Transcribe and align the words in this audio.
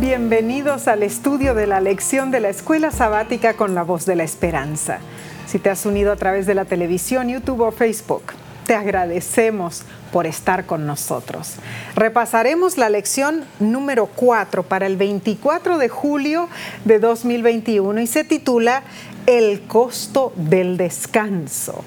Bienvenidos 0.00 0.88
al 0.88 1.02
estudio 1.02 1.52
de 1.52 1.66
la 1.66 1.78
lección 1.78 2.30
de 2.30 2.40
la 2.40 2.48
Escuela 2.48 2.90
Sabática 2.90 3.52
con 3.52 3.74
la 3.74 3.82
Voz 3.82 4.06
de 4.06 4.16
la 4.16 4.24
Esperanza. 4.24 4.98
Si 5.46 5.58
te 5.58 5.68
has 5.68 5.84
unido 5.84 6.10
a 6.10 6.16
través 6.16 6.46
de 6.46 6.54
la 6.54 6.64
televisión, 6.64 7.28
YouTube 7.28 7.60
o 7.60 7.70
Facebook, 7.70 8.22
te 8.66 8.74
agradecemos 8.74 9.82
por 10.10 10.26
estar 10.26 10.64
con 10.64 10.86
nosotros. 10.86 11.56
Repasaremos 11.96 12.78
la 12.78 12.88
lección 12.88 13.44
número 13.58 14.06
4 14.06 14.62
para 14.62 14.86
el 14.86 14.96
24 14.96 15.76
de 15.76 15.90
julio 15.90 16.48
de 16.86 16.98
2021 16.98 18.00
y 18.00 18.06
se 18.06 18.24
titula 18.24 18.84
El 19.26 19.60
costo 19.68 20.32
del 20.34 20.78
descanso. 20.78 21.84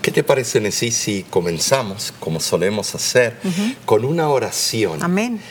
¿Qué 0.00 0.12
te 0.12 0.24
parece, 0.24 0.62
Nesí, 0.62 0.90
si 0.90 1.24
comenzamos, 1.24 2.14
como 2.18 2.40
solemos 2.40 2.94
hacer, 2.94 3.36
con 3.84 4.06
una 4.06 4.30
oración? 4.30 5.02
Amén. 5.02 5.42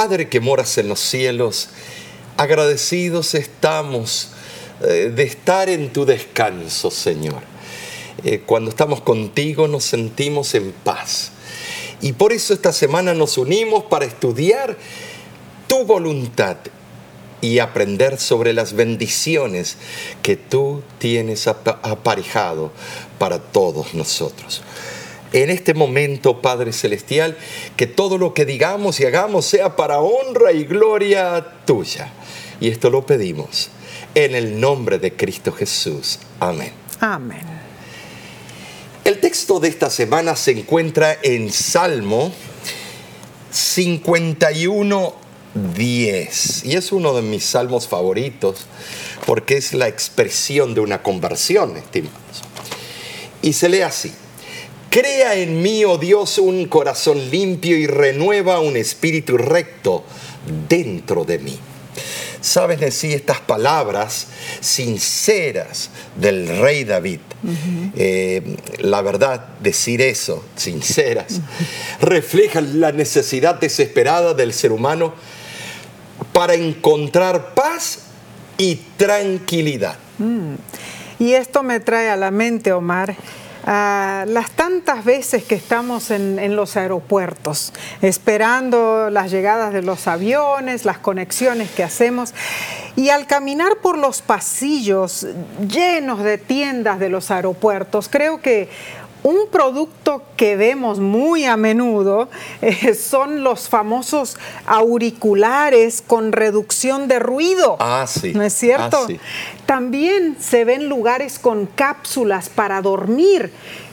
Padre 0.00 0.30
que 0.30 0.40
moras 0.40 0.78
en 0.78 0.88
los 0.88 0.98
cielos, 0.98 1.68
agradecidos 2.38 3.34
estamos 3.34 4.30
eh, 4.82 5.12
de 5.14 5.24
estar 5.24 5.68
en 5.68 5.92
tu 5.92 6.06
descanso, 6.06 6.90
Señor. 6.90 7.42
Eh, 8.24 8.40
cuando 8.46 8.70
estamos 8.70 9.02
contigo 9.02 9.68
nos 9.68 9.84
sentimos 9.84 10.54
en 10.54 10.72
paz. 10.72 11.32
Y 12.00 12.14
por 12.14 12.32
eso 12.32 12.54
esta 12.54 12.72
semana 12.72 13.12
nos 13.12 13.36
unimos 13.36 13.84
para 13.84 14.06
estudiar 14.06 14.78
tu 15.66 15.84
voluntad 15.84 16.56
y 17.42 17.58
aprender 17.58 18.18
sobre 18.18 18.54
las 18.54 18.72
bendiciones 18.72 19.76
que 20.22 20.34
tú 20.34 20.82
tienes 20.98 21.46
aparejado 21.46 22.72
para 23.18 23.38
todos 23.38 23.92
nosotros. 23.92 24.62
En 25.32 25.50
este 25.50 25.74
momento, 25.74 26.42
Padre 26.42 26.72
Celestial, 26.72 27.36
que 27.76 27.86
todo 27.86 28.18
lo 28.18 28.34
que 28.34 28.44
digamos 28.44 28.98
y 29.00 29.06
hagamos 29.06 29.46
sea 29.46 29.76
para 29.76 30.00
honra 30.00 30.52
y 30.52 30.64
gloria 30.64 31.54
tuya. 31.64 32.12
Y 32.60 32.68
esto 32.68 32.90
lo 32.90 33.06
pedimos 33.06 33.70
en 34.14 34.34
el 34.34 34.60
nombre 34.60 34.98
de 34.98 35.14
Cristo 35.14 35.52
Jesús. 35.52 36.18
Amén. 36.40 36.72
Amén. 37.00 37.60
El 39.04 39.18
texto 39.20 39.60
de 39.60 39.68
esta 39.68 39.88
semana 39.88 40.36
se 40.36 40.50
encuentra 40.50 41.16
en 41.22 41.50
Salmo 41.50 42.32
51, 43.50 45.14
10. 45.74 46.64
Y 46.64 46.76
es 46.76 46.92
uno 46.92 47.14
de 47.14 47.22
mis 47.22 47.44
salmos 47.44 47.88
favoritos 47.88 48.66
porque 49.26 49.56
es 49.56 49.74
la 49.74 49.88
expresión 49.88 50.74
de 50.74 50.80
una 50.80 51.02
conversión, 51.02 51.76
estimados. 51.76 52.18
Y 53.42 53.52
se 53.54 53.68
lee 53.68 53.82
así. 53.82 54.12
Crea 54.90 55.36
en 55.36 55.62
mí, 55.62 55.84
oh 55.84 55.98
Dios, 55.98 56.38
un 56.38 56.66
corazón 56.66 57.30
limpio 57.30 57.76
y 57.76 57.86
renueva 57.86 58.58
un 58.58 58.76
espíritu 58.76 59.38
recto 59.38 60.04
dentro 60.68 61.24
de 61.24 61.38
mí. 61.38 61.56
Sabes 62.40 62.80
decir 62.80 63.14
estas 63.14 63.38
palabras 63.38 64.26
sinceras 64.60 65.90
del 66.16 66.58
rey 66.58 66.82
David. 66.82 67.20
Eh, 67.94 68.56
la 68.78 69.00
verdad, 69.02 69.50
decir 69.60 70.02
eso, 70.02 70.44
sinceras, 70.56 71.40
refleja 72.00 72.60
la 72.60 72.90
necesidad 72.90 73.60
desesperada 73.60 74.34
del 74.34 74.52
ser 74.52 74.72
humano 74.72 75.14
para 76.32 76.54
encontrar 76.54 77.54
paz 77.54 78.00
y 78.58 78.74
tranquilidad. 78.96 79.96
Mm. 80.18 80.54
Y 81.20 81.34
esto 81.34 81.62
me 81.62 81.78
trae 81.78 82.08
a 82.10 82.16
la 82.16 82.30
mente, 82.30 82.72
Omar, 82.72 83.14
las 83.66 84.50
tantas 84.52 85.04
veces 85.04 85.44
que 85.44 85.54
estamos 85.54 86.10
en, 86.10 86.56
los 86.56 86.76
aeropuertos, 86.76 87.72
esperando 88.02 89.10
las 89.10 89.30
llegadas 89.30 89.72
de 89.72 89.82
los 89.82 90.06
aviones, 90.06 90.84
las 90.84 90.98
conexiones 90.98 91.70
que 91.70 91.84
hacemos, 91.84 92.34
y 92.96 93.10
al 93.10 93.26
caminar 93.26 93.76
por 93.82 93.96
los 93.96 94.20
pasillos 94.22 95.26
llenos 95.66 96.22
de 96.22 96.38
tiendas 96.38 96.98
de 96.98 97.08
los 97.08 97.30
aeropuertos, 97.30 98.08
creo 98.08 98.40
que 98.40 98.68
un 99.22 99.48
producto 99.50 100.22
que 100.36 100.56
vemos 100.56 100.98
muy 100.98 101.44
a 101.44 101.56
menudo 101.56 102.28
eh, 102.62 102.94
son 102.94 103.44
los 103.44 103.68
famosos 103.68 104.36
auriculares 104.66 106.02
con 106.06 106.32
reducción 106.32 107.08
de 107.08 107.18
ruido. 107.18 107.76
Ah, 107.80 108.06
sí. 108.06 108.32
¿No 108.34 108.42
es 108.42 108.54
cierto? 108.54 109.00
Ah, 109.02 109.06
sí. 109.06 109.20
También 109.66 110.36
se 110.40 110.64
ven 110.64 110.88
lugares 110.88 111.38
con 111.38 111.66
cápsulas 111.66 112.48
para 112.48 112.80
dormir 112.82 113.52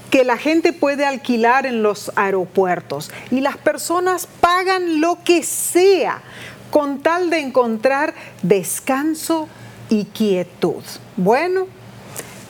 que 0.09 0.23
la 0.23 0.37
gente 0.37 0.71
puede 0.71 1.05
alquilar 1.05 1.65
en 1.65 1.83
los 1.83 2.11
aeropuertos 2.15 3.11
y 3.29 3.41
las 3.41 3.57
personas 3.57 4.27
pagan 4.39 5.01
lo 5.01 5.17
que 5.23 5.43
sea 5.43 6.21
con 6.71 6.99
tal 6.99 7.29
de 7.29 7.39
encontrar 7.39 8.13
descanso 8.41 9.49
y 9.89 10.05
quietud. 10.05 10.83
Bueno, 11.17 11.67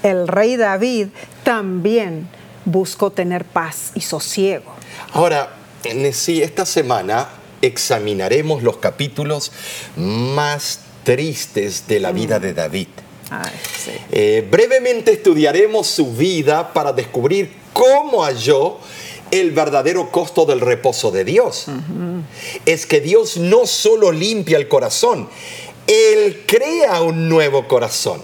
el 0.03 0.27
rey 0.27 0.55
David 0.55 1.07
también 1.44 2.29
busco 2.67 3.11
tener 3.11 3.45
paz 3.45 3.91
y 3.95 4.01
sosiego. 4.01 4.73
Ahora, 5.13 5.55
sí, 6.11 6.41
esta 6.41 6.66
semana 6.66 7.29
examinaremos 7.61 8.61
los 8.61 8.78
capítulos 8.78 9.51
más 9.95 10.81
tristes 11.03 11.88
de 11.88 12.00
la 12.00 12.11
vida 12.11 12.39
de 12.39 12.53
David. 12.53 12.88
Eh, 14.11 14.47
brevemente 14.50 15.11
estudiaremos 15.13 15.88
su 15.88 16.13
vida 16.13 16.73
para 16.73 16.94
descubrir 16.94 17.51
cómo 17.73 18.23
halló 18.23 18.77
el 19.31 19.51
verdadero 19.51 20.11
costo 20.11 20.45
del 20.45 20.61
reposo 20.61 21.11
de 21.11 21.23
Dios. 21.23 21.67
Es 22.66 22.85
que 22.85 23.01
Dios 23.01 23.38
no 23.38 23.66
solo 23.66 24.11
limpia 24.11 24.57
el 24.57 24.67
corazón, 24.67 25.29
Él 25.88 26.44
crea 26.45 27.01
un 27.01 27.29
nuevo 27.29 27.67
corazón. 27.67 28.22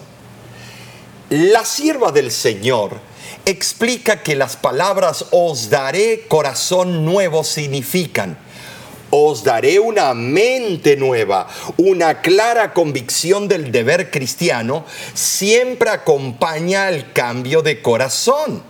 La 1.30 1.66
sierva 1.66 2.12
del 2.12 2.32
Señor 2.32 3.00
explica 3.46 4.24
que 4.24 4.36
las 4.36 4.56
palabras 4.56 5.26
os 5.32 5.70
daré 5.70 6.26
corazón 6.28 7.06
nuevo 7.06 7.44
significan 7.44 8.38
os 9.16 9.44
daré 9.44 9.80
una 9.80 10.16
mente 10.16 10.98
nueva, 10.98 11.48
una 11.78 12.22
clara 12.22 12.74
convicción 12.74 13.48
del 13.48 13.72
deber 13.72 14.10
cristiano, 14.10 14.86
siempre 15.14 15.92
acompaña 15.92 16.90
el 16.90 17.14
cambio 17.14 17.62
de 17.62 17.80
corazón. 17.80 18.64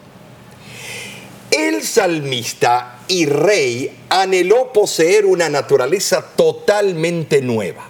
El 1.49 1.81
salmista 1.81 2.99
y 3.07 3.25
rey 3.25 3.97
anheló 4.09 4.73
poseer 4.73 5.25
una 5.25 5.47
naturaleza 5.47 6.21
totalmente 6.35 7.41
nueva, 7.41 7.87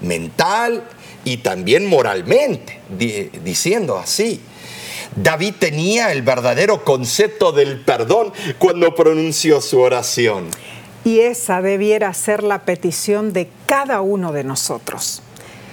mental 0.00 0.82
y 1.24 1.36
también 1.36 1.86
moralmente, 1.86 2.80
diciendo 3.44 3.96
así. 3.96 4.40
David 5.16 5.54
tenía 5.58 6.12
el 6.12 6.22
verdadero 6.22 6.84
concepto 6.84 7.52
del 7.52 7.80
perdón 7.80 8.32
cuando 8.58 8.94
pronunció 8.94 9.60
su 9.60 9.80
oración. 9.80 10.48
Y 11.04 11.20
esa 11.20 11.62
debiera 11.62 12.12
ser 12.14 12.42
la 12.42 12.64
petición 12.64 13.32
de 13.32 13.48
cada 13.66 14.02
uno 14.02 14.32
de 14.32 14.44
nosotros. 14.44 15.22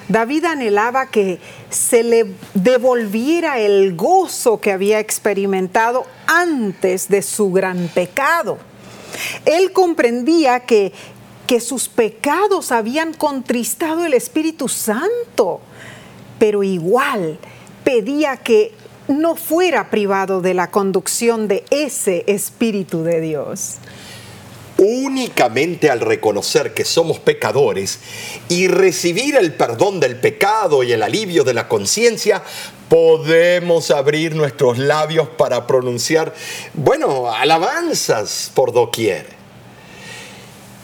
David 0.10 0.46
anhelaba 0.46 1.08
que 1.08 1.40
se 1.70 2.02
le 2.02 2.28
devolviera 2.54 3.60
el 3.60 3.96
gozo 3.96 4.62
que 4.62 4.72
había 4.72 5.00
experimentado 5.00 6.06
antes 6.28 7.10
de 7.10 7.22
su 7.22 7.52
gran 7.52 7.90
pecado. 7.90 8.58
Él 9.46 9.74
comprendía 9.74 10.62
que, 10.62 10.94
que 11.46 11.60
sus 11.60 11.90
pecados 11.90 12.72
habían 12.72 13.14
contristado 13.14 14.06
el 14.06 14.14
Espíritu 14.14 14.70
Santo, 14.70 15.60
pero 16.40 16.64
igual 16.64 17.38
pedía 17.84 18.38
que 18.38 18.74
no 19.08 19.36
fuera 19.36 19.90
privado 19.90 20.42
de 20.42 20.54
la 20.54 20.70
conducción 20.72 21.48
de 21.48 21.64
ese 21.70 22.24
Espíritu 22.28 23.04
de 23.04 23.22
Dios. 23.22 23.76
Únicamente 24.78 25.90
al 25.90 26.02
reconocer 26.02 26.74
que 26.76 26.86
somos 26.86 27.18
pecadores 27.18 28.00
y 28.48 28.68
recibir 28.68 29.36
el 29.36 29.54
perdón 29.54 30.00
del 30.00 30.20
pecado 30.20 30.84
y 30.84 30.92
el 30.92 31.02
alivio 31.02 31.44
de 31.44 31.56
la 31.56 31.68
conciencia, 31.68 32.44
podemos 32.88 33.90
abrir 33.90 34.36
nuestros 34.36 34.78
labios 34.78 35.30
para 35.30 35.66
pronunciar, 35.66 36.34
bueno, 36.76 37.32
alabanzas 37.32 38.52
por 38.54 38.72
doquier. 38.72 39.26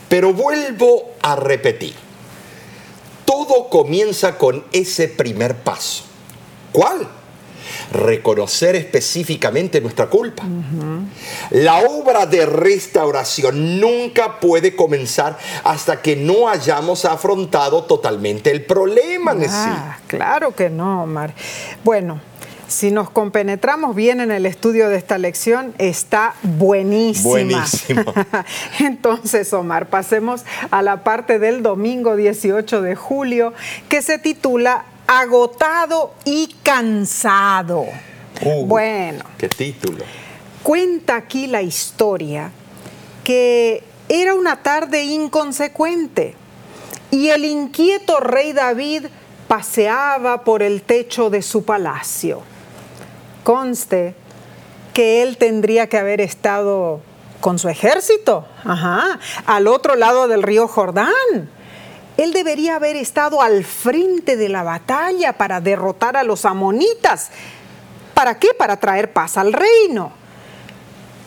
Pero 0.09 0.33
vuelvo 0.33 1.11
a 1.21 1.35
repetir, 1.35 1.93
todo 3.25 3.69
comienza 3.69 4.37
con 4.39 4.65
ese 4.71 5.07
primer 5.07 5.55
paso. 5.55 6.03
¿Cuál? 6.71 7.07
Reconocer 7.93 8.75
específicamente 8.75 9.79
nuestra 9.79 10.07
culpa. 10.07 10.43
La 11.51 11.79
obra 11.79 12.25
de 12.25 12.45
restauración 12.45 13.79
nunca 13.79 14.39
puede 14.39 14.75
comenzar 14.75 15.37
hasta 15.63 16.01
que 16.01 16.15
no 16.15 16.49
hayamos 16.49 17.05
afrontado 17.05 17.83
totalmente 17.83 18.51
el 18.51 18.65
problema. 18.65 19.33
Ah, 19.49 19.97
claro 20.07 20.53
que 20.55 20.69
no, 20.69 21.03
Omar. 21.03 21.33
Bueno, 21.83 22.19
si 22.67 22.89
nos 22.89 23.09
compenetramos 23.09 23.95
bien 23.95 24.19
en 24.19 24.31
el 24.31 24.45
estudio 24.47 24.89
de 24.89 24.97
esta 24.97 25.19
lección, 25.19 25.73
está 25.77 26.33
buenísima. 26.41 27.29
Buenísima. 27.29 28.05
Entonces, 28.79 29.53
Omar, 29.53 29.87
pasemos 29.87 30.43
a 30.71 30.81
la 30.81 31.03
parte 31.03 31.37
del 31.37 31.61
domingo 31.61 32.15
18 32.15 32.81
de 32.81 32.95
julio 32.95 33.53
que 33.89 34.01
se 34.01 34.17
titula 34.17 34.85
Agotado 35.15 36.15
y 36.25 36.56
cansado. 36.63 37.86
Uh, 38.42 38.65
bueno. 38.65 39.24
¿Qué 39.38 39.48
título? 39.48 40.04
Cuenta 40.63 41.18
aquí 41.18 41.45
la 41.45 41.62
historia 41.62 42.50
que 43.24 43.83
era 44.10 44.33
una 44.33 44.63
tarde 44.63 45.04
inconsecuente 45.04 46.33
y 47.12 47.30
el 47.30 47.45
inquieto 47.45 48.21
rey 48.21 48.54
David 48.54 49.06
paseaba 49.48 50.44
por 50.44 50.63
el 50.63 50.81
techo 50.81 51.30
de 51.30 51.44
su 51.44 51.63
palacio. 51.63 52.42
Conste 53.44 54.15
que 54.95 55.21
él 55.21 55.38
tendría 55.38 55.88
que 55.89 56.00
haber 56.00 56.21
estado 56.21 57.01
con 57.39 57.60
su 57.60 57.69
ejército, 57.69 58.48
ajá, 58.63 59.19
al 59.45 59.68
otro 59.68 59.95
lado 59.95 60.27
del 60.27 60.42
río 60.42 60.68
Jordán. 60.68 61.51
Él 62.18 62.31
debería 62.31 62.75
haber 62.75 62.95
estado 62.95 63.42
al 63.42 63.63
frente 63.63 64.38
de 64.38 64.50
la 64.50 64.63
batalla 64.63 65.33
para 65.33 65.62
derrotar 65.62 66.15
a 66.15 66.24
los 66.24 66.45
amonitas. 66.45 67.30
¿Para 68.13 68.38
qué? 68.38 68.50
Para 68.57 68.80
traer 68.80 69.12
paz 69.12 69.38
al 69.38 69.54
reino. 69.54 70.12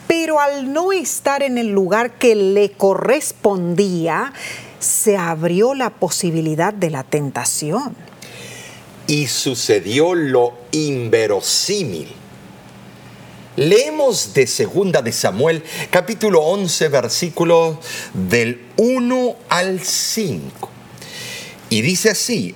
Pero 0.07 0.39
al 0.41 0.73
no 0.73 0.93
estar 0.93 1.43
en 1.43 1.59
el 1.59 1.69
lugar 1.71 2.13
que 2.13 2.37
le 2.37 2.71
correspondía, 2.71 4.33
se 4.79 5.17
abrió 5.17 5.75
la 5.75 5.91
posibilidad 5.91 6.73
de 6.73 6.91
la 6.91 7.03
tentación. 7.03 7.97
Y 9.09 9.27
sucedió 9.27 10.15
lo 10.15 10.55
inverosímil. 10.71 12.13
Leemos 13.57 14.35
de 14.35 14.47
Segunda 14.47 15.03
de 15.03 15.13
Samuel, 15.13 15.65
capítulo 15.91 16.41
11, 16.43 16.89
versículos 16.89 17.79
del 18.13 18.67
1 18.77 19.37
al 19.49 19.81
5. 19.81 20.76
Y 21.71 21.83
dice 21.83 22.11
así, 22.11 22.55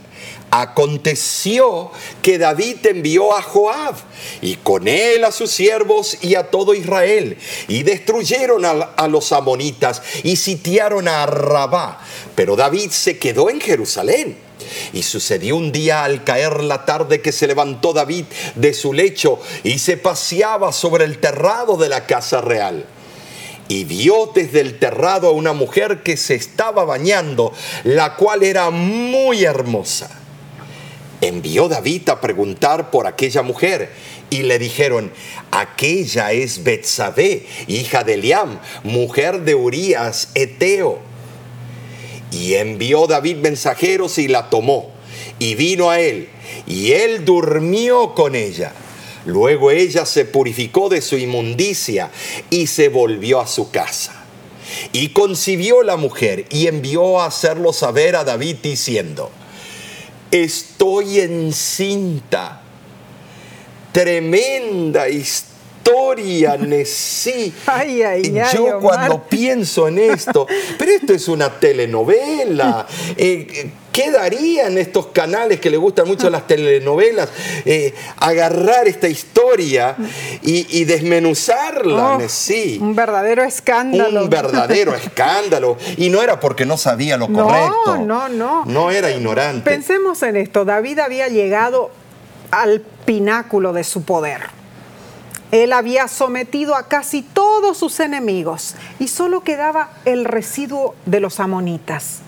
Aconteció 0.53 1.93
que 2.23 2.37
David 2.37 2.85
envió 2.85 3.37
a 3.37 3.41
Joab 3.41 3.95
y 4.43 4.57
con 4.57 4.89
él 4.89 5.25
a 5.25 5.31
sus 5.31 5.53
siervos 5.53 6.19
y 6.23 6.35
a 6.35 6.51
todo 6.51 6.75
Israel 6.75 7.39
y 7.69 7.85
destruyeron 7.85 8.65
a, 8.65 9.07
los 9.07 9.31
amonitas 9.31 10.03
y 10.25 10.35
sitiaron 10.35 11.07
a 11.07 11.25
Rabá. 11.27 12.01
Pero 12.35 12.57
David 12.57 12.91
se 12.91 13.19
quedó 13.19 13.49
en 13.49 13.61
Jerusalén. 13.61 14.37
Y 14.93 15.05
sucedió 15.05 15.57
un 15.57 15.73
día 15.73 16.05
al 16.05 16.23
caer 16.23 16.63
la 16.63 16.85
tarde 16.85 17.23
que 17.23 17.33
se 17.33 17.47
levantó 17.47 17.93
David 17.93 18.27
de 18.57 18.75
su 18.75 18.93
lecho 18.93 19.41
y 19.65 19.79
se 19.79 19.97
paseaba 19.97 20.73
sobre 20.73 21.05
el 21.05 21.19
terrado 21.19 21.77
de 21.77 21.89
la 21.89 22.07
casa 22.07 22.41
real 22.41 22.87
y 23.71 23.85
vio 23.85 24.31
desde 24.35 24.61
el 24.61 24.79
terrado 24.79 25.29
a 25.29 25.33
una 25.33 25.55
mujer 25.55 26.03
que 26.03 26.17
se 26.17 26.35
estaba 26.35 26.85
bañando, 26.85 27.55
la 27.85 28.17
cual 28.17 28.43
era 28.43 28.69
muy 28.71 29.45
hermosa 29.45 30.21
envió 31.21 31.69
David 31.69 32.09
a 32.09 32.21
preguntar 32.21 32.91
por 32.91 33.07
aquella 33.07 33.43
mujer 33.43 33.91
y 34.31 34.43
le 34.43 34.59
dijeron, 34.59 35.13
aquella 35.51 36.33
es 36.33 36.63
Betsabé, 36.63 37.47
hija 37.67 38.05
de 38.05 38.15
Eliam, 38.15 38.59
mujer 38.85 39.43
de 39.43 39.55
Urías, 39.55 40.31
Eteo. 40.35 40.99
Y 42.33 42.55
envió 42.55 43.07
David 43.07 43.37
mensajeros 43.37 44.19
y 44.19 44.29
la 44.29 44.51
tomó 44.51 44.93
y 45.39 45.57
vino 45.57 45.91
a 45.91 45.99
él 46.01 46.29
y 46.67 46.93
él 46.93 47.25
durmió 47.25 48.15
con 48.15 48.35
ella. 48.35 48.73
Luego 49.27 49.71
ella 49.71 50.07
se 50.07 50.25
purificó 50.25 50.89
de 50.89 51.03
su 51.03 51.17
inmundicia 51.17 52.11
y 52.49 52.67
se 52.67 52.89
volvió 52.89 53.41
a 53.41 53.47
su 53.47 53.71
casa. 53.71 54.25
Y 54.93 55.09
concibió 55.09 55.83
la 55.83 55.97
mujer 55.97 56.47
y 56.51 56.67
envió 56.69 57.21
a 57.21 57.27
hacerlo 57.27 57.73
saber 57.73 58.17
a 58.17 58.25
David 58.25 58.57
diciendo, 58.63 59.31
estoy 60.31 61.21
encinta. 61.21 62.63
Tremenda 63.93 65.09
historia, 65.09 66.57
Nesí. 66.57 67.53
Ay, 67.67 68.03
ay, 68.03 68.39
ay, 68.39 68.55
Yo 68.55 68.79
cuando 68.81 69.25
pienso 69.25 69.89
en 69.89 69.99
esto, 69.99 70.47
pero 70.79 70.93
esto 70.93 71.13
es 71.13 71.27
una 71.27 71.59
telenovela. 71.59 72.87
Eh, 73.17 73.73
¿Qué 73.93 74.11
darían 74.11 74.79
estos 74.79 75.07
canales 75.09 75.61
que 75.61 75.69
le 75.69 75.77
gustan 75.77 76.07
mucho 76.07 76.31
las 76.31 76.47
telenovelas? 76.47 77.29
Eh, 77.65 77.93
agarrar 78.19 78.87
esta 78.87 79.09
historia 79.09 79.97
y, 80.43 80.85
desmenuzarla, 80.85 82.17
oh, 82.17 82.21
Un 82.81 82.95
verdadero 82.95 83.43
escándalo. 83.43 84.23
Un 84.23 84.31
verdadero 84.31 84.95
escándalo. 84.95 85.77
Y 85.97 86.09
no 86.09 86.23
era 86.23 86.39
porque 86.39 86.65
no 86.65 86.77
sabía 86.77 87.17
lo 87.17 87.27
correcto. 87.33 87.97
No, 87.99 88.29
no. 88.29 88.65
No 88.65 88.91
era 88.91 89.11
ignorante. 89.11 89.69
Pensemos 89.69 90.23
en 90.23 90.37
esto. 90.37 90.65
David 90.65 91.01
había 91.01 91.29
llegado 91.29 91.91
al 92.51 92.83
pináculo 93.05 93.73
de 93.73 93.85
su 93.85 94.05
poder. 94.05 94.43
Él 95.51 95.73
había 95.73 96.07
sometido 96.07 96.77
a 96.77 96.87
casi 96.87 97.23
todos 97.23 97.77
sus 97.79 97.99
enemigos 97.99 98.77
y 99.01 99.09
solo 99.09 99.41
quedaba 99.41 99.91
el 100.05 100.25
residuo 100.25 100.95
de 101.07 101.19
los 101.19 101.41
amonitas. 101.41 102.21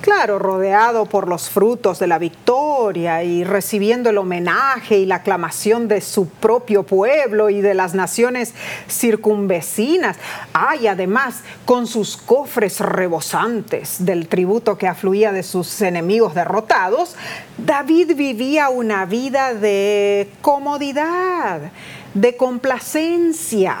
Claro, 0.00 0.38
rodeado 0.38 1.06
por 1.06 1.26
los 1.26 1.50
frutos 1.50 1.98
de 1.98 2.06
la 2.06 2.18
victoria 2.18 3.24
y 3.24 3.42
recibiendo 3.42 4.10
el 4.10 4.18
homenaje 4.18 4.98
y 4.98 5.06
la 5.06 5.16
aclamación 5.16 5.88
de 5.88 6.00
su 6.00 6.28
propio 6.28 6.84
pueblo 6.84 7.50
y 7.50 7.60
de 7.60 7.74
las 7.74 7.94
naciones 7.94 8.54
circunvecinas. 8.88 10.16
Ay, 10.52 10.86
además, 10.86 11.42
con 11.64 11.88
sus 11.88 12.16
cofres 12.16 12.78
rebosantes 12.78 14.04
del 14.04 14.28
tributo 14.28 14.78
que 14.78 14.86
afluía 14.86 15.32
de 15.32 15.42
sus 15.42 15.80
enemigos 15.80 16.32
derrotados, 16.32 17.16
David 17.58 18.14
vivía 18.14 18.68
una 18.68 19.04
vida 19.04 19.52
de 19.52 20.30
comodidad, 20.40 21.72
de 22.14 22.36
complacencia 22.36 23.78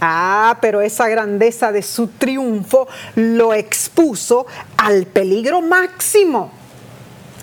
Ah, 0.00 0.58
pero 0.60 0.80
esa 0.80 1.08
grandeza 1.08 1.72
de 1.72 1.82
su 1.82 2.08
triunfo 2.08 2.88
lo 3.16 3.52
expuso 3.52 4.46
al 4.76 5.06
peligro 5.06 5.60
máximo. 5.60 6.50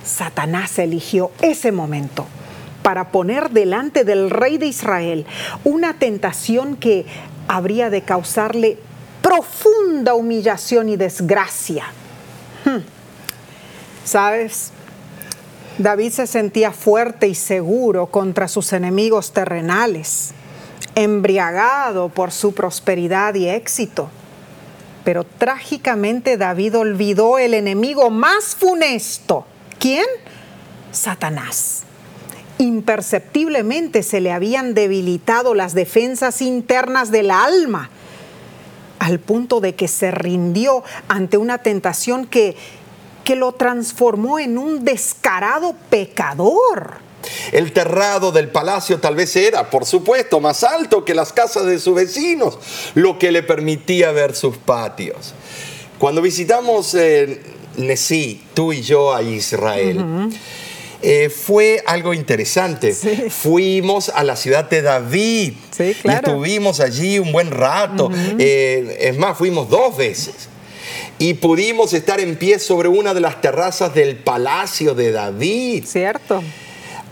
Satanás 0.03 0.79
eligió 0.79 1.31
ese 1.41 1.71
momento 1.71 2.25
para 2.81 3.11
poner 3.11 3.51
delante 3.51 4.03
del 4.05 4.29
rey 4.29 4.57
de 4.57 4.67
Israel 4.67 5.25
una 5.65 5.99
tentación 5.99 6.77
que 6.77 7.05
habría 7.47 7.89
de 7.89 8.01
causarle 8.01 8.79
profunda 9.21 10.15
humillación 10.15 10.89
y 10.89 10.95
desgracia. 10.95 11.85
Hmm. 12.65 12.79
¿Sabes? 14.03 14.71
David 15.77 16.11
se 16.11 16.25
sentía 16.25 16.71
fuerte 16.71 17.27
y 17.27 17.35
seguro 17.35 18.07
contra 18.07 18.47
sus 18.47 18.73
enemigos 18.73 19.31
terrenales 19.31 20.33
embriagado 20.97 22.09
por 22.09 22.31
su 22.31 22.55
prosperidad 22.55 23.35
y 23.35 23.47
éxito. 23.47 24.09
Pero 25.03 25.23
trágicamente 25.23 26.37
David 26.37 26.75
olvidó 26.75 27.37
el 27.37 27.53
enemigo 27.53 28.09
más 28.09 28.55
funesto. 28.55 29.45
¿Quién? 29.79 30.07
Satanás. 30.91 31.83
Imperceptiblemente 32.57 34.01
se 34.01 34.21
le 34.21 34.31
habían 34.31 34.73
debilitado 34.73 35.53
las 35.53 35.75
defensas 35.75 36.41
internas 36.41 37.11
del 37.11 37.29
alma, 37.29 37.91
al 38.97 39.19
punto 39.19 39.61
de 39.61 39.75
que 39.75 39.87
se 39.87 40.09
rindió 40.09 40.83
ante 41.07 41.37
una 41.37 41.59
tentación 41.59 42.25
que, 42.25 42.57
que 43.23 43.35
lo 43.35 43.51
transformó 43.51 44.39
en 44.39 44.57
un 44.57 44.83
descarado 44.83 45.75
pecador. 45.91 47.06
El 47.51 47.71
terrado 47.71 48.31
del 48.31 48.49
palacio 48.49 48.99
tal 48.99 49.15
vez 49.15 49.35
era, 49.35 49.69
por 49.69 49.85
supuesto, 49.85 50.39
más 50.39 50.63
alto 50.63 51.05
que 51.05 51.15
las 51.15 51.33
casas 51.33 51.65
de 51.65 51.79
sus 51.79 51.95
vecinos, 51.95 52.57
lo 52.95 53.17
que 53.17 53.31
le 53.31 53.43
permitía 53.43 54.11
ver 54.11 54.35
sus 54.35 54.57
patios. 54.57 55.33
Cuando 55.97 56.21
visitamos 56.21 56.93
eh, 56.93 57.41
Nesí, 57.77 58.43
tú 58.53 58.73
y 58.73 58.81
yo 58.81 59.13
a 59.13 59.21
Israel, 59.21 60.29
eh, 61.01 61.29
fue 61.29 61.81
algo 61.85 62.13
interesante. 62.13 62.93
Fuimos 63.29 64.09
a 64.09 64.23
la 64.23 64.35
ciudad 64.35 64.69
de 64.69 64.81
David 64.81 65.53
y 65.79 66.09
estuvimos 66.09 66.79
allí 66.79 67.19
un 67.19 67.31
buen 67.31 67.51
rato. 67.51 68.09
Eh, 68.37 68.97
es 69.01 69.17
más, 69.17 69.37
fuimos 69.37 69.69
dos 69.69 69.95
veces 69.97 70.49
y 71.19 71.35
pudimos 71.35 71.93
estar 71.93 72.19
en 72.19 72.35
pie 72.35 72.59
sobre 72.59 72.89
una 72.89 73.13
de 73.13 73.21
las 73.21 73.41
terrazas 73.41 73.93
del 73.93 74.17
palacio 74.17 74.93
de 74.93 75.11
David. 75.11 75.85
Cierto 75.85 76.43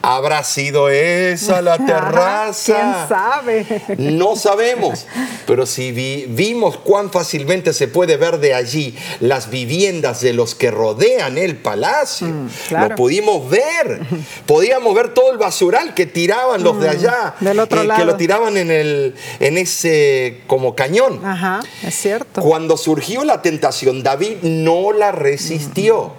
¿Habrá 0.05 0.43
sido 0.43 0.89
esa 0.89 1.61
la 1.61 1.77
terraza? 1.85 2.73
¿Quién 2.75 3.09
sabe? 3.09 3.65
No 3.97 4.35
sabemos, 4.35 5.07
pero 5.47 5.65
si 5.65 5.91
vimos 5.91 6.77
cuán 6.77 7.11
fácilmente 7.11 7.73
se 7.73 7.87
puede 7.87 8.17
ver 8.17 8.39
de 8.39 8.53
allí 8.53 8.95
las 9.19 9.49
viviendas 9.49 10.21
de 10.21 10.33
los 10.33 10.53
que 10.53 10.69
rodean 10.69 11.37
el 11.39 11.57
palacio, 11.57 12.27
mm, 12.27 12.49
lo 12.71 12.95
pudimos 12.95 13.49
ver. 13.49 14.01
Podíamos 14.45 14.93
ver 14.93 15.13
todo 15.13 15.31
el 15.31 15.37
basural 15.39 15.95
que 15.95 16.05
tiraban 16.05 16.63
los 16.63 16.79
de 16.79 16.87
mm, 16.87 16.91
allá, 16.91 17.35
del 17.39 17.59
otro 17.59 17.83
lado. 17.83 17.99
Eh, 17.99 18.03
que 18.03 18.05
lo 18.05 18.15
tiraban 18.15 18.57
en, 18.57 18.69
el, 18.69 19.15
en 19.39 19.57
ese 19.57 20.41
como 20.45 20.75
cañón. 20.75 21.25
Ajá, 21.25 21.61
es 21.83 21.95
cierto. 21.95 22.41
Cuando 22.41 22.77
surgió 22.77 23.23
la 23.23 23.41
tentación, 23.41 24.03
David 24.03 24.37
no 24.43 24.91
la 24.91 25.11
resistió 25.11 26.13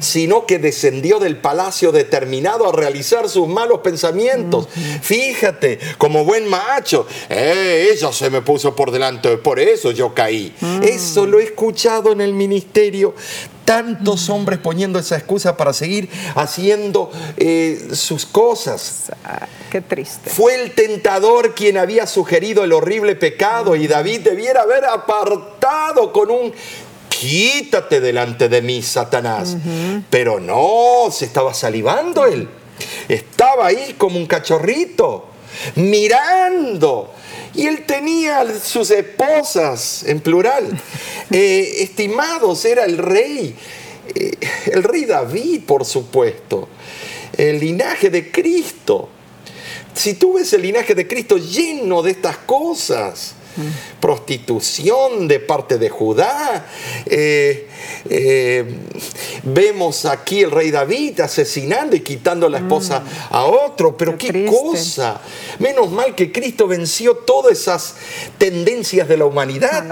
sino 0.00 0.46
que 0.46 0.58
descendió 0.58 1.18
del 1.18 1.36
palacio 1.36 1.92
determinado 1.92 2.68
a 2.68 2.72
realizar 2.72 3.28
sus 3.28 3.48
malos 3.48 3.80
pensamientos. 3.80 4.68
Fíjate, 5.02 5.78
como 5.98 6.24
buen 6.24 6.48
macho, 6.48 7.06
eh, 7.28 7.90
ella 7.92 8.12
se 8.12 8.30
me 8.30 8.42
puso 8.42 8.74
por 8.74 8.90
delante, 8.90 9.36
por 9.38 9.58
eso 9.58 9.90
yo 9.90 10.14
caí. 10.14 10.54
Mm. 10.60 10.82
Eso 10.82 11.26
lo 11.26 11.40
he 11.40 11.44
escuchado 11.44 12.12
en 12.12 12.20
el 12.20 12.32
ministerio 12.32 13.14
tantos 13.66 14.28
mm. 14.28 14.32
hombres 14.32 14.58
poniendo 14.60 14.98
esa 14.98 15.16
excusa 15.16 15.58
para 15.58 15.74
seguir 15.74 16.08
haciendo 16.34 17.10
eh, 17.36 17.90
sus 17.92 18.24
cosas. 18.24 19.12
Qué 19.70 19.82
triste. 19.82 20.30
Fue 20.30 20.54
el 20.54 20.74
tentador 20.74 21.54
quien 21.54 21.76
había 21.76 22.06
sugerido 22.06 22.64
el 22.64 22.72
horrible 22.72 23.16
pecado 23.16 23.76
y 23.76 23.86
David 23.86 24.20
debiera 24.20 24.62
haber 24.62 24.86
apartado 24.86 26.12
con 26.12 26.30
un 26.30 26.52
quítate 27.18 28.00
delante 28.00 28.48
de 28.48 28.62
mí, 28.62 28.82
Satanás. 28.82 29.56
Pero 30.10 30.40
no, 30.40 31.10
se 31.10 31.24
estaba 31.24 31.54
salivando 31.54 32.26
él. 32.26 32.48
Estaba 33.08 33.68
ahí 33.68 33.94
como 33.96 34.18
un 34.18 34.26
cachorrito, 34.26 35.26
mirando. 35.76 37.12
Y 37.54 37.66
él 37.66 37.84
tenía 37.86 38.44
sus 38.60 38.90
esposas, 38.90 40.04
en 40.04 40.20
plural. 40.20 40.68
Eh, 41.28 41.82
estimados, 41.82 42.64
era 42.64 42.84
el 42.84 42.98
rey, 42.98 43.52
eh, 44.14 44.30
el 44.66 44.84
rey 44.84 45.06
David, 45.06 45.62
por 45.66 45.84
supuesto. 45.84 46.68
El 47.36 47.58
linaje 47.58 48.10
de 48.10 48.30
Cristo. 48.30 49.08
Si 49.92 50.14
tú 50.14 50.34
ves 50.34 50.52
el 50.52 50.62
linaje 50.62 50.94
de 50.94 51.08
Cristo 51.08 51.36
lleno 51.36 52.00
de 52.04 52.12
estas 52.12 52.36
cosas, 52.36 53.34
prostitución 54.00 55.28
de 55.28 55.40
parte 55.40 55.78
de 55.78 55.88
Judá. 55.88 56.66
Eh, 57.06 57.68
eh, 58.08 58.64
vemos 59.42 60.04
aquí 60.04 60.42
el 60.42 60.50
rey 60.50 60.70
David 60.70 61.20
asesinando 61.20 61.96
y 61.96 62.00
quitando 62.00 62.48
la 62.48 62.58
esposa 62.58 63.00
mm. 63.00 63.34
a 63.34 63.44
otro, 63.44 63.96
pero 63.96 64.16
qué, 64.16 64.46
cosa. 64.46 65.20
Menos 65.58 65.90
mal 65.90 66.14
que 66.14 66.32
Cristo 66.32 66.66
venció 66.66 67.16
todas 67.16 67.52
esas 67.52 67.96
tendencias 68.38 69.08
de 69.08 69.16
la 69.16 69.26
humanidad, 69.26 69.84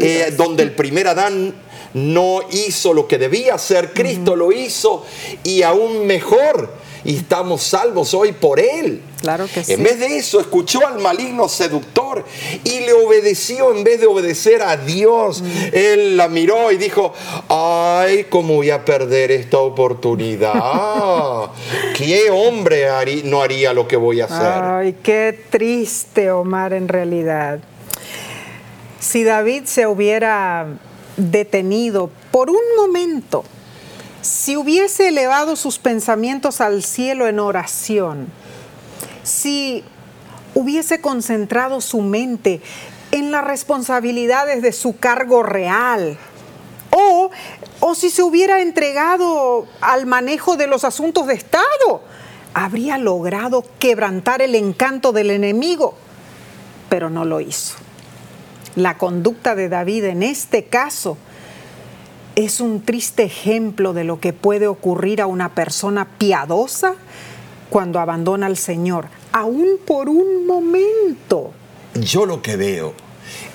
eh, 0.00 0.32
donde 0.36 0.62
el 0.62 0.72
primer 0.72 1.08
Adán 1.08 1.54
no 1.94 2.40
hizo 2.50 2.92
lo 2.92 3.08
que 3.08 3.18
debía 3.18 3.54
hacer, 3.54 3.92
Cristo 3.92 4.36
lo 4.36 4.52
hizo 4.52 5.04
y 5.42 5.62
aún 5.62 6.06
mejor 6.06 6.72
y 7.04 7.16
estamos 7.16 7.62
salvos 7.62 8.14
hoy 8.14 8.32
por 8.32 8.60
Él. 8.60 9.02
Claro 9.20 9.46
que 9.52 9.62
sí. 9.62 9.72
En 9.72 9.82
vez 9.82 9.98
de 10.00 10.16
eso, 10.16 10.40
escuchó 10.40 10.86
al 10.86 10.98
maligno 10.98 11.48
seductor 11.48 12.24
y 12.64 12.80
le 12.80 12.92
obedeció 12.92 13.74
en 13.74 13.84
vez 13.84 14.00
de 14.00 14.06
obedecer 14.06 14.62
a 14.62 14.76
Dios. 14.76 15.42
Mm. 15.42 15.46
Él 15.72 16.16
la 16.16 16.28
miró 16.28 16.72
y 16.72 16.76
dijo, 16.76 17.12
ay, 17.48 18.24
¿cómo 18.30 18.54
voy 18.54 18.70
a 18.70 18.84
perder 18.84 19.30
esta 19.30 19.58
oportunidad? 19.58 20.54
¿Qué 21.96 22.30
hombre 22.30 22.86
no 23.24 23.42
haría 23.42 23.72
lo 23.72 23.86
que 23.86 23.96
voy 23.96 24.20
a 24.20 24.24
hacer? 24.24 24.62
Ay, 24.62 24.96
qué 25.02 25.38
triste, 25.50 26.30
Omar, 26.30 26.72
en 26.72 26.88
realidad. 26.88 27.60
Si 28.98 29.24
David 29.24 29.64
se 29.64 29.86
hubiera 29.86 30.66
detenido 31.16 32.10
por 32.30 32.50
un 32.50 32.62
momento, 32.76 33.44
si 34.22 34.56
hubiese 34.56 35.08
elevado 35.08 35.56
sus 35.56 35.78
pensamientos 35.78 36.60
al 36.60 36.82
cielo 36.82 37.26
en 37.26 37.38
oración, 37.38 38.28
si 39.22 39.84
hubiese 40.54 41.00
concentrado 41.00 41.80
su 41.80 42.00
mente 42.00 42.60
en 43.12 43.30
las 43.30 43.44
responsabilidades 43.44 44.62
de 44.62 44.72
su 44.72 44.98
cargo 44.98 45.42
real, 45.42 46.18
o, 46.90 47.30
o 47.80 47.94
si 47.94 48.10
se 48.10 48.22
hubiera 48.22 48.60
entregado 48.60 49.66
al 49.80 50.06
manejo 50.06 50.56
de 50.56 50.66
los 50.66 50.84
asuntos 50.84 51.26
de 51.26 51.34
Estado, 51.34 52.02
habría 52.52 52.98
logrado 52.98 53.64
quebrantar 53.78 54.42
el 54.42 54.54
encanto 54.54 55.12
del 55.12 55.30
enemigo, 55.30 55.94
pero 56.88 57.08
no 57.08 57.24
lo 57.24 57.40
hizo. 57.40 57.76
La 58.76 58.98
conducta 58.98 59.54
de 59.54 59.68
David 59.68 60.04
en 60.04 60.22
este 60.22 60.64
caso 60.64 61.16
es 62.44 62.60
un 62.60 62.82
triste 62.82 63.24
ejemplo 63.24 63.92
de 63.92 64.04
lo 64.04 64.20
que 64.20 64.32
puede 64.32 64.66
ocurrir 64.66 65.20
a 65.20 65.26
una 65.26 65.54
persona 65.54 66.08
piadosa 66.18 66.94
cuando 67.68 68.00
abandona 68.00 68.46
al 68.46 68.56
Señor, 68.56 69.08
aún 69.32 69.78
por 69.86 70.08
un 70.08 70.46
momento. 70.46 71.52
Yo 71.94 72.26
lo 72.26 72.42
que 72.42 72.56
veo 72.56 72.94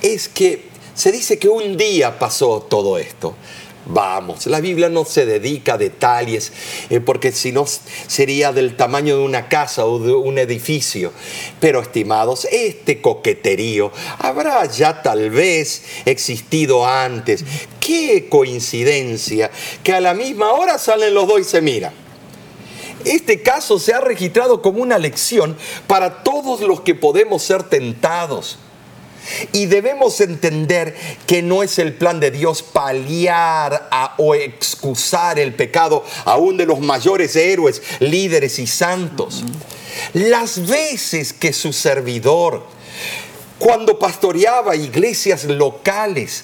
es 0.01 0.29
que 0.29 0.69
se 0.93 1.11
dice 1.11 1.39
que 1.39 1.49
un 1.49 1.77
día 1.77 2.19
pasó 2.19 2.61
todo 2.61 2.97
esto. 2.97 3.35
Vamos, 3.87 4.47
la 4.47 4.61
Biblia 4.61 4.89
no 4.89 5.05
se 5.05 5.27
dedica 5.27 5.75
a 5.75 5.77
detalles, 5.77 6.51
eh, 6.89 6.99
porque 6.99 7.31
si 7.31 7.51
no 7.51 7.65
sería 7.67 8.51
del 8.51 8.75
tamaño 8.75 9.17
de 9.17 9.23
una 9.23 9.47
casa 9.47 9.85
o 9.85 9.99
de 9.99 10.11
un 10.11 10.39
edificio. 10.39 11.13
Pero 11.59 11.81
estimados, 11.81 12.47
este 12.51 12.99
coqueterío 12.99 13.91
habrá 14.17 14.65
ya 14.65 15.03
tal 15.03 15.29
vez 15.29 15.83
existido 16.05 16.87
antes. 16.87 17.45
Qué 17.79 18.27
coincidencia 18.27 19.51
que 19.83 19.93
a 19.93 20.01
la 20.01 20.15
misma 20.15 20.51
hora 20.53 20.79
salen 20.79 21.13
los 21.13 21.27
dos 21.27 21.41
y 21.41 21.43
se 21.43 21.61
miran. 21.61 21.93
Este 23.05 23.43
caso 23.43 23.77
se 23.77 23.93
ha 23.93 24.01
registrado 24.01 24.63
como 24.63 24.81
una 24.81 24.97
lección 24.97 25.55
para 25.85 26.23
todos 26.23 26.61
los 26.61 26.81
que 26.81 26.95
podemos 26.95 27.43
ser 27.43 27.61
tentados 27.61 28.57
y 29.51 29.65
debemos 29.65 30.19
entender 30.21 30.95
que 31.25 31.41
no 31.41 31.63
es 31.63 31.79
el 31.79 31.93
plan 31.93 32.19
de 32.19 32.31
Dios 32.31 32.61
paliar 32.63 33.89
o 34.17 34.35
excusar 34.35 35.39
el 35.39 35.53
pecado 35.53 36.05
aún 36.25 36.57
de 36.57 36.65
los 36.65 36.79
mayores 36.79 37.35
héroes, 37.35 37.81
líderes 37.99 38.59
y 38.59 38.67
santos. 38.67 39.43
Las 40.13 40.67
veces 40.67 41.33
que 41.33 41.53
su 41.53 41.73
servidor, 41.73 42.63
cuando 43.59 43.97
pastoreaba 43.97 44.75
iglesias 44.75 45.45
locales, 45.45 46.43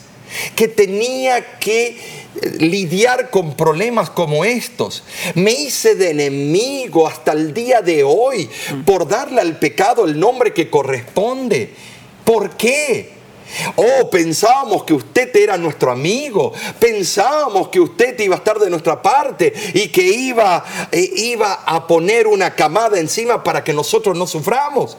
que 0.56 0.68
tenía 0.68 1.60
que 1.60 1.98
lidiar 2.60 3.30
con 3.30 3.56
problemas 3.56 4.10
como 4.10 4.46
estos. 4.46 5.04
Me 5.36 5.52
hice 5.52 5.96
de 5.96 6.12
enemigo 6.12 7.08
hasta 7.08 7.34
el 7.34 7.54
día 7.54 7.82
de 7.82 8.04
hoy 8.04 8.50
por 8.86 9.08
darle 9.08 9.42
al 9.42 9.60
pecado 9.60 10.06
el 10.06 10.20
nombre 10.20 10.54
que 10.54 10.70
corresponde. 10.70 11.74
¿Por 12.26 12.52
qué? 12.52 13.22
Oh, 13.76 14.10
pensábamos 14.10 14.84
que 14.84 14.94
usted 14.94 15.36
era 15.36 15.58
nuestro 15.58 15.92
amigo, 15.92 16.54
pensábamos 16.80 17.68
que 17.68 17.80
usted 17.80 18.18
iba 18.20 18.36
a 18.36 18.38
estar 18.38 18.58
de 18.60 18.70
nuestra 18.70 19.02
parte 19.02 19.54
y 19.74 19.90
que 19.90 20.04
iba, 20.04 20.64
eh, 20.92 21.10
iba 21.16 21.64
a 21.66 21.86
poner 21.86 22.28
una 22.28 22.56
camada 22.56 23.00
encima 23.00 23.44
para 23.44 23.64
que 23.64 23.74
nosotros 23.74 24.18
no 24.18 24.26
suframos. 24.26 24.98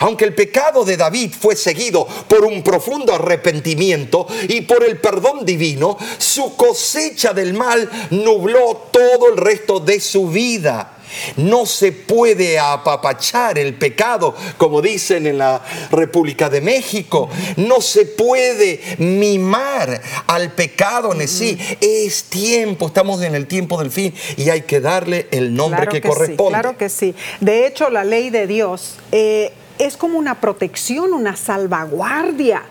Aunque 0.00 0.24
el 0.24 0.34
pecado 0.34 0.84
de 0.84 0.96
David 0.96 1.32
fue 1.38 1.56
seguido 1.56 2.06
por 2.28 2.44
un 2.44 2.62
profundo 2.62 3.14
arrepentimiento 3.14 4.26
y 4.48 4.60
por 4.62 4.84
el 4.84 5.00
perdón 5.00 5.44
divino, 5.44 5.96
su 6.18 6.56
cosecha 6.56 7.32
del 7.32 7.54
mal 7.54 7.90
nubló 8.10 8.88
todo 8.92 9.30
el 9.30 9.36
resto 9.36 9.80
de 9.80 10.00
su 10.00 10.28
vida. 10.28 10.93
No 11.36 11.66
se 11.66 11.92
puede 11.92 12.58
apapachar 12.58 13.58
el 13.58 13.74
pecado, 13.74 14.34
como 14.56 14.82
dicen 14.82 15.26
en 15.26 15.38
la 15.38 15.62
República 15.90 16.48
de 16.48 16.60
México. 16.60 17.28
No 17.56 17.80
se 17.80 18.06
puede 18.06 18.80
mimar 18.98 20.00
al 20.26 20.52
pecado 20.52 21.12
en 21.12 21.26
sí. 21.28 21.58
Es 21.80 22.24
tiempo, 22.24 22.86
estamos 22.86 23.22
en 23.22 23.34
el 23.34 23.46
tiempo 23.46 23.78
del 23.78 23.90
fin 23.90 24.14
y 24.36 24.50
hay 24.50 24.62
que 24.62 24.80
darle 24.80 25.28
el 25.30 25.54
nombre 25.54 25.86
que, 25.88 26.00
corresponde. 26.00 26.50
claro 26.50 26.76
que 26.76 26.88
sí. 26.88 27.14
De 27.40 27.66
hecho, 27.66 27.90
la 27.90 28.04
ley 28.04 28.30
de 28.30 28.46
Dios 28.46 28.96
eh, 29.12 29.52
es 29.78 29.96
como 29.96 30.18
una 30.18 30.40
protección, 30.40 31.12
una 31.12 31.36
salvaguardia. 31.36 32.62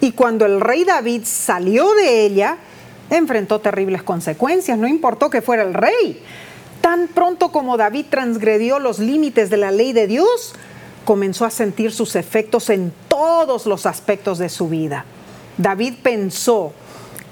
Y 0.00 0.12
cuando 0.12 0.44
el 0.44 0.60
rey 0.60 0.84
David 0.84 1.22
salió 1.24 1.94
de 1.94 2.24
ella, 2.24 2.58
enfrentó 3.10 3.60
terribles 3.60 4.02
consecuencias, 4.02 4.78
no 4.78 4.86
importó 4.86 5.30
que 5.30 5.42
fuera 5.42 5.62
el 5.62 5.74
rey. 5.74 6.22
Tan 6.84 7.08
pronto 7.08 7.50
como 7.50 7.78
David 7.78 8.04
transgredió 8.10 8.78
los 8.78 8.98
límites 8.98 9.48
de 9.48 9.56
la 9.56 9.70
ley 9.70 9.94
de 9.94 10.06
Dios, 10.06 10.52
comenzó 11.06 11.46
a 11.46 11.50
sentir 11.50 11.92
sus 11.92 12.14
efectos 12.14 12.68
en 12.68 12.92
todos 13.08 13.64
los 13.64 13.86
aspectos 13.86 14.36
de 14.36 14.50
su 14.50 14.68
vida. 14.68 15.06
David 15.56 15.94
pensó 16.02 16.74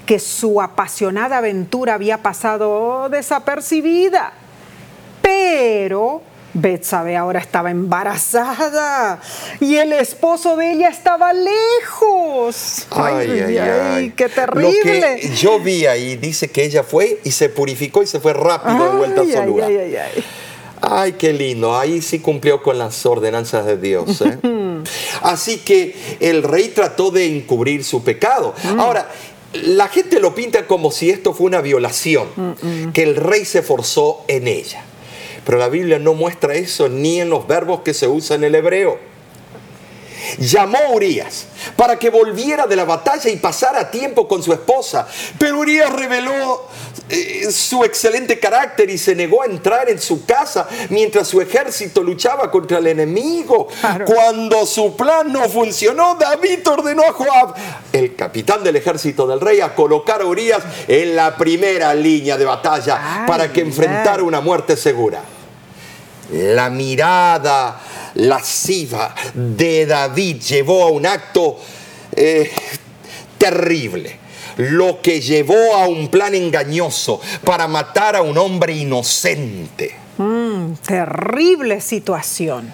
que 0.07 0.17
su 0.17 0.59
apasionada 0.59 1.37
aventura 1.37 1.93
había 1.93 2.23
pasado 2.23 3.09
desapercibida, 3.09 4.33
pero 5.21 6.23
Betsabe 6.53 7.17
ahora 7.17 7.39
estaba 7.39 7.71
embarazada 7.71 9.19
y 9.59 9.75
el 9.77 9.91
esposo 9.93 10.55
de 10.55 10.73
ella 10.73 10.89
estaba 10.89 11.33
lejos. 11.33 12.87
Ay, 12.91 13.29
ay, 13.31 13.57
ay, 13.57 14.13
qué 14.15 14.29
terrible. 14.29 14.71
Lo 14.99 15.15
que 15.21 15.35
yo 15.35 15.59
vi 15.59 15.87
ahí 15.87 16.15
dice 16.15 16.49
que 16.49 16.63
ella 16.63 16.83
fue 16.83 17.19
y 17.23 17.31
se 17.31 17.49
purificó 17.49 18.03
y 18.03 18.07
se 18.07 18.19
fue 18.19 18.33
rápido 18.33 18.91
de 18.91 18.97
vuelta 18.97 19.21
a 19.21 19.25
su 19.25 19.43
lugar. 19.43 19.69
Ay, 19.69 19.77
ay, 19.77 19.95
ay. 19.95 20.23
Ay, 20.85 21.13
qué 21.13 21.31
lindo. 21.31 21.77
Ahí 21.77 22.01
sí 22.01 22.19
cumplió 22.19 22.61
con 22.61 22.77
las 22.77 23.05
ordenanzas 23.05 23.65
de 23.65 23.77
Dios. 23.77 24.21
¿eh? 24.21 24.37
Así 25.21 25.59
que 25.59 25.95
el 26.19 26.43
rey 26.43 26.67
trató 26.67 27.09
de 27.09 27.25
encubrir 27.25 27.85
su 27.85 28.03
pecado. 28.03 28.53
Mm. 28.63 28.79
Ahora, 28.81 29.09
la 29.53 29.87
gente 29.87 30.19
lo 30.19 30.35
pinta 30.35 30.67
como 30.67 30.91
si 30.91 31.09
esto 31.09 31.33
fue 31.33 31.45
una 31.45 31.61
violación, 31.61 32.27
mm, 32.35 32.41
mm. 32.41 32.91
que 32.91 33.03
el 33.03 33.15
rey 33.15 33.45
se 33.45 33.61
forzó 33.61 34.25
en 34.27 34.47
ella. 34.47 34.83
Pero 35.45 35.57
la 35.57 35.69
Biblia 35.69 35.99
no 35.99 36.13
muestra 36.13 36.53
eso 36.55 36.89
ni 36.89 37.19
en 37.19 37.29
los 37.29 37.47
verbos 37.47 37.81
que 37.81 37.93
se 37.93 38.07
usan 38.07 38.37
en 38.37 38.43
el 38.45 38.55
hebreo. 38.55 39.13
Llamó 40.39 40.77
a 40.77 40.91
Urias 40.91 41.45
para 41.75 41.97
que 41.99 42.09
volviera 42.09 42.65
de 42.65 42.75
la 42.75 42.85
batalla 42.85 43.29
y 43.29 43.35
pasara 43.37 43.89
tiempo 43.91 44.27
con 44.27 44.41
su 44.41 44.53
esposa. 44.53 45.07
Pero 45.37 45.59
Urias 45.59 45.91
reveló 45.91 46.67
eh, 47.09 47.51
su 47.51 47.83
excelente 47.83 48.39
carácter 48.39 48.89
y 48.89 48.97
se 48.97 49.15
negó 49.15 49.43
a 49.43 49.45
entrar 49.45 49.89
en 49.89 49.99
su 49.99 50.25
casa 50.25 50.67
mientras 50.89 51.27
su 51.27 51.41
ejército 51.41 52.01
luchaba 52.01 52.49
contra 52.49 52.77
el 52.77 52.87
enemigo. 52.87 53.67
Cuando 54.05 54.65
su 54.65 54.95
plan 54.95 55.31
no 55.31 55.49
funcionó, 55.49 56.15
David 56.15 56.67
ordenó 56.67 57.03
a 57.03 57.11
Joab, 57.11 57.55
el 57.91 58.15
capitán 58.15 58.63
del 58.63 58.77
ejército 58.77 59.27
del 59.27 59.41
rey, 59.41 59.59
a 59.59 59.75
colocar 59.75 60.21
a 60.21 60.25
Urias 60.25 60.63
en 60.87 61.15
la 61.15 61.35
primera 61.35 61.93
línea 61.93 62.37
de 62.37 62.45
batalla 62.45 63.25
para 63.27 63.51
que 63.51 63.61
enfrentara 63.61 64.23
una 64.23 64.41
muerte 64.41 64.77
segura. 64.77 65.32
La 66.31 66.69
mirada 66.69 67.79
lasciva 68.15 69.13
de 69.33 69.85
David 69.85 70.41
llevó 70.41 70.83
a 70.83 70.91
un 70.91 71.05
acto 71.05 71.59
eh, 72.15 72.49
terrible 73.37 74.23
lo 74.57 75.01
que 75.01 75.19
llevó 75.19 75.75
a 75.75 75.87
un 75.87 76.09
plan 76.09 76.35
engañoso 76.35 77.19
para 77.43 77.67
matar 77.67 78.15
a 78.15 78.21
un 78.21 78.37
hombre 78.37 78.73
inocente. 78.73 79.95
Mm, 80.17 80.73
terrible 80.85 81.81
situación. 81.81 82.71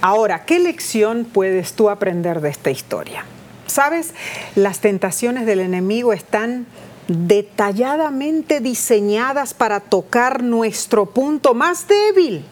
Ahora, 0.00 0.44
¿qué 0.44 0.58
lección 0.58 1.24
puedes 1.24 1.74
tú 1.74 1.90
aprender 1.90 2.40
de 2.40 2.48
esta 2.48 2.70
historia? 2.70 3.24
Sabes, 3.66 4.14
las 4.54 4.80
tentaciones 4.80 5.46
del 5.46 5.60
enemigo 5.60 6.12
están 6.12 6.66
detalladamente 7.06 8.60
diseñadas 8.60 9.54
para 9.54 9.80
tocar 9.80 10.42
nuestro 10.42 11.06
punto 11.06 11.54
más 11.54 11.86
débil. 11.86 12.44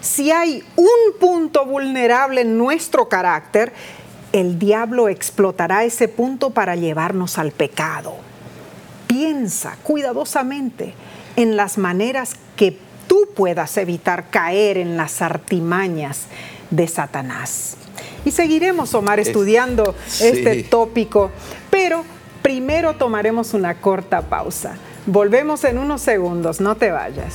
Si 0.00 0.30
hay 0.30 0.62
un 0.76 1.18
punto 1.18 1.64
vulnerable 1.64 2.42
en 2.42 2.58
nuestro 2.58 3.08
carácter, 3.08 3.72
el 4.32 4.58
diablo 4.58 5.08
explotará 5.08 5.84
ese 5.84 6.08
punto 6.08 6.50
para 6.50 6.76
llevarnos 6.76 7.38
al 7.38 7.52
pecado. 7.52 8.14
Piensa 9.06 9.76
cuidadosamente 9.82 10.94
en 11.36 11.56
las 11.56 11.78
maneras 11.78 12.36
que 12.56 12.78
tú 13.06 13.28
puedas 13.34 13.76
evitar 13.76 14.30
caer 14.30 14.78
en 14.78 14.96
las 14.96 15.22
artimañas 15.22 16.26
de 16.70 16.88
Satanás. 16.88 17.76
Y 18.24 18.32
seguiremos, 18.32 18.92
Omar, 18.94 19.20
estudiando 19.20 19.94
este 20.20 20.64
tópico, 20.64 21.30
pero 21.70 22.04
primero 22.42 22.94
tomaremos 22.94 23.54
una 23.54 23.80
corta 23.80 24.22
pausa. 24.22 24.76
Volvemos 25.06 25.62
en 25.64 25.78
unos 25.78 26.02
segundos, 26.02 26.60
no 26.60 26.74
te 26.74 26.90
vayas. 26.90 27.34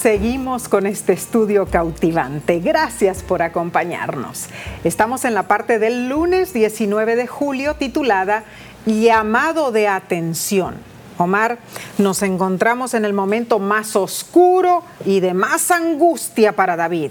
Seguimos 0.00 0.66
con 0.70 0.86
este 0.86 1.12
estudio 1.12 1.66
cautivante. 1.66 2.58
Gracias 2.60 3.22
por 3.22 3.42
acompañarnos. 3.42 4.46
Estamos 4.82 5.26
en 5.26 5.34
la 5.34 5.42
parte 5.42 5.78
del 5.78 6.08
lunes 6.08 6.54
19 6.54 7.16
de 7.16 7.26
julio 7.26 7.74
titulada 7.74 8.44
Llamado 8.86 9.72
de 9.72 9.88
atención. 9.88 10.76
Omar, 11.18 11.58
nos 11.98 12.22
encontramos 12.22 12.94
en 12.94 13.04
el 13.04 13.12
momento 13.12 13.58
más 13.58 13.94
oscuro 13.94 14.84
y 15.04 15.20
de 15.20 15.34
más 15.34 15.70
angustia 15.70 16.56
para 16.56 16.76
David. 16.76 17.10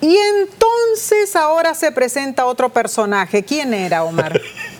Y 0.00 0.16
entonces 0.16 1.36
ahora 1.36 1.74
se 1.74 1.92
presenta 1.92 2.46
otro 2.46 2.70
personaje. 2.70 3.42
¿Quién 3.42 3.74
era, 3.74 4.04
Omar? 4.04 4.40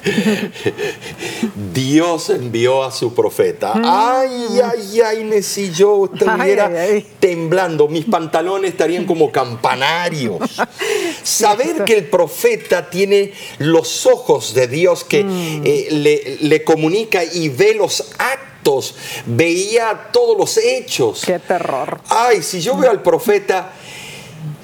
Dios 1.73 2.31
envió 2.31 2.83
a 2.83 2.91
su 2.91 3.15
profeta. 3.15 3.75
Mm. 3.75 3.83
Ay, 3.85 4.61
ay, 4.65 5.01
ay, 5.01 5.43
si 5.43 5.71
yo 5.71 6.09
estuviera 6.12 6.71
temblando, 7.21 7.88
mis 7.88 8.05
pantalones 8.05 8.73
estarían 8.73 9.05
como 9.05 9.31
campanarios. 9.31 10.38
Saber 11.23 11.85
que 11.85 11.99
el 11.99 12.05
profeta 12.07 12.91
tiene 12.91 13.33
los 13.59 14.07
ojos 14.07 14.55
de 14.55 14.67
Dios 14.67 15.05
que 15.05 15.25
mm. 15.25 15.62
eh, 15.65 15.88
le, 15.91 16.38
le 16.41 16.65
comunica 16.65 17.23
y 17.25 17.49
ve 17.49 17.75
los 17.75 18.12
actos, 18.19 18.97
veía 19.27 20.09
todos 20.12 20.37
los 20.37 20.57
hechos. 20.57 21.23
Qué 21.25 21.38
terror. 21.38 22.01
Ay, 22.09 22.43
si 22.43 22.61
yo 22.61 22.77
veo 22.77 22.91
al 22.91 23.03
profeta 23.03 23.73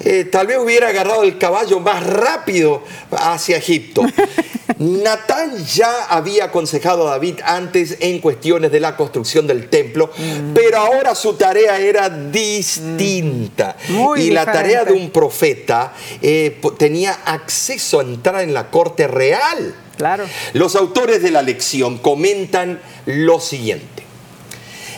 eh, 0.01 0.25
tal 0.25 0.47
vez 0.47 0.57
hubiera 0.57 0.89
agarrado 0.89 1.23
el 1.23 1.37
caballo 1.37 1.79
más 1.79 2.05
rápido 2.05 2.83
hacia 3.11 3.57
Egipto. 3.57 4.03
Natán 4.79 5.57
ya 5.65 6.05
había 6.05 6.45
aconsejado 6.45 7.07
a 7.07 7.11
David 7.11 7.39
antes 7.43 7.97
en 7.99 8.19
cuestiones 8.19 8.71
de 8.71 8.79
la 8.79 8.95
construcción 8.95 9.45
del 9.45 9.67
templo, 9.67 10.09
mm. 10.15 10.53
pero 10.53 10.77
ahora 10.77 11.15
su 11.15 11.33
tarea 11.33 11.79
era 11.79 12.09
distinta. 12.09 13.75
Mm. 13.89 14.17
y 14.17 14.29
la 14.31 14.45
tarea 14.45 14.85
de 14.85 14.93
un 14.93 15.09
profeta 15.11 15.93
eh, 16.21 16.61
tenía 16.77 17.11
acceso 17.25 17.99
a 17.99 18.03
entrar 18.03 18.41
en 18.41 18.53
la 18.53 18.69
corte 18.69 19.07
real. 19.07 19.75
Claro. 19.97 20.25
Los 20.53 20.77
autores 20.77 21.21
de 21.21 21.31
la 21.31 21.41
lección 21.41 21.97
comentan 21.97 22.79
lo 23.05 23.41
siguiente. 23.41 23.98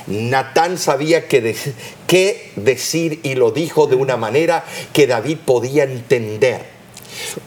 Natán 0.07 0.77
sabía 0.77 1.27
qué, 1.27 2.51
decir 2.55 3.19
y 3.23 3.35
lo 3.35 3.51
dijo 3.51 3.87
de 3.87 3.95
una 3.95 4.17
manera 4.17 4.65
que 4.93 5.07
David 5.07 5.37
podía 5.45 5.83
entender. 5.83 6.65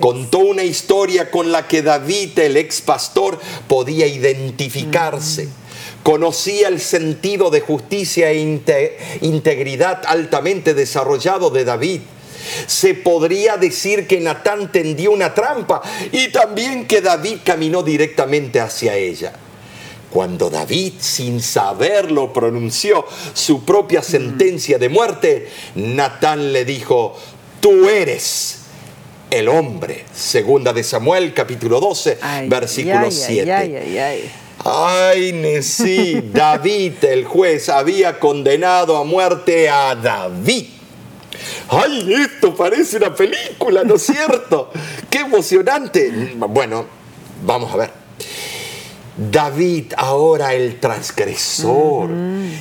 Contó 0.00 0.38
una 0.38 0.62
historia 0.62 1.30
con 1.30 1.52
la 1.52 1.66
que 1.66 1.82
David, 1.82 2.38
el 2.38 2.56
ex 2.56 2.80
pastor, 2.80 3.40
podía 3.66 4.06
identificarse. 4.06 5.48
Conocía 6.02 6.68
el 6.68 6.80
sentido 6.80 7.50
de 7.50 7.60
justicia 7.60 8.30
e 8.30 8.60
integridad 9.22 10.02
altamente 10.06 10.74
desarrollado 10.74 11.50
de 11.50 11.64
David. 11.64 12.00
Se 12.66 12.94
podría 12.94 13.56
decir 13.56 14.06
que 14.06 14.20
Natán 14.20 14.70
tendió 14.70 15.12
una 15.12 15.34
trampa 15.34 15.80
y 16.12 16.28
también 16.28 16.86
que 16.86 17.00
David 17.00 17.38
caminó 17.42 17.82
directamente 17.82 18.60
hacia 18.60 18.96
ella. 18.96 19.32
Cuando 20.14 20.48
David, 20.48 20.92
sin 21.00 21.42
saberlo, 21.42 22.32
pronunció 22.32 23.04
su 23.32 23.64
propia 23.64 24.00
sentencia 24.00 24.78
de 24.78 24.88
muerte, 24.88 25.48
Natán 25.74 26.52
le 26.52 26.64
dijo, 26.64 27.16
tú 27.58 27.88
eres 27.88 28.60
el 29.28 29.48
hombre. 29.48 30.04
Segunda 30.14 30.72
de 30.72 30.84
Samuel, 30.84 31.34
capítulo 31.34 31.80
12, 31.80 32.18
versículo 32.46 33.10
7. 33.10 33.52
Ay, 33.52 34.30
ay, 34.64 35.32
Nesí, 35.32 36.22
David, 36.32 36.92
el 37.02 37.24
juez, 37.24 37.68
había 37.68 38.20
condenado 38.20 38.96
a 38.96 39.02
muerte 39.02 39.68
a 39.68 39.96
David. 39.96 40.66
¡Ay, 41.70 42.14
esto 42.22 42.54
parece 42.54 42.98
una 42.98 43.12
película, 43.12 43.82
¿no 43.82 43.96
es 43.96 44.06
cierto? 44.06 44.70
¡Qué 45.10 45.18
emocionante! 45.18 46.36
Bueno, 46.36 46.86
vamos 47.44 47.74
a 47.74 47.78
ver. 47.78 48.04
David 49.16 49.92
ahora 49.96 50.54
el 50.54 50.80
transgresor. 50.80 52.10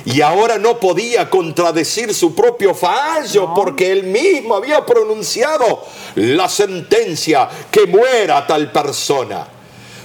Y 0.04 0.20
ahora 0.20 0.58
no 0.58 0.78
podía 0.78 1.28
contradecir 1.30 2.14
su 2.14 2.34
propio 2.34 2.74
fallo 2.74 3.52
porque 3.54 3.90
él 3.90 4.04
mismo 4.04 4.54
había 4.54 4.84
pronunciado 4.84 5.82
la 6.16 6.48
sentencia 6.48 7.48
que 7.70 7.86
muera 7.86 8.46
tal 8.46 8.70
persona. 8.70 9.48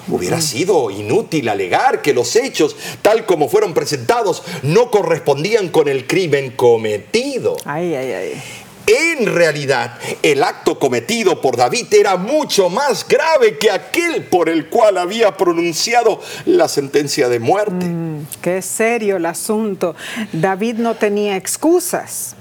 Hubiera 0.08 0.42
sido 0.42 0.90
inútil 0.90 1.50
alegar 1.50 2.02
que 2.02 2.14
los 2.14 2.36
hechos, 2.36 2.76
tal 3.04 3.28
como 3.28 3.48
fueron 3.48 3.76
presentados, 3.76 4.42
no 4.64 4.90
correspondían 4.90 5.70
con 5.70 5.88
el 5.88 6.08
crimen 6.08 6.52
cometido. 6.52 7.58
Ay, 7.66 7.94
ay, 7.94 8.12
ay. 8.12 8.44
En 8.92 9.28
realidad, 9.28 10.00
el 10.24 10.42
acto 10.42 10.80
cometido 10.80 11.40
por 11.42 11.56
David 11.56 11.94
era 11.94 12.18
mucho 12.18 12.72
más 12.72 13.08
grave 13.08 13.60
que 13.60 13.70
aquel 13.70 14.24
por 14.24 14.50
el 14.50 14.68
cual 14.68 14.98
había 14.98 15.38
pronunciado 15.38 16.20
la 16.46 16.68
sentencia 16.68 17.30
de 17.30 17.40
muerte. 17.40 17.86
Mm, 17.86 18.26
qué 18.42 18.64
serio 18.64 19.18
el 19.18 19.28
asunto. 19.28 19.96
David 20.34 20.78
no 20.78 20.96
tenía 20.96 21.36
excusas. 21.36 22.36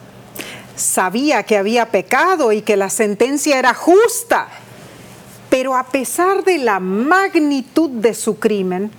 Sabía 0.74 1.42
que 1.42 1.58
había 1.58 1.90
pecado 1.90 2.50
y 2.50 2.62
que 2.62 2.78
la 2.78 2.88
sentencia 2.88 3.58
era 3.58 3.74
justa. 3.74 4.48
Pero 5.50 5.76
a 5.76 5.88
pesar 5.88 6.44
de 6.44 6.56
la 6.56 6.80
magnitud 6.80 7.90
de 7.90 8.14
su 8.14 8.38
crimen, 8.38 8.90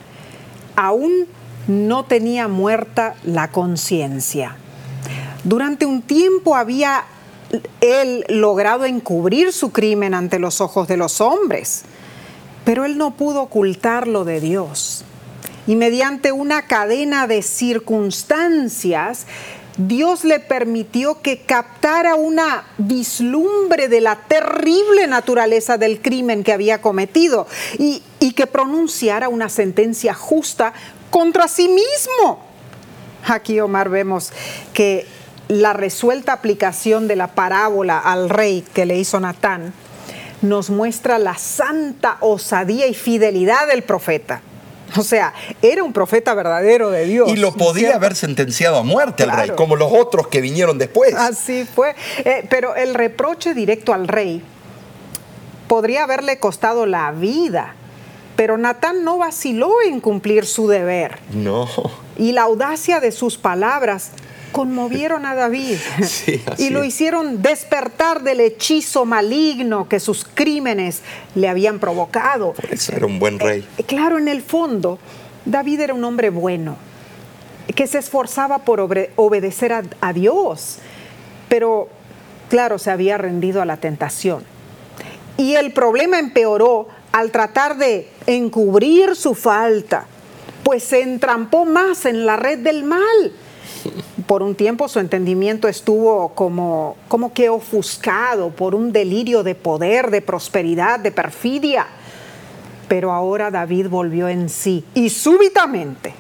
aún 0.76 1.26
no 1.68 2.06
tenía 2.06 2.48
muerta 2.48 3.16
la 3.24 3.50
conciencia. 3.50 4.56
Durante 5.44 5.88
un 5.88 6.04
tiempo 6.04 6.56
había 6.56 7.06
él 7.82 8.26
logrado 8.30 8.86
encubrir 8.86 9.52
su 9.54 9.72
crimen 9.72 10.14
ante 10.14 10.40
los 10.40 10.62
ojos 10.62 10.88
de 10.88 10.98
los 10.98 11.22
hombres, 11.22 11.84
pero 12.66 12.86
él 12.86 12.98
no 12.98 13.12
pudo 13.12 13.42
ocultarlo 13.44 14.26
de 14.26 14.40
Dios. 14.40 15.04
Y 15.68 15.76
mediante 15.76 16.32
una 16.32 16.64
cadena 16.64 17.28
de 17.28 17.42
circunstancias, 17.42 19.28
Dios 19.78 20.26
le 20.26 20.40
permitió 20.40 21.22
que 21.22 21.44
captara 21.44 22.16
una 22.16 22.66
vislumbre 22.78 23.88
de 23.88 24.02
la 24.02 24.16
terrible 24.28 25.08
naturaleza 25.08 25.78
del 25.78 26.02
crimen 26.02 26.44
que 26.44 26.54
había 26.54 26.82
cometido 26.82 27.48
y, 27.78 28.04
y 28.20 28.34
que 28.34 28.46
pronunciara 28.46 29.30
una 29.30 29.48
sentencia 29.48 30.14
justa 30.14 30.74
contra 31.10 31.48
sí 31.48 31.70
mismo. 31.70 32.44
Aquí, 33.26 33.60
Omar, 33.60 33.90
vemos 33.90 34.32
que 34.74 35.06
la 35.50 35.74
resuelta 35.74 36.32
aplicación 36.32 37.08
de 37.08 37.18
la 37.18 37.28
parábola 37.28 38.00
al 38.00 38.30
rey 38.30 38.64
que 38.74 38.86
le 38.86 38.98
hizo 38.98 39.20
Natán 39.20 39.74
nos 40.42 40.70
muestra 40.70 41.20
la 41.20 41.36
santa 41.38 42.18
osadía 42.22 42.88
y 42.88 42.94
fidelidad 42.94 43.68
del 43.68 43.84
profeta. 43.84 44.42
O 44.96 45.04
sea, 45.04 45.34
era 45.62 45.84
un 45.84 45.92
profeta 45.92 46.34
verdadero 46.34 46.90
de 46.92 47.06
Dios. 47.06 47.30
Y 47.30 47.36
lo 47.36 47.54
podía 47.54 47.96
haber 47.96 48.16
sentenciado 48.16 48.78
a 48.78 48.84
muerte 48.84 49.24
al 49.24 49.32
rey, 49.32 49.52
como 49.56 49.76
los 49.76 49.92
otros 49.92 50.28
que 50.28 50.40
vinieron 50.40 50.78
después. 50.78 51.14
Así 51.14 51.66
fue. 51.66 51.96
Eh, 52.20 52.48
pero 52.50 52.76
el 52.76 52.94
reproche 52.94 53.54
directo 53.54 53.94
al 53.94 54.08
rey 54.08 54.42
podría 55.68 56.04
haberle 56.04 56.40
costado 56.40 56.86
la 56.86 57.12
vida. 57.12 57.76
Pero 58.36 58.58
Natán 58.58 59.04
no 59.04 59.18
vaciló 59.18 59.74
en 59.86 60.00
cumplir 60.00 60.46
su 60.46 60.68
deber. 60.68 61.20
No. 61.34 61.68
Y 62.18 62.32
la 62.32 62.44
audacia 62.44 63.00
de 63.00 63.12
sus 63.12 63.38
palabras 63.38 64.12
conmovieron 64.52 65.26
a 65.26 65.36
David 65.36 65.78
y 66.58 66.70
lo 66.70 66.84
hicieron 66.84 67.42
despertar 67.42 68.24
del 68.24 68.40
hechizo 68.40 69.06
maligno 69.06 69.88
que 69.88 70.00
sus 70.00 70.26
crímenes 70.26 71.02
le 71.36 71.48
habían 71.48 71.80
provocado. 71.80 72.54
eso 72.70 72.94
era 72.94 73.06
un 73.06 73.20
buen 73.20 73.40
rey. 73.40 73.68
Eh, 73.78 73.84
claro, 73.84 74.18
en 74.18 74.28
el 74.28 74.42
fondo, 74.42 75.00
David 75.46 75.82
era 75.82 75.94
un 75.94 76.04
hombre 76.04 76.30
bueno, 76.30 76.78
que 77.76 77.88
se 77.88 78.00
esforzaba 78.00 78.60
por 78.60 78.80
obedecer 78.80 79.74
a 80.02 80.14
Dios, 80.14 80.80
pero 81.48 81.90
claro, 82.50 82.80
se 82.80 82.92
había 82.92 83.18
rendido 83.18 83.62
a 83.62 83.66
la 83.66 83.78
tentación. 83.78 84.44
Y 85.38 85.56
el 85.56 85.72
problema 85.72 86.20
empeoró 86.20 86.90
al 87.12 87.32
tratar 87.32 87.78
de 87.78 88.10
encubrir 88.28 89.16
su 89.16 89.36
falta, 89.36 90.06
pues 90.64 90.84
se 90.84 91.02
entrampó 91.02 91.66
más 91.66 92.06
en 92.06 92.26
la 92.26 92.36
red 92.36 92.60
del 92.60 92.84
mal 92.84 93.32
por 94.30 94.44
un 94.44 94.54
tiempo 94.54 94.88
su 94.88 95.00
entendimiento 95.00 95.68
estuvo 95.68 96.36
como, 96.36 96.98
como 97.08 97.34
que 97.34 97.50
ofuscado 97.50 98.52
por 98.52 98.76
un 98.76 98.92
delirio 98.92 99.42
de 99.42 99.56
poder, 99.56 100.12
de 100.12 100.22
prosperidad, 100.22 101.00
de 101.00 101.12
perfidia. 101.12 101.88
Pero 102.88 103.12
ahora 103.12 103.50
David 103.50 103.88
volvió 103.88 104.28
en 104.28 104.50
sí 104.50 104.86
y 104.94 105.10
súbitamente. 105.10 106.14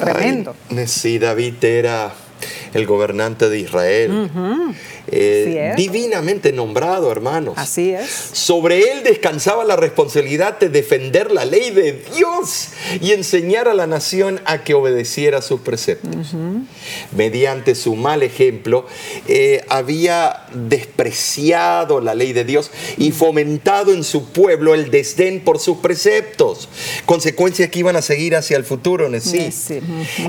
Tremendo. 0.00 0.56
sí, 0.86 1.18
David 1.18 1.62
era 1.62 2.14
el 2.72 2.86
gobernante 2.86 3.50
de 3.50 3.58
Israel. 3.58 4.30
Eh, 5.08 5.74
divinamente 5.76 6.52
nombrado, 6.52 7.10
hermanos. 7.10 7.54
Así 7.56 7.92
es. 7.92 8.10
Sobre 8.32 8.92
él 8.92 9.02
descansaba 9.04 9.64
la 9.64 9.76
responsabilidad 9.76 10.58
de 10.58 10.68
defender 10.68 11.30
la 11.30 11.44
ley 11.44 11.70
de 11.70 12.04
Dios 12.14 12.68
y 13.00 13.12
enseñar 13.12 13.68
a 13.68 13.74
la 13.74 13.86
nación 13.86 14.40
a 14.44 14.64
que 14.64 14.74
obedeciera 14.74 15.42
sus 15.42 15.60
preceptos. 15.60 16.34
Mediante 17.14 17.74
su 17.74 17.96
mal 17.96 18.22
ejemplo, 18.22 18.86
eh, 19.28 19.64
había 19.68 20.46
despreciado 20.52 22.00
la 22.00 22.14
ley 22.14 22.32
de 22.32 22.44
Dios 22.44 22.70
y 22.96 23.12
fomentado 23.12 23.92
en 23.92 24.04
su 24.04 24.26
pueblo 24.30 24.74
el 24.74 24.90
desdén 24.90 25.40
por 25.40 25.58
sus 25.58 25.78
preceptos. 25.78 26.68
Consecuencias 27.04 27.70
que 27.70 27.80
iban 27.80 27.96
a 27.96 28.02
seguir 28.02 28.36
hacia 28.36 28.56
el 28.56 28.64
futuro, 28.64 29.08
sí. 29.20 29.50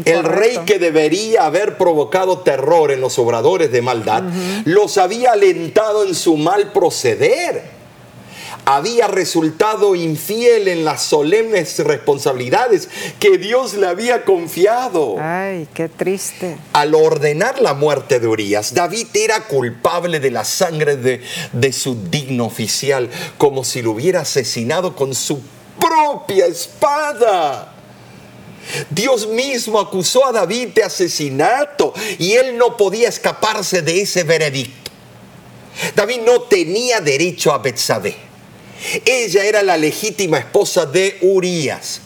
El 0.05 0.23
rey 0.23 0.59
que 0.65 0.79
debería 0.79 1.45
haber 1.45 1.77
provocado 1.77 2.39
terror 2.39 2.91
en 2.91 3.01
los 3.01 3.17
obradores 3.19 3.71
de 3.71 3.81
maldad, 3.81 4.23
los 4.67 4.97
había 4.97 5.31
alentado 5.31 6.05
en 6.05 6.13
su 6.13 6.35
mal 6.35 6.73
proceder. 6.73 7.77
Había 8.65 9.07
resultado 9.07 9.95
infiel 9.95 10.67
en 10.67 10.83
las 10.83 11.03
solemnes 11.03 11.79
responsabilidades 11.79 12.89
que 13.17 13.37
Dios 13.37 13.75
le 13.75 13.87
había 13.87 14.25
confiado. 14.25 15.15
Ay, 15.19 15.69
qué 15.73 15.87
triste. 15.87 16.57
Al 16.73 16.95
ordenar 16.95 17.61
la 17.61 17.75
muerte 17.75 18.19
de 18.19 18.27
Urias, 18.27 18.73
David 18.73 19.07
era 19.13 19.45
culpable 19.45 20.19
de 20.19 20.31
la 20.31 20.43
sangre 20.43 20.97
de, 20.97 21.21
de 21.53 21.71
su 21.71 22.09
digno 22.09 22.45
oficial, 22.45 23.09
como 23.37 23.63
si 23.63 23.81
lo 23.81 23.91
hubiera 23.91 24.21
asesinado 24.21 24.97
con 24.97 25.15
su 25.15 25.39
propia 25.79 26.45
espada. 26.45 27.76
Dios 28.89 29.27
mismo 29.27 29.79
acusó 29.79 30.25
a 30.25 30.31
David 30.31 30.69
de 30.69 30.83
asesinato 30.83 31.93
y 32.19 32.33
él 32.33 32.57
no 32.57 32.77
podía 32.77 33.09
escaparse 33.09 33.81
de 33.81 34.01
ese 34.01 34.23
veredicto. 34.23 34.91
David 35.95 36.21
no 36.25 36.41
tenía 36.41 36.99
derecho 37.01 37.53
a 37.53 37.59
Betsabé. 37.59 38.15
Ella 39.05 39.45
era 39.45 39.63
la 39.63 39.77
legítima 39.77 40.37
esposa 40.37 40.85
de 40.85 41.17
Urías. 41.21 42.01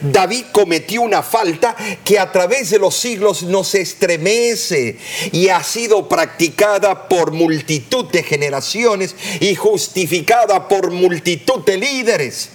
David 0.00 0.44
cometió 0.52 1.02
una 1.02 1.22
falta 1.22 1.74
que 2.04 2.18
a 2.18 2.30
través 2.30 2.70
de 2.70 2.78
los 2.78 2.94
siglos 2.94 3.42
nos 3.42 3.74
estremece 3.74 4.98
y 5.32 5.48
ha 5.48 5.64
sido 5.64 6.08
practicada 6.08 7.08
por 7.08 7.32
multitud 7.32 8.04
de 8.06 8.22
generaciones 8.22 9.16
y 9.40 9.54
justificada 9.56 10.68
por 10.68 10.92
multitud 10.92 11.64
de 11.64 11.76
líderes. 11.78 12.50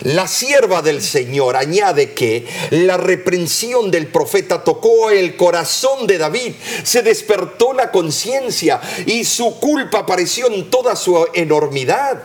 La 0.00 0.26
sierva 0.26 0.82
del 0.82 1.00
Señor 1.00 1.56
añade 1.56 2.12
que 2.12 2.46
la 2.70 2.96
reprensión 2.96 3.90
del 3.90 4.08
profeta 4.08 4.64
tocó 4.64 5.10
el 5.10 5.36
corazón 5.36 6.06
de 6.06 6.18
David, 6.18 6.54
se 6.82 7.02
despertó 7.02 7.72
la 7.72 7.90
conciencia 7.90 8.80
y 9.06 9.24
su 9.24 9.58
culpa 9.60 10.00
apareció 10.00 10.48
en 10.48 10.68
toda 10.68 10.96
su 10.96 11.26
enormidad. 11.32 12.24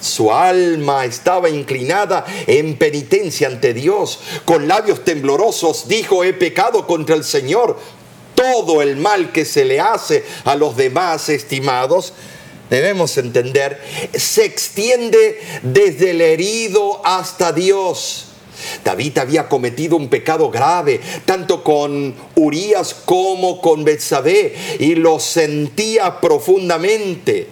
Su 0.00 0.32
alma 0.32 1.04
estaba 1.04 1.48
inclinada 1.48 2.24
en 2.46 2.76
penitencia 2.76 3.48
ante 3.48 3.72
Dios. 3.72 4.20
Con 4.44 4.68
labios 4.68 5.04
temblorosos 5.04 5.88
dijo, 5.88 6.22
he 6.22 6.32
pecado 6.32 6.86
contra 6.86 7.16
el 7.16 7.24
Señor. 7.24 7.78
Todo 8.34 8.82
el 8.82 8.96
mal 8.96 9.32
que 9.32 9.44
se 9.44 9.64
le 9.64 9.80
hace 9.80 10.24
a 10.44 10.54
los 10.54 10.76
demás 10.76 11.28
estimados 11.28 12.12
debemos 12.70 13.16
entender, 13.18 13.80
se 14.14 14.44
extiende 14.44 15.38
desde 15.62 16.10
el 16.10 16.20
herido 16.20 17.00
hasta 17.04 17.52
Dios. 17.52 18.26
David 18.84 19.18
había 19.18 19.48
cometido 19.48 19.96
un 19.96 20.08
pecado 20.08 20.50
grave, 20.50 21.00
tanto 21.24 21.62
con 21.62 22.14
Urías 22.34 22.94
como 23.04 23.60
con 23.60 23.84
Betsabé, 23.84 24.54
y 24.78 24.94
lo 24.94 25.20
sentía 25.20 26.20
profundamente. 26.20 27.48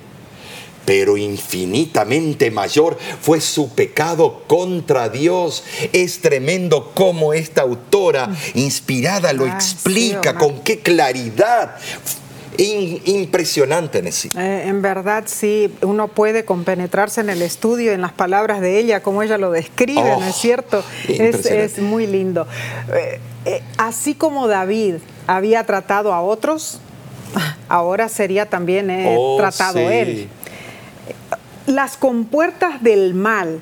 Pero 0.85 1.16
infinitamente 1.16 2.52
mayor 2.52 2.96
fue 3.20 3.40
su 3.40 3.70
pecado 3.70 4.44
contra 4.46 5.09
Dios. 5.09 5.64
Es 5.92 6.20
tremendo 6.20 6.92
cómo 6.94 7.35
esta 7.35 7.62
autora 7.62 8.31
inspirada 8.55 9.33
lo 9.33 9.46
explica, 9.46 10.37
con 10.37 10.61
qué 10.61 10.79
claridad 10.81 11.76
impresionante, 12.59 14.03
Nessie. 14.03 14.31
Eh, 14.37 14.64
en 14.66 14.83
verdad, 14.83 15.25
sí, 15.27 15.73
uno 15.83 16.09
puede 16.09 16.45
compenetrarse 16.45 17.21
en 17.21 17.31
el 17.31 17.42
estudio, 17.42 17.92
en 17.92 18.01
las 18.01 18.12
palabras 18.12 18.61
de 18.61 18.79
ella, 18.79 19.03
como 19.03 19.23
ella 19.23 19.38
lo 19.38 19.51
describe, 19.51 20.03
¿no 20.03 20.25
es 20.25 20.37
oh, 20.37 20.38
cierto? 20.38 20.85
Es, 21.09 21.79
muy 21.79 22.07
lindo. 22.07 22.47
Eh, 22.92 23.21
eh, 23.45 23.62
así 23.79 24.14
como 24.14 24.49
David 24.49 24.97
había 25.27 25.64
tratado 25.64 26.12
a 26.12 26.21
otros, 26.21 26.81
ahora 27.69 28.09
sería 28.09 28.47
también 28.47 28.90
oh, 29.16 29.37
tratado 29.38 29.79
él. 29.79 30.29
Las 31.66 31.97
compuertas 31.97 32.83
del 32.83 33.14
mal 33.14 33.61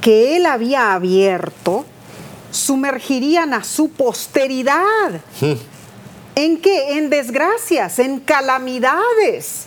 que 0.00 0.36
él 0.36 0.46
había 0.46 0.94
abierto 0.94 1.84
sumergirían 2.50 3.54
a 3.54 3.64
su 3.64 3.90
posteridad. 3.90 5.20
¿En 6.34 6.58
qué? 6.58 6.96
En 6.96 7.10
desgracias, 7.10 7.98
en 7.98 8.18
calamidades. 8.18 9.66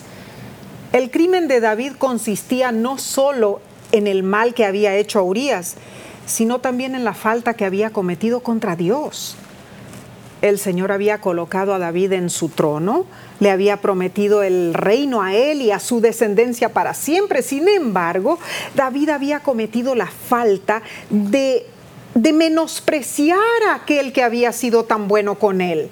El 0.94 1.12
crimen 1.12 1.48
de 1.48 1.60
David 1.60 1.94
consistía 1.98 2.72
no 2.72 2.98
solo 2.98 3.62
en 3.92 4.08
el 4.08 4.24
mal 4.24 4.54
que 4.54 4.66
había 4.66 4.96
hecho 4.96 5.20
a 5.20 5.24
Urias, 5.24 5.76
sino 6.26 6.60
también 6.60 6.96
en 6.96 7.04
la 7.04 7.14
falta 7.14 7.54
que 7.54 7.66
había 7.66 7.92
cometido 7.92 8.40
contra 8.40 8.76
Dios. 8.76 9.36
El 10.42 10.58
Señor 10.58 10.92
había 10.92 11.22
colocado 11.22 11.74
a 11.74 11.80
David 11.80 12.14
en 12.14 12.30
su 12.30 12.50
trono, 12.50 13.06
le 13.40 13.52
había 13.52 13.78
prometido 13.78 14.42
el 14.42 14.74
reino 14.74 15.22
a 15.22 15.34
él 15.34 15.62
y 15.62 15.72
a 15.72 15.80
su 15.80 16.02
descendencia 16.02 16.70
para 16.70 16.94
siempre. 16.94 17.42
Sin 17.42 17.68
embargo, 17.68 18.40
David 18.76 19.10
había 19.10 19.42
cometido 19.42 19.96
la 19.96 20.08
falta 20.08 20.82
de, 21.10 21.68
de 22.16 22.34
menospreciar 22.34 23.38
a 23.70 23.76
aquel 23.76 24.14
que 24.14 24.24
había 24.24 24.52
sido 24.52 24.86
tan 24.86 25.08
bueno 25.08 25.36
con 25.36 25.62
él. 25.62 25.90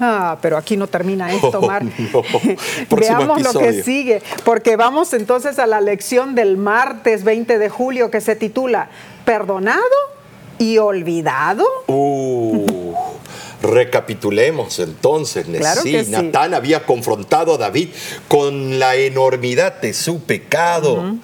Ah, 0.00 0.38
pero 0.40 0.56
aquí 0.56 0.76
no 0.76 0.86
termina 0.86 1.32
esto, 1.32 1.60
Mar. 1.60 1.82
Veamos 2.90 3.42
lo 3.42 3.60
que 3.60 3.82
sigue, 3.82 4.22
porque 4.44 4.76
vamos 4.76 5.12
entonces 5.12 5.58
a 5.58 5.66
la 5.66 5.80
lección 5.80 6.34
del 6.34 6.56
martes 6.56 7.24
20 7.24 7.58
de 7.58 7.68
julio 7.68 8.10
que 8.10 8.20
se 8.20 8.36
titula 8.36 8.90
Perdonado 9.24 9.82
y 10.58 10.78
olvidado. 10.78 11.64
Uh, 11.86 12.94
recapitulemos 13.62 14.78
entonces, 14.78 15.46
claro 15.58 15.82
Natán 16.08 16.54
había 16.54 16.84
confrontado 16.84 17.54
a 17.54 17.58
David 17.58 17.88
con 18.28 18.78
la 18.78 18.96
enormidad 18.96 19.80
de 19.80 19.94
su 19.94 20.22
pecado. 20.22 21.16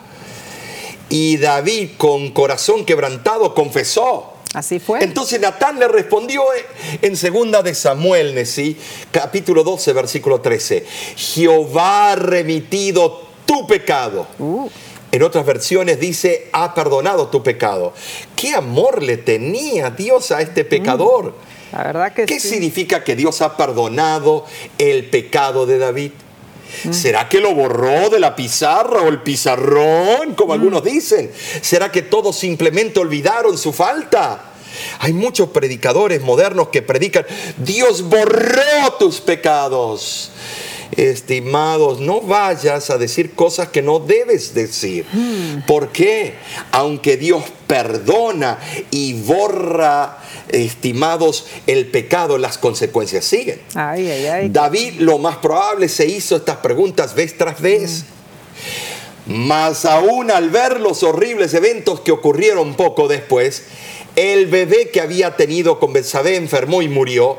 Y 1.10 1.36
David, 1.36 1.90
con 1.96 2.30
corazón 2.30 2.84
quebrantado, 2.84 3.54
confesó 3.54 4.33
Así 4.54 4.78
fue. 4.78 5.02
Entonces 5.02 5.40
Natán 5.40 5.78
le 5.78 5.88
respondió 5.88 6.42
en 7.02 7.16
segunda 7.16 7.62
de 7.62 7.74
Samuel, 7.74 8.34
Nesí, 8.34 8.76
capítulo 9.10 9.64
12, 9.64 9.92
versículo 9.92 10.40
13. 10.40 10.86
Jehová 11.16 12.12
ha 12.12 12.16
remitido 12.16 13.28
tu 13.44 13.66
pecado. 13.66 14.26
Uh. 14.38 14.68
En 15.10 15.22
otras 15.22 15.44
versiones 15.44 16.00
dice, 16.00 16.48
ha 16.52 16.74
perdonado 16.74 17.28
tu 17.28 17.42
pecado. 17.42 17.92
¿Qué 18.34 18.54
amor 18.54 19.02
le 19.02 19.16
tenía 19.16 19.90
Dios 19.90 20.32
a 20.32 20.40
este 20.40 20.64
pecador? 20.64 21.26
Mm. 21.30 21.76
La 21.76 21.82
verdad 21.82 22.12
que 22.12 22.26
¿Qué 22.26 22.38
significa 22.38 23.02
que 23.02 23.16
Dios 23.16 23.42
ha 23.42 23.56
perdonado 23.56 24.44
el 24.78 25.10
pecado 25.10 25.66
de 25.66 25.78
David? 25.78 26.12
Mm. 26.84 26.92
¿Será 26.92 27.28
que 27.28 27.40
lo 27.40 27.54
borró 27.54 28.10
de 28.10 28.20
la 28.20 28.34
pizarra 28.34 29.02
o 29.02 29.08
el 29.08 29.22
pizarrón, 29.22 30.34
como 30.34 30.48
mm. 30.48 30.56
algunos 30.56 30.84
dicen? 30.84 31.30
¿Será 31.60 31.90
que 31.90 32.02
todos 32.02 32.36
simplemente 32.36 33.00
olvidaron 33.00 33.56
su 33.56 33.72
falta? 33.72 34.52
Hay 34.98 35.12
muchos 35.12 35.50
predicadores 35.50 36.20
modernos 36.22 36.68
que 36.68 36.82
predican, 36.82 37.24
Dios 37.58 38.02
borró 38.02 38.92
tus 38.98 39.20
pecados. 39.20 40.30
Estimados, 40.96 41.98
no 41.98 42.20
vayas 42.20 42.90
a 42.90 42.98
decir 42.98 43.34
cosas 43.34 43.68
que 43.68 43.82
no 43.82 43.98
debes 43.98 44.54
decir. 44.54 45.06
Mm. 45.12 45.66
¿Por 45.66 45.88
qué? 45.88 46.34
Aunque 46.70 47.16
Dios 47.16 47.42
perdona 47.66 48.58
y 48.90 49.14
borra 49.14 50.18
estimados, 50.50 51.46
el 51.66 51.86
pecado, 51.86 52.38
las 52.38 52.58
consecuencias 52.58 53.24
siguen. 53.24 53.60
David 54.52 54.94
lo 54.98 55.18
más 55.18 55.36
probable 55.38 55.88
se 55.88 56.06
hizo 56.06 56.36
estas 56.36 56.58
preguntas 56.58 57.14
vez 57.14 57.36
tras 57.36 57.60
vez. 57.60 58.04
Mas 59.26 59.84
aún 59.84 60.30
al 60.30 60.50
ver 60.50 60.80
los 60.80 61.02
horribles 61.02 61.54
eventos 61.54 62.00
que 62.00 62.12
ocurrieron 62.12 62.74
poco 62.74 63.08
después, 63.08 63.64
el 64.16 64.46
bebé 64.46 64.90
que 64.90 65.00
había 65.00 65.36
tenido 65.36 65.80
con 65.80 65.92
Betsabé 65.92 66.36
enfermó 66.36 66.82
y 66.82 66.88
murió. 66.88 67.38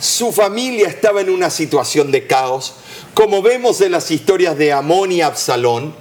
Su 0.00 0.32
familia 0.32 0.88
estaba 0.88 1.20
en 1.20 1.30
una 1.30 1.50
situación 1.50 2.12
de 2.12 2.26
caos, 2.26 2.74
como 3.14 3.42
vemos 3.42 3.80
en 3.80 3.92
las 3.92 4.10
historias 4.10 4.56
de 4.56 4.72
Amón 4.72 5.12
y 5.12 5.22
Absalón, 5.22 5.94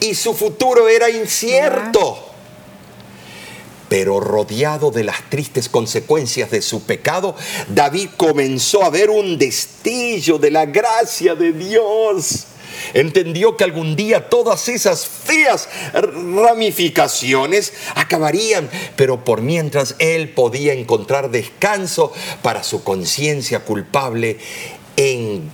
y 0.00 0.14
su 0.14 0.34
futuro 0.34 0.88
era 0.88 1.10
incierto 1.10 2.35
pero 3.88 4.20
rodeado 4.20 4.90
de 4.90 5.04
las 5.04 5.22
tristes 5.30 5.68
consecuencias 5.68 6.50
de 6.50 6.62
su 6.62 6.82
pecado, 6.82 7.36
David 7.68 8.08
comenzó 8.16 8.84
a 8.84 8.90
ver 8.90 9.10
un 9.10 9.38
destello 9.38 10.38
de 10.38 10.50
la 10.50 10.66
gracia 10.66 11.34
de 11.34 11.52
Dios. 11.52 12.46
Entendió 12.94 13.56
que 13.56 13.64
algún 13.64 13.96
día 13.96 14.28
todas 14.28 14.68
esas 14.68 15.06
feas 15.06 15.68
ramificaciones 15.92 17.72
acabarían, 17.94 18.68
pero 18.96 19.24
por 19.24 19.40
mientras 19.40 19.94
él 19.98 20.30
podía 20.30 20.72
encontrar 20.72 21.30
descanso 21.30 22.12
para 22.42 22.62
su 22.62 22.84
conciencia 22.84 23.60
culpable 23.60 24.38
en, 24.96 25.50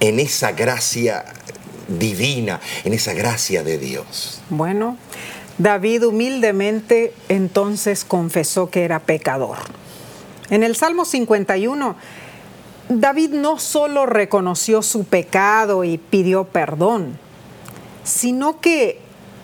en 0.00 0.20
esa 0.20 0.52
gracia 0.52 1.24
divina, 1.98 2.60
en 2.84 2.92
esa 2.92 3.14
gracia 3.14 3.62
de 3.62 3.78
Dios. 3.78 4.40
Bueno, 4.48 4.96
David 5.60 6.06
humildemente 6.06 7.12
entonces 7.28 8.06
confesó 8.06 8.70
que 8.70 8.82
era 8.82 8.98
pecador. 8.98 9.58
En 10.48 10.62
el 10.62 10.74
Salmo 10.74 11.04
51, 11.04 11.96
David 12.88 13.32
no 13.32 13.58
solo 13.58 14.06
reconoció 14.06 14.80
su 14.80 15.04
pecado 15.04 15.84
y 15.84 15.98
pidió 15.98 16.44
perdón, 16.44 17.18
sino 18.04 18.58
que 18.62 19.00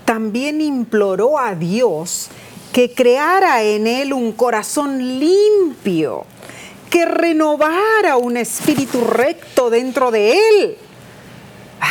también 0.07 0.63
imploró 0.63 1.39
a 1.39 1.55
Dios 1.55 2.29
que 2.73 2.95
creara 2.95 3.63
en 3.63 3.87
él 3.87 4.15
un 4.15 4.33
corazón 4.33 5.21
limpio, 5.21 6.25
que 6.89 7.05
renovara 7.05 8.17
un 8.17 8.39
espíritu 8.39 9.05
recto 9.05 9.69
dentro 9.69 10.11
de 10.11 10.33
él. 10.33 10.79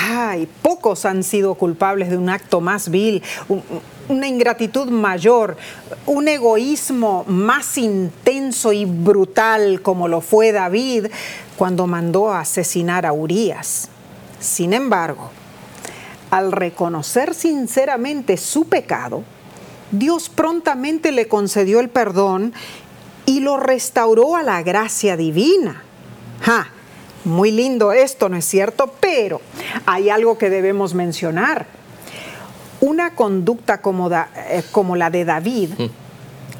Ay, 0.08 0.48
pocos 0.62 1.04
han 1.06 1.24
sido 1.24 1.56
culpables 1.56 2.12
de 2.12 2.18
un 2.18 2.30
acto 2.30 2.62
más 2.62 2.90
vil, 2.90 3.24
una 4.08 4.28
ingratitud 4.28 4.88
mayor, 4.90 5.58
un 6.06 6.28
egoísmo 6.28 7.26
más 7.28 7.76
intenso 7.80 8.72
y 8.72 8.86
brutal 8.86 9.82
como 9.82 10.08
lo 10.08 10.22
fue 10.22 10.52
David 10.52 11.08
cuando 11.58 11.88
mandó 11.88 12.32
a 12.32 12.42
asesinar 12.42 13.08
a 13.08 13.14
Urias. 13.14 13.90
Sin 14.40 14.74
embargo, 14.74 15.32
al 16.30 16.52
reconocer 16.52 17.34
sinceramente 17.34 18.38
su 18.38 18.66
pecado, 18.66 19.24
Dios 19.90 20.30
prontamente 20.30 21.12
le 21.12 21.28
concedió 21.28 21.80
el 21.80 21.90
perdón 21.90 22.54
y 23.26 23.40
lo 23.40 23.58
restauró 23.58 24.36
a 24.36 24.44
la 24.44 24.62
gracia 24.62 25.18
divina. 25.18 25.82
Ja, 26.42 26.70
muy 27.26 27.52
lindo 27.52 27.92
esto, 27.92 28.30
¿no 28.30 28.38
es 28.38 28.46
cierto? 28.46 28.92
Pero 29.00 29.42
hay 29.86 30.10
algo 30.10 30.38
que 30.38 30.50
debemos 30.50 30.94
mencionar 30.94 31.68
una 32.82 33.16
conducta 33.16 33.82
como, 33.82 34.12
eh, 34.12 34.64
como 34.72 34.96
la 34.96 35.10
de 35.10 35.26
David 35.26 35.72
mm. 35.78 35.86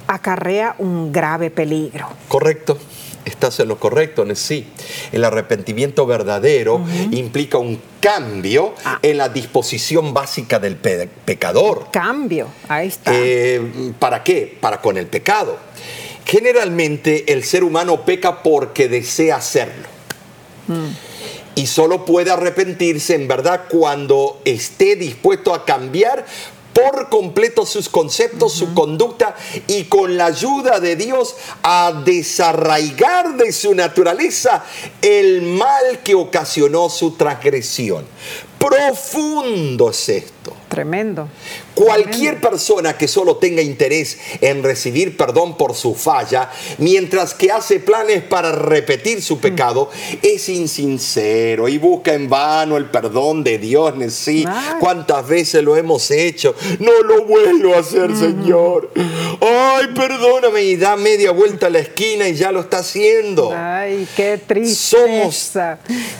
acarrea 0.08 0.76
un 0.80 1.12
grave 1.12 1.52
peligro. 1.52 2.08
Correcto. 2.28 2.78
Estás 3.26 3.60
en 3.60 3.68
lo 3.68 3.80
correcto, 3.80 4.24
sí. 4.36 4.68
El 5.12 5.24
arrepentimiento 5.26 6.06
verdadero 6.06 6.86
implica 7.10 7.58
un 7.58 7.82
cambio 8.00 8.76
ah. 8.86 9.00
en 9.02 9.18
la 9.18 9.30
disposición 9.30 10.14
básica 10.14 10.60
del 10.60 10.76
pecador. 10.76 11.88
Cambio, 11.92 12.48
ahí 12.68 12.90
está. 12.90 13.12
Eh, 13.16 13.94
¿Para 13.98 14.22
qué? 14.24 14.56
Para 14.62 14.80
con 14.80 14.98
el 14.98 15.08
pecado. 15.08 15.58
Generalmente 16.24 17.34
el 17.34 17.44
ser 17.44 17.64
humano 17.64 18.06
peca 18.06 18.44
porque 18.44 18.88
desea 18.88 19.38
hacerlo. 19.38 19.95
Mm 20.68 20.90
y 21.56 21.68
solo 21.68 22.06
puede 22.06 22.32
arrepentirse 22.32 23.16
en 23.16 23.28
verdad 23.28 23.64
cuando 23.70 24.42
esté 24.44 24.98
dispuesto 24.98 25.54
a 25.54 25.66
cambiar 25.66 26.26
por 26.74 27.08
completo 27.08 27.66
sus 27.66 27.88
conceptos, 27.88 28.52
su 28.52 28.74
conducta 28.74 29.34
y 29.66 29.86
con 29.86 30.18
la 30.18 30.26
ayuda 30.26 30.82
de 30.82 30.98
Dios 30.98 31.38
a 31.64 32.02
desarraigar 32.04 33.38
de 33.38 33.54
su 33.54 33.74
naturaleza 33.74 34.66
el 35.02 35.44
mal 35.44 36.00
que 36.04 36.16
ocasionó 36.16 36.90
su 36.90 37.12
transgresión. 37.12 38.04
Profundo 38.60 39.92
es 39.92 40.10
esto. 40.10 40.54
Tremendo. 40.68 41.30
Cualquier 41.76 42.40
persona 42.40 42.98
que 42.98 43.08
solo 43.08 43.36
tenga 43.36 43.62
interés 43.62 44.18
en 44.42 44.64
recibir 44.64 45.18
perdón 45.18 45.58
por 45.58 45.76
su 45.76 45.94
falla, 45.94 46.50
mientras 46.78 47.34
que 47.34 47.52
hace 47.52 47.80
planes 47.80 48.24
para 48.24 48.52
repetir 48.52 49.22
su 49.22 49.40
pecado, 49.40 49.90
es 50.22 50.50
insincero 50.50 51.68
y 51.68 51.78
busca 51.78 52.14
en 52.14 52.30
vano 52.30 52.78
el 52.78 52.86
perdón 52.86 53.44
de 53.44 53.58
Dios. 53.58 53.94
Sí, 54.10 54.46
cuántas 54.80 55.28
veces 55.28 55.64
lo 55.64 55.76
hemos 55.76 56.10
hecho. 56.12 56.56
No 56.80 57.02
lo 57.02 57.26
vuelvo 57.26 57.76
a 57.76 57.80
hacer, 57.80 58.16
Señor. 58.16 58.92
Ay, 59.42 59.88
perdóname 59.96 60.64
y 60.64 60.78
da 60.78 60.96
media 60.96 61.32
vuelta 61.32 61.68
a 61.68 61.70
la 61.70 61.80
esquina 61.80 62.28
y 62.28 62.36
ya 62.36 62.52
lo 62.52 62.62
está 62.62 62.80
haciendo. 62.80 63.54
Ay, 63.54 64.08
qué 64.16 64.40
triste. 64.46 64.76
Somos, 64.76 65.52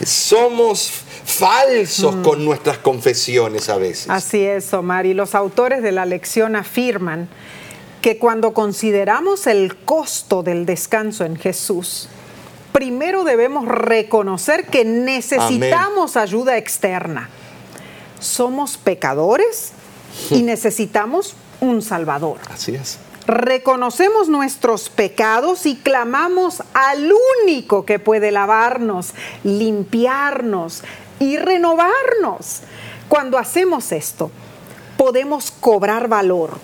somos 0.04 0.92
falsos 1.26 2.14
con 2.16 2.44
nuestras 2.44 2.78
confesiones 2.78 3.68
a 3.68 3.76
veces. 3.76 4.08
Así 4.08 4.44
es, 4.44 4.72
Omar. 4.72 5.06
Y 5.06 5.14
los 5.14 5.34
autores 5.34 5.82
de 5.82 5.92
la 5.92 6.06
lección 6.06 6.56
afirman 6.56 7.28
que 8.00 8.18
cuando 8.18 8.54
consideramos 8.54 9.46
el 9.48 9.76
costo 9.76 10.42
del 10.44 10.64
descanso 10.64 11.24
en 11.24 11.36
Jesús, 11.36 12.08
primero 12.72 13.24
debemos 13.24 13.66
reconocer 13.66 14.66
que 14.66 14.84
necesitamos 14.84 16.16
ayuda 16.16 16.56
externa. 16.56 17.28
Somos 18.20 18.76
pecadores 18.76 19.72
y 20.30 20.42
necesitamos 20.42 21.34
un 21.60 21.82
Salvador. 21.82 22.38
Así 22.48 22.76
es. 22.76 22.98
Reconocemos 23.26 24.28
nuestros 24.28 24.88
pecados 24.88 25.66
y 25.66 25.74
clamamos 25.74 26.62
al 26.74 27.12
único 27.42 27.84
que 27.84 27.98
puede 27.98 28.30
lavarnos, 28.30 29.14
limpiarnos 29.42 30.84
y 31.18 31.36
renovarnos. 31.36 32.62
Cuando 33.08 33.38
hacemos 33.38 33.92
esto, 33.92 34.30
podemos 34.96 35.50
cobrar 35.50 36.08
valor. 36.08 36.58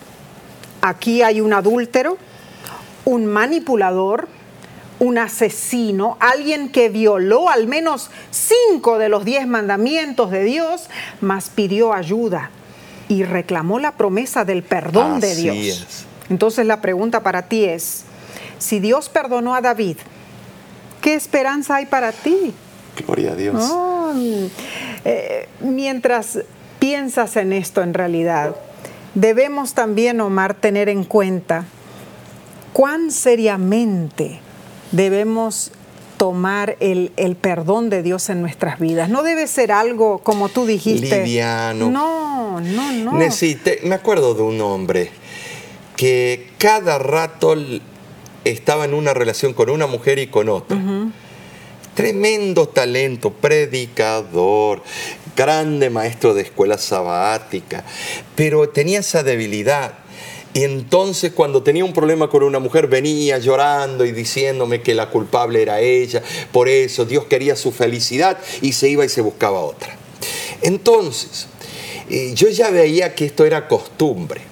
Aquí 0.81 1.23
hay 1.23 1.41
un 1.41 1.53
adúltero, 1.53 2.19
un 3.05 3.27
manipulador, 3.27 4.29
un 4.99 5.19
asesino, 5.19 6.17
alguien 6.21 6.71
que 6.71 6.89
violó 6.89 7.49
al 7.51 7.67
menos 7.67 8.11
cinco 8.31 8.99
de 8.99 9.09
los 9.09 9.25
diez 9.25 9.47
mandamientos 9.47 10.31
de 10.31 10.45
Dios, 10.45 10.89
mas 11.21 11.51
pidió 11.51 11.93
ayuda 11.93 12.51
y 13.09 13.25
reclamó 13.25 13.79
la 13.79 13.93
promesa 13.93 14.45
del 14.45 14.63
perdón 14.63 15.21
de 15.21 15.35
Dios. 15.35 16.07
Entonces 16.31 16.67
la 16.67 16.81
pregunta 16.81 17.23
para 17.23 17.43
ti 17.43 17.65
es, 17.65 18.05
si 18.59 18.81
Dios 18.81 19.09
perdonó 19.09 19.55
a 19.55 19.61
David, 19.61 19.99
¿qué 21.01 21.15
esperanza 21.15 21.77
hay 21.77 21.87
para 21.87 22.13
ti? 22.13 22.55
Gloria 22.97 23.33
a 23.33 23.35
Dios. 23.35 23.73
Eh, 25.05 25.49
mientras 25.61 26.41
piensas 26.79 27.37
en 27.37 27.53
esto 27.53 27.83
en 27.83 27.95
realidad, 27.95 28.57
debemos 29.15 29.75
también, 29.75 30.21
Omar, 30.21 30.55
tener 30.55 30.89
en 30.89 31.05
cuenta 31.05 31.65
cuán 32.73 33.11
seriamente 33.11 34.41
debemos 34.91 35.73
tomar 36.17 36.77
el, 36.79 37.11
perdón 37.41 37.91
de 37.91 38.03
Dios 38.03 38.29
en 38.31 38.43
nuestras 38.43 38.79
vidas. 38.79 39.09
No 39.09 39.23
debe 39.23 39.47
ser 39.49 39.73
algo, 39.73 40.19
como 40.19 40.49
tú 40.49 40.67
dijiste. 40.67 41.19
Liviano. 41.19 41.91
No, 41.91 42.61
no, 42.61 42.93
no. 42.93 43.13
me 43.13 43.95
acuerdo 43.95 44.35
de 44.35 44.43
un 44.43 44.61
hombre 44.61 45.11
que 45.97 46.51
cada 46.59 46.99
rato 46.99 47.57
estaba 48.45 48.85
en 48.85 48.95
una 48.95 49.15
relación 49.15 49.53
con 49.53 49.71
una 49.71 49.87
mujer 49.87 50.19
y 50.19 50.29
con 50.29 50.49
otra. 50.49 50.79
Tremendo 51.95 52.69
talento, 52.69 53.33
predicador, 53.33 54.83
grande 55.37 55.91
maestro 55.91 56.33
de 56.35 56.43
escuela 56.43 56.79
sabática, 56.79 57.85
pero 58.35 58.69
tenía 58.71 59.01
esa 59.01 59.23
debilidad. 59.23 59.99
Y 60.55 60.65
entonces 60.65 61.33
cuando 61.33 61.63
tenía 61.63 61.85
un 61.85 61.95
problema 61.95 62.29
con 62.29 62.43
una 62.43 62.59
mujer 62.59 62.87
venía 62.87 63.39
llorando 63.39 64.05
y 64.05 64.13
diciéndome 64.13 64.83
que 64.83 64.95
la 64.95 65.09
culpable 65.09 65.63
era 65.63 65.81
ella, 65.81 66.23
por 66.53 66.69
eso 66.69 67.05
Dios 67.05 67.25
quería 67.25 67.57
su 67.57 67.73
felicidad 67.73 68.39
y 68.61 68.73
se 68.73 68.89
iba 68.89 69.05
y 69.05 69.09
se 69.09 69.23
buscaba 69.23 69.61
otra. 69.61 69.97
Entonces, 70.61 71.47
eh, 72.11 72.33
yo 72.35 72.49
ya 72.49 72.71
veía 72.71 73.15
que 73.15 73.25
esto 73.25 73.45
era 73.45 73.69
costumbre. 73.69 74.43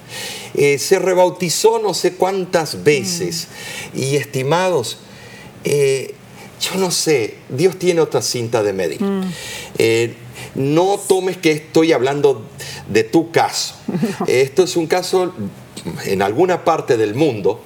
Eh, 0.53 0.79
se 0.79 0.99
rebautizó 0.99 1.79
no 1.79 1.93
sé 1.93 2.13
cuántas 2.13 2.83
veces 2.83 3.47
y 3.93 4.15
estimados, 4.15 4.97
eh, 5.63 6.15
yo 6.61 6.75
no 6.75 6.91
sé, 6.91 7.35
Dios 7.49 7.77
tiene 7.77 8.01
otra 8.01 8.21
cinta 8.21 8.63
de 8.63 8.73
medir. 8.73 9.01
Mm. 9.01 9.23
no 10.55 10.99
tomes 11.07 11.37
que 11.37 11.51
estoy 11.51 11.91
hablando 11.91 12.45
de 12.87 13.03
tu 13.03 13.31
caso. 13.31 13.75
Esto 14.27 14.63
es 14.63 14.77
un 14.77 14.87
caso 14.87 15.33
en 16.05 16.21
alguna 16.21 16.63
parte 16.63 16.97
del 16.97 17.15
mundo 17.15 17.61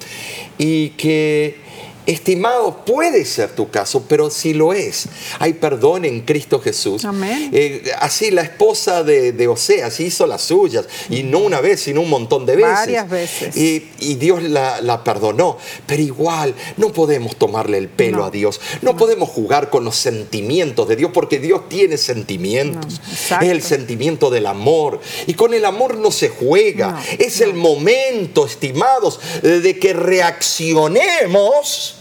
y 0.58 0.90
que 0.92 1.65
Estimado, 2.06 2.86
puede 2.86 3.26
ser 3.26 3.56
tu 3.56 3.70
caso, 3.70 4.04
pero 4.08 4.30
si 4.30 4.54
lo 4.54 4.74
es, 4.74 5.08
hay 5.40 5.54
perdón 5.54 6.06
en 6.06 6.22
Cristo 6.22 6.60
Jesús. 6.60 7.04
Amén. 7.04 7.50
Eh, 7.52 7.92
así 8.00 8.30
la 8.30 8.44
esposa 8.44 9.04
de, 9.04 9.32
de, 9.32 9.48
Oseas 9.48 10.00
hizo 10.00 10.28
las 10.28 10.44
suyas, 10.44 10.86
y 11.10 11.24
no 11.24 11.40
una 11.40 11.62
vez, 11.62 11.82
sino 11.82 12.02
un 12.02 12.12
montón 12.12 12.46
de 12.46 12.58
veces. 12.58 12.72
Varias 12.72 13.10
veces. 13.10 13.58
Y, 13.58 14.16
Dios 14.16 14.44
la, 14.44 15.02
perdonó. 15.04 15.58
Pero 15.88 16.02
igual, 16.02 16.54
no 16.78 16.94
podemos 16.94 17.36
tomarle 17.38 17.80
el 17.80 17.90
pelo 17.90 18.24
a 18.24 18.30
Dios. 18.30 18.62
No, 18.82 18.96
podemos 18.96 19.30
jugar 19.30 19.70
con 19.70 19.84
los 19.84 19.96
sentimientos 19.96 20.88
de 20.88 20.96
Dios, 20.96 21.12
porque 21.14 21.40
Dios 21.40 21.68
tiene 21.70 21.98
sentimientos. 21.98 23.02
es 23.42 23.50
el 23.50 23.64
sentimiento 23.64 24.30
del 24.30 24.46
amor. 24.46 25.00
Y 25.26 25.34
con 25.34 25.56
el 25.56 25.66
amor 25.66 25.98
no 25.98 26.12
se 26.12 26.30
juega. 26.30 27.02
es 27.18 27.42
el 27.42 27.56
momento, 27.56 28.46
estimados, 28.46 29.20
de 29.42 29.80
que 29.80 29.94
reaccionemos 29.94 31.95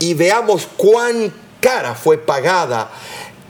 y 0.00 0.14
veamos 0.14 0.66
cuán 0.76 1.32
cara 1.60 1.94
fue 1.94 2.18
pagada 2.18 2.90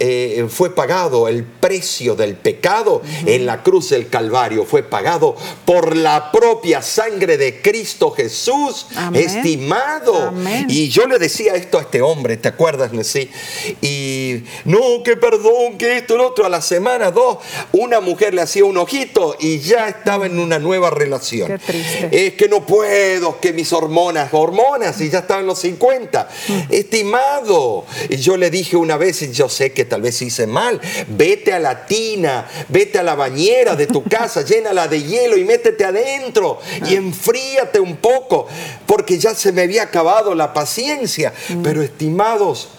eh, 0.03 0.47
fue 0.49 0.75
pagado 0.75 1.29
el 1.29 1.45
precio 1.45 2.17
del 2.17 2.35
pecado 2.35 3.03
en 3.27 3.45
la 3.45 3.63
cruz 3.63 3.91
del 3.91 4.09
Calvario, 4.09 4.65
fue 4.65 4.83
pagado 4.83 5.37
por 5.67 5.95
la 5.95 6.33
propia 6.33 6.81
sangre 6.81 7.37
de 7.37 7.61
Cristo 7.61 8.11
Jesús, 8.11 8.87
estimado. 9.13 10.33
Y 10.69 10.89
yo 10.89 11.07
le 11.07 11.19
decía 11.19 11.55
esto 11.55 11.79
a 11.79 11.83
este 11.83 12.01
hombre, 12.01 12.39
¿te 12.39 12.49
acuerdas, 12.49 12.91
sí 13.07 13.31
Y 13.83 14.43
no, 14.65 15.03
que 15.05 15.19
perdón, 15.19 15.77
que 15.77 15.99
esto, 15.99 16.15
el 16.15 16.23
otro, 16.23 16.47
a 16.47 16.49
la 16.49 16.63
semana, 16.63 17.11
dos, 17.11 17.37
una 17.73 18.01
mujer 18.01 18.33
le 18.33 18.41
hacía 18.41 18.65
un 18.65 18.79
ojito 18.79 19.37
y 19.39 19.59
ya 19.61 19.89
estaba 19.89 20.25
en 20.25 20.39
una 20.39 20.59
nueva 20.59 20.89
relación. 20.89 21.47
Qué 21.47 21.59
triste. 21.59 22.27
Es 22.27 22.35
que 22.35 22.49
no 22.49 22.65
puedo, 22.65 23.39
que 23.39 23.53
mis 23.53 23.71
hormonas, 23.73 24.33
hormonas, 24.33 24.99
y 25.03 25.11
ya 25.11 25.19
estaba 25.19 25.41
en 25.41 25.47
los 25.47 25.59
50. 25.59 26.29
Mm. 26.49 26.53
Estimado, 26.71 27.85
y 28.09 28.17
yo 28.17 28.39
le 28.39 28.51
dije 28.51 28.77
una 28.77 28.97
vez, 28.97 29.21
y 29.21 29.33
yo 29.33 29.51
sé 29.51 29.73
que 29.73 29.89
tal 29.90 30.00
vez 30.00 30.22
hice 30.22 30.46
mal. 30.46 30.81
Vete 31.09 31.53
a 31.53 31.59
la 31.59 31.85
tina, 31.85 32.48
vete 32.68 32.98
a 32.98 33.03
la 33.03 33.14
bañera 33.14 33.76
de 33.76 33.87
tu 33.87 34.03
casa, 34.05 34.42
llénala 34.46 34.88
de 34.88 35.03
hielo 35.03 35.37
y 35.37 35.44
métete 35.44 35.85
adentro 35.85 36.59
y 36.88 36.94
enfríate 36.94 37.79
un 37.79 37.96
poco, 37.96 38.48
porque 38.87 39.18
ya 39.18 39.35
se 39.35 39.53
me 39.53 39.62
había 39.62 39.83
acabado 39.83 40.35
la 40.35 40.55
paciencia. 40.55 41.35
Mm. 41.50 41.62
Pero 41.62 41.83
estimados, 41.83 42.70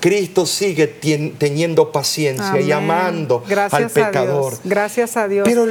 Cristo 0.00 0.46
sigue 0.46 0.86
teniendo 0.86 1.92
paciencia 1.92 2.60
y 2.60 2.72
amando 2.72 3.44
al 3.70 3.90
pecador. 3.90 4.58
Gracias 4.64 5.18
a 5.18 5.28
Dios. 5.28 5.46
Pero 5.46 5.66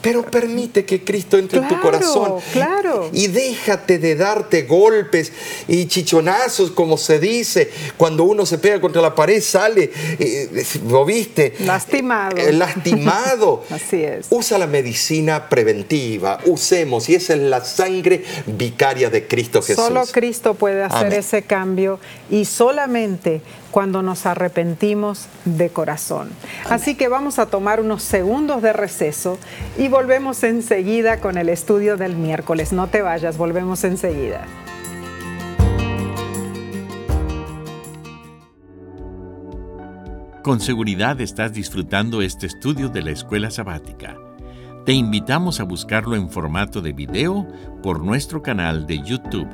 pero 0.00 0.24
permite 0.24 0.84
que 0.84 1.04
Cristo 1.04 1.36
entre 1.36 1.60
en 1.60 1.68
tu 1.68 1.80
corazón. 1.80 2.40
Claro. 2.52 3.10
Y 3.12 3.28
déjate 3.28 3.98
de 3.98 4.16
darte 4.16 4.62
golpes 4.62 5.32
y 5.68 5.86
chichonazos, 5.86 6.70
como 6.70 6.96
se 6.96 7.18
dice. 7.18 7.70
Cuando 7.96 8.24
uno 8.24 8.46
se 8.46 8.58
pega 8.58 8.80
contra 8.80 9.02
la 9.02 9.14
pared, 9.14 9.42
sale, 9.42 9.90
eh, 10.18 10.64
¿lo 10.88 11.04
viste? 11.04 11.54
Lastimado. 11.60 12.36
Eh, 12.36 12.52
lastimado. 12.52 13.64
Así 13.70 14.02
es. 14.02 14.26
Usa 14.30 14.58
la 14.58 14.66
medicina 14.66 15.48
preventiva. 15.48 16.40
Usemos. 16.46 17.08
Y 17.08 17.16
esa 17.16 17.34
es 17.34 17.40
la 17.40 17.64
sangre 17.64 18.24
vicaria 18.46 19.10
de 19.10 19.26
Cristo 19.26 19.60
Jesús. 19.60 19.84
Solo 19.84 20.04
Cristo 20.06 20.54
puede 20.54 20.82
hacer 20.82 21.12
ese 21.12 21.42
cambio. 21.42 22.00
Y 22.30 22.44
solamente 22.44 23.42
cuando 23.70 24.02
nos 24.02 24.26
arrepentimos 24.26 25.26
de 25.44 25.70
corazón. 25.70 26.30
Así 26.68 26.94
que 26.94 27.08
vamos 27.08 27.38
a 27.38 27.46
tomar 27.46 27.80
unos 27.80 28.02
segundos 28.02 28.62
de 28.62 28.72
receso 28.72 29.38
y 29.78 29.88
volvemos 29.88 30.42
enseguida 30.42 31.20
con 31.20 31.38
el 31.38 31.48
estudio 31.48 31.96
del 31.96 32.16
miércoles. 32.16 32.72
No 32.72 32.88
te 32.88 33.02
vayas, 33.02 33.36
volvemos 33.36 33.84
enseguida. 33.84 34.46
Con 40.42 40.58
seguridad 40.58 41.20
estás 41.20 41.52
disfrutando 41.52 42.22
este 42.22 42.46
estudio 42.46 42.88
de 42.88 43.02
la 43.02 43.10
escuela 43.10 43.50
sabática. 43.50 44.16
Te 44.86 44.94
invitamos 44.94 45.60
a 45.60 45.64
buscarlo 45.64 46.16
en 46.16 46.30
formato 46.30 46.80
de 46.80 46.92
video 46.94 47.46
por 47.82 48.02
nuestro 48.02 48.42
canal 48.42 48.86
de 48.86 49.02
YouTube. 49.02 49.48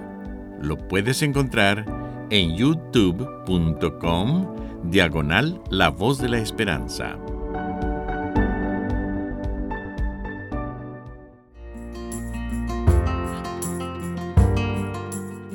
Lo 0.62 0.76
puedes 0.88 1.22
encontrar 1.22 1.84
en 2.30 2.56
youtube.com 2.56 4.56
diagonal 4.84 5.60
La 5.70 5.90
Voz 5.90 6.18
de 6.18 6.28
la 6.28 6.38
Esperanza. 6.38 7.16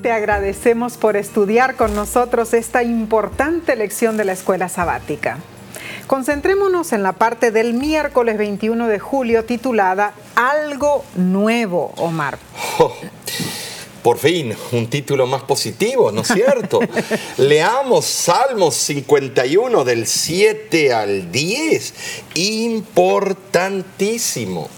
Te 0.02 0.12
agradecemos 0.12 0.98
por 0.98 1.16
estudiar 1.16 1.76
con 1.76 1.94
nosotros 1.94 2.54
esta 2.54 2.84
importante 2.84 3.76
lección 3.76 4.18
de 4.18 4.26
la 4.26 4.32
escuela 4.32 4.68
sabática. 4.68 5.38
Concentrémonos 6.08 6.92
en 6.92 7.04
la 7.04 7.14
parte 7.14 7.52
del 7.52 7.74
miércoles 7.74 8.38
21 8.38 8.88
de 8.88 9.00
julio 9.00 9.46
titulada 9.46 10.14
Algo 10.36 11.06
Nuevo, 11.16 11.94
Omar. 11.98 12.38
Oh, 12.80 12.94
por 14.04 14.18
fin, 14.18 14.56
un 14.72 14.88
título 14.88 15.28
más 15.28 15.44
positivo, 15.44 16.12
¿no 16.12 16.22
es 16.22 16.28
cierto? 16.34 16.80
Leamos 17.38 18.06
Salmos 18.06 18.76
51 18.76 19.84
del 19.84 20.08
7 20.08 20.94
al 20.94 21.32
10, 21.32 21.94
importantísimo. 22.36 24.70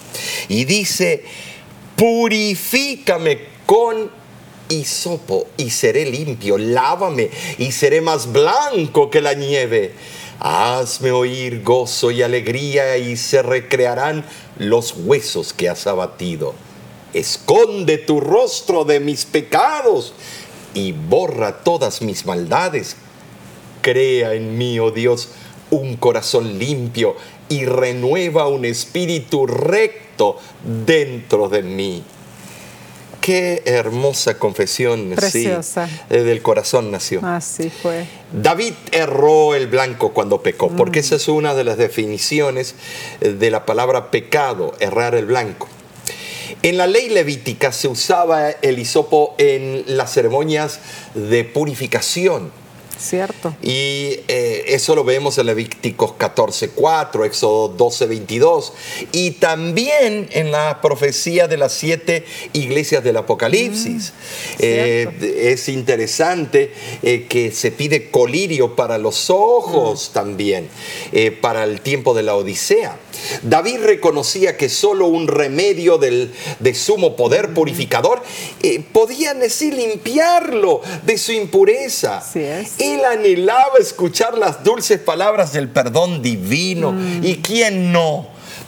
Y 0.49 0.65
dice, 0.65 1.24
purifícame 1.95 3.53
con 3.65 4.11
hisopo 4.69 5.47
y 5.57 5.69
seré 5.69 6.05
limpio, 6.05 6.57
lávame 6.57 7.30
y 7.57 7.71
seré 7.71 8.01
más 8.01 8.32
blanco 8.32 9.09
que 9.09 9.21
la 9.21 9.34
nieve. 9.34 9.93
Hazme 10.39 11.11
oír 11.11 11.63
gozo 11.63 12.11
y 12.11 12.21
alegría 12.21 12.97
y 12.97 13.15
se 13.15 13.41
recrearán 13.41 14.26
los 14.57 14.93
huesos 14.97 15.53
que 15.53 15.69
has 15.69 15.88
abatido. 15.88 16.53
Esconde 17.14 17.97
tu 17.99 18.20
rostro 18.20 18.86
de 18.86 18.99
mis 18.99 19.26
pecados 19.26 20.14
y 20.74 20.91
borra 20.91 21.64
todas 21.64 22.01
mis 22.01 22.26
maldades. 22.26 22.95
Crea 23.82 24.34
en 24.34 24.57
mí, 24.57 24.80
oh 24.80 24.91
Dios, 24.91 25.30
un 25.70 25.95
corazón 25.97 26.57
limpio 26.57 27.16
y 27.49 27.66
renueva 27.66 28.47
un 28.47 28.66
espíritu 28.66 29.45
recto 29.45 30.38
dentro 30.86 31.49
de 31.49 31.64
mí. 31.64 32.03
Qué 33.22 33.64
hermosa 33.66 34.38
confesión 34.38 35.14
Preciosa. 35.16 35.88
Eh, 36.09 36.24
del 36.24 36.41
corazón 36.41 36.91
nació. 36.91 37.26
Así 37.26 37.70
fue. 37.70 38.05
David 38.34 38.74
erró 38.91 39.55
el 39.55 39.68
blanco 39.68 40.11
cuando 40.11 40.41
pecó, 40.43 40.68
porque 40.70 40.99
esa 40.99 41.16
es 41.16 41.30
una 41.30 41.53
de 41.55 41.64
las 41.64 41.78
definiciones 41.78 42.76
eh, 43.22 43.30
de 43.30 43.49
la 43.49 43.66
palabra 43.66 44.11
pecado, 44.11 44.74
errar 44.80 45.16
el 45.16 45.26
blanco. 45.26 45.70
En 46.64 46.78
la 46.78 46.88
ley 46.88 47.09
levítica 47.09 47.72
se 47.72 47.88
usaba 47.88 48.49
el 48.49 48.80
hisopo 48.80 49.36
en 49.38 49.84
las 49.86 50.14
ceremonias 50.14 50.80
de 51.14 51.43
purificación 51.43 52.51
Cierto. 52.97 53.55
Y 53.61 54.20
eh, 54.28 54.66
eso 54.68 54.95
lo 54.95 55.03
vemos 55.03 55.38
en 55.38 55.47
Levíticos 55.47 56.14
14.4, 56.18 57.26
Éxodo 57.26 57.76
12.22 57.76 58.72
y 59.11 59.32
también 59.32 60.30
en 60.32 60.51
la 60.51 60.80
profecía 60.80 61.47
de 61.47 61.57
las 61.57 61.74
siete 61.74 62.24
iglesias 62.53 63.03
del 63.03 63.18
Apocalipsis. 63.18 64.14
Mm, 64.14 64.59
eh, 64.59 65.51
es 65.53 65.68
interesante 65.70 66.72
eh, 67.01 67.26
que 67.28 67.51
se 67.51 67.72
pide 67.72 68.11
colirio 68.11 68.76
para 68.76 68.97
los 68.97 69.30
ojos 69.30 70.09
mm. 70.09 70.14
también, 70.14 70.70
para 71.41 71.64
el 71.64 71.82
tiempo 71.82 72.14
de 72.14 72.24
la 72.24 72.36
Odisea. 72.36 72.97
David 73.43 73.80
reconocía 73.84 74.57
que 74.57 74.69
solo 74.69 75.07
un 75.07 75.28
remedio 75.28 75.97
del, 75.97 76.34
de 76.59 76.74
sumo 76.74 77.15
poder 77.15 77.53
purificador 77.53 78.21
podía 78.91 79.34
decir 79.34 79.74
limpiarlo 79.74 80.82
de 81.03 81.17
su 81.17 81.32
impureza. 81.32 82.17
Así 82.17 82.39
es. 82.39 82.80
Él 82.80 83.03
anhelaba 83.05 83.78
escuchar 83.80 84.38
las 84.38 84.63
dulces 84.63 84.99
palabras 84.99 85.53
del 85.53 85.69
perdón 85.69 86.21
divino. 86.21 86.91
Mm. 86.91 87.24
¿Y 87.24 87.38
quién 87.38 87.91
no? 87.91 88.28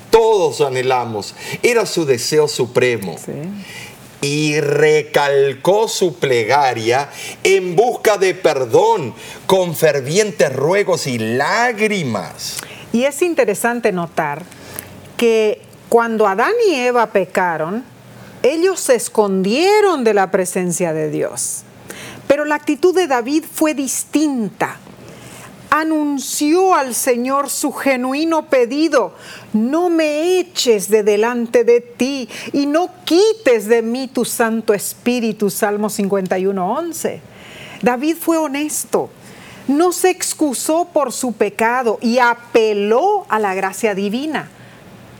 Todos 0.10 0.62
anhelamos. 0.62 1.36
Era 1.62 1.86
su 1.86 2.06
deseo 2.06 2.48
supremo. 2.48 3.16
Y 4.22 4.60
recalcó 4.60 5.88
su 5.88 6.16
plegaria 6.16 7.10
en 7.44 7.76
busca 7.76 8.18
de 8.18 8.34
perdón 8.34 9.14
con 9.46 9.76
fervientes 9.76 10.52
ruegos 10.54 11.06
y 11.06 11.20
lágrimas. 11.20 12.58
Y 12.96 13.04
es 13.04 13.22
interesante 13.22 13.92
notar 13.92 14.44
que 15.18 15.62
cuando 15.90 16.30
Adán 16.30 16.54
y 16.66 16.76
Eva 16.76 17.08
pecaron, 17.08 17.84
ellos 18.42 18.80
se 18.80 18.96
escondieron 18.96 20.06
de 20.06 20.14
la 20.14 20.32
presencia 20.32 20.94
de 20.94 21.10
Dios. 21.10 21.64
Pero 22.26 22.46
la 22.46 22.56
actitud 22.56 22.96
de 22.96 23.08
David 23.08 23.44
fue 23.52 23.74
distinta. 23.74 24.78
Anunció 25.70 26.74
al 26.74 26.96
Señor 26.96 27.50
su 27.50 27.74
genuino 27.74 28.46
pedido, 28.46 29.14
no 29.52 29.90
me 29.90 30.40
eches 30.40 30.88
de 30.90 31.04
delante 31.04 31.66
de 31.66 31.82
ti 31.82 32.30
y 32.54 32.66
no 32.66 32.92
quites 33.04 33.68
de 33.68 33.82
mí 33.82 34.08
tu 34.08 34.24
Santo 34.24 34.74
Espíritu, 34.74 35.50
Salmo 35.50 35.90
51, 35.90 36.72
11. 36.78 37.20
David 37.82 38.16
fue 38.18 38.38
honesto, 38.38 39.10
no 39.68 39.92
se 39.92 40.10
excusó 40.10 40.86
por 40.94 41.12
su 41.12 41.34
pecado 41.34 41.98
y 42.02 42.20
apeló 42.20 43.26
a 43.30 43.40
la 43.40 43.54
gracia 43.54 43.96
divina. 43.96 44.50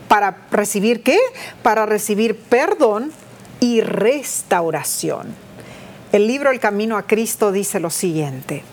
¿Para 0.08 0.46
recibir 0.52 1.02
qué? 1.02 1.18
Para 1.64 1.86
recibir 1.86 2.38
perdón 2.38 3.12
y 3.60 3.82
restauración. 3.82 5.34
El 6.12 6.28
libro 6.28 6.52
El 6.52 6.60
Camino 6.60 6.98
a 6.98 7.04
Cristo 7.04 7.52
dice 7.52 7.80
lo 7.80 7.90
siguiente, 7.90 8.64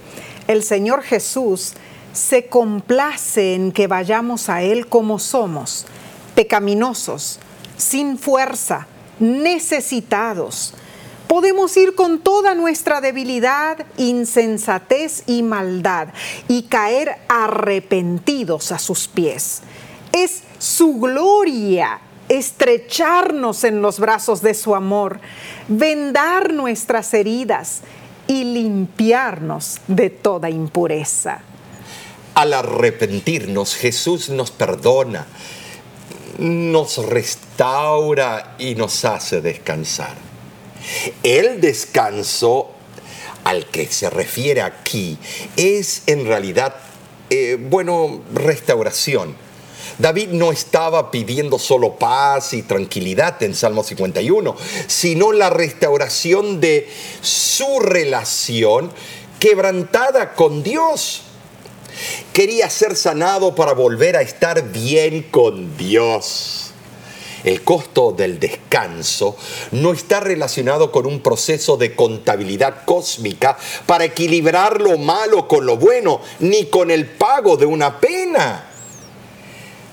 el 0.47 0.63
Señor 0.63 1.03
Jesús 1.03 1.75
se 2.13 2.47
complace 2.47 3.55
en 3.55 3.73
que 3.73 3.87
vayamos 3.87 4.49
a 4.49 4.63
Él 4.63 4.87
como 4.87 5.19
somos, 5.19 5.87
pecaminosos, 6.35 7.39
sin 7.77 8.19
fuerza, 8.19 8.87
necesitados. 9.19 10.75
Podemos 11.33 11.75
ir 11.79 11.95
con 11.95 12.19
toda 12.19 12.55
nuestra 12.55 13.01
debilidad, 13.01 13.87
insensatez 13.97 15.23
y 15.27 15.43
maldad 15.43 16.09
y 16.47 16.65
caer 16.65 17.17
arrepentidos 17.27 18.71
a 18.71 18.79
sus 18.79 19.09
pies. 19.09 19.63
Es 20.13 20.43
su 20.59 21.01
gloria 21.01 22.01
estrecharnos 22.29 23.65
en 23.65 23.81
los 23.81 23.99
brazos 23.99 24.43
de 24.43 24.53
su 24.53 24.75
amor, 24.75 25.21
vendar 25.69 26.53
nuestras 26.53 27.15
heridas 27.15 27.81
y 28.27 28.45
limpiarnos 28.45 29.81
de 29.89 30.11
toda 30.11 30.51
impureza. 30.51 31.41
Al 32.35 32.53
arrepentirnos, 32.53 33.75
Jesús 33.75 34.29
nos 34.29 34.51
perdona, 34.51 35.27
nos 36.37 36.99
restaura 37.07 38.57
y 38.59 38.75
nos 38.75 39.07
hace 39.07 39.41
descansar. 39.41 40.32
El 41.23 41.61
descanso 41.61 42.71
al 43.45 43.67
que 43.67 43.87
se 43.87 44.11
refiere 44.11 44.63
aquí 44.63 45.19
es 45.57 46.03
en 46.07 46.27
realidad, 46.27 46.77
eh, 47.31 47.59
bueno, 47.61 48.23
restauración 48.35 49.37
David 49.99 50.29
no 50.31 50.53
estaba 50.53 51.11
pidiendo 51.11 51.59
solo 51.59 51.97
paz 51.97 52.55
y 52.55 52.63
tranquilidad 52.63 53.43
en 53.43 53.55
Salmo 53.55 53.83
51, 53.83 54.57
sino 54.87 55.33
la 55.33 55.51
restauración 55.51 56.61
de 56.61 56.89
su 57.21 57.81
relación 57.81 58.91
quebrantada 59.39 60.35
con 60.35 60.63
Dios. 60.63 61.23
Quería 62.33 62.71
ser 62.71 62.97
sanado 62.97 63.55
para 63.55 63.75
volver 63.75 64.17
a 64.17 64.23
estar 64.23 64.73
bien 64.73 65.23
con 65.31 65.77
Dios. 65.77 66.62
El 67.45 67.63
costo 67.63 68.13
del 68.13 68.39
descanso 68.39 69.37
no 69.73 69.93
está 69.93 70.21
relacionado 70.21 70.93
con 70.93 71.07
un 71.07 71.21
proceso 71.21 71.77
de 71.77 71.95
contabilidad 71.95 72.85
cósmica 72.85 73.57
para 73.87 74.05
equilibrar 74.05 74.81
lo 74.81 74.99
malo 74.99 75.49
con 75.49 75.67
lo 75.67 75.77
bueno, 75.77 76.21
ni 76.41 76.67
con 76.67 76.91
el 76.91 77.07
pago 77.07 77.57
de 77.57 77.67
una 77.67 77.99
pena. 77.99 78.69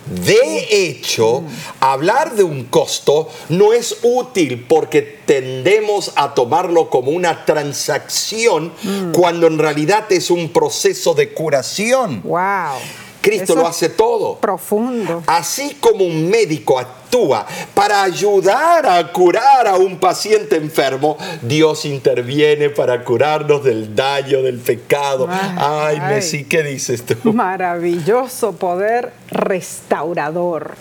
De 0.10 0.68
hecho, 0.72 1.44
hablar 1.80 2.34
de 2.34 2.44
un 2.44 2.66
costo 2.66 3.30
no 3.50 3.74
es 3.74 3.98
útil 4.02 4.66
porque 4.68 5.02
tendemos 5.02 6.12
a 6.16 6.34
tomarlo 6.34 6.90
como 6.90 7.12
una 7.12 7.46
transacción 7.46 8.74
mm. 8.82 9.12
cuando 9.12 9.46
en 9.46 9.60
realidad 9.60 10.12
es 10.12 10.32
un 10.32 10.50
proceso 10.50 11.14
de 11.14 11.30
curación. 11.34 12.24
Wow. 12.24 12.80
Cristo 13.22 13.56
lo 13.56 13.68
hace 13.68 13.90
todo. 13.90 14.38
Profundo. 14.38 15.24
Así 15.28 15.78
como 15.80 16.06
un 16.06 16.30
médico 16.30 16.80
actúa 16.80 17.46
para 17.74 18.04
ayudar 18.04 18.86
a 18.86 19.12
curar 19.12 19.68
a 19.68 19.76
un 19.76 20.00
paciente 20.00 20.56
enfermo, 20.56 21.18
Dios 21.42 21.86
interviene 21.86 22.70
para 22.70 23.04
curarnos 23.04 23.64
del 23.64 23.96
daño, 23.96 24.42
del 24.42 24.60
pecado. 24.60 25.28
Ay, 25.30 26.00
Messi, 26.00 26.46
¿qué 26.46 26.64
dices 26.64 27.04
tú? 27.06 27.34
Maravilloso 27.34 28.54
poder 28.54 29.12
restaurador. 29.32 30.76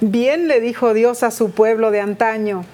Bien 0.00 0.48
le 0.48 0.60
dijo 0.60 0.94
Dios 0.94 1.22
a 1.22 1.30
su 1.30 1.52
pueblo 1.52 1.90
de 1.90 2.00
antaño, 2.00 2.64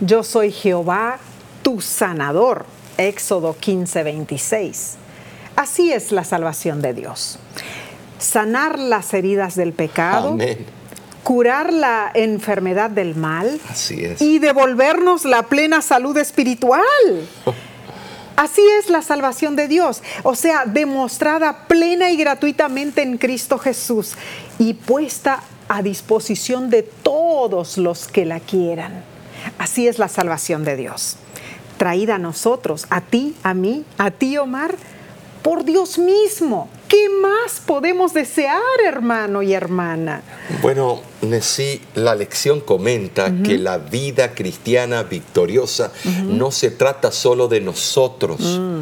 yo 0.00 0.22
soy 0.22 0.52
Jehová, 0.52 1.18
tu 1.62 1.80
sanador. 1.80 2.66
Éxodo 2.96 3.56
15, 3.58 4.04
26. 4.04 4.94
Así 5.56 5.92
es 5.92 6.12
la 6.12 6.22
salvación 6.22 6.80
de 6.80 6.94
Dios 6.94 7.40
sanar 8.24 8.78
las 8.78 9.14
heridas 9.14 9.54
del 9.54 9.72
pecado, 9.72 10.36
curar 11.22 11.72
la 11.72 12.10
enfermedad 12.14 12.90
del 12.90 13.14
mal 13.14 13.60
y 14.18 14.38
devolvernos 14.38 15.24
la 15.24 15.44
plena 15.44 15.82
salud 15.82 16.16
espiritual. 16.16 16.82
Así 18.36 18.62
es 18.80 18.90
la 18.90 19.00
salvación 19.00 19.54
de 19.54 19.68
Dios, 19.68 20.02
o 20.24 20.34
sea, 20.34 20.64
demostrada 20.66 21.68
plena 21.68 22.10
y 22.10 22.16
gratuitamente 22.16 23.02
en 23.02 23.16
Cristo 23.16 23.58
Jesús 23.58 24.14
y 24.58 24.74
puesta 24.74 25.40
a 25.68 25.82
disposición 25.82 26.68
de 26.68 26.82
todos 26.82 27.78
los 27.78 28.08
que 28.08 28.24
la 28.24 28.40
quieran. 28.40 29.04
Así 29.58 29.86
es 29.86 30.00
la 30.00 30.08
salvación 30.08 30.64
de 30.64 30.74
Dios, 30.74 31.16
traída 31.76 32.16
a 32.16 32.18
nosotros, 32.18 32.86
a 32.90 33.02
ti, 33.02 33.36
a 33.44 33.54
mí, 33.54 33.84
a 33.98 34.10
ti, 34.10 34.36
Omar, 34.36 34.74
por 35.42 35.64
Dios 35.64 35.98
mismo. 35.98 36.68
¿Qué 36.94 37.08
más 37.08 37.58
podemos 37.58 38.14
desear, 38.14 38.62
hermano 38.86 39.42
y 39.42 39.52
hermana? 39.52 40.22
Bueno, 40.62 41.00
Sí, 41.40 41.80
la 41.94 42.14
lección 42.14 42.60
comenta 42.60 43.32
que 43.44 43.58
la 43.58 43.78
vida 43.78 44.34
cristiana 44.34 45.02
victoriosa 45.02 45.92
no 46.24 46.50
se 46.50 46.70
trata 46.70 47.12
solo 47.12 47.48
de 47.48 47.60
nosotros, 47.60 48.40
mm. 48.40 48.80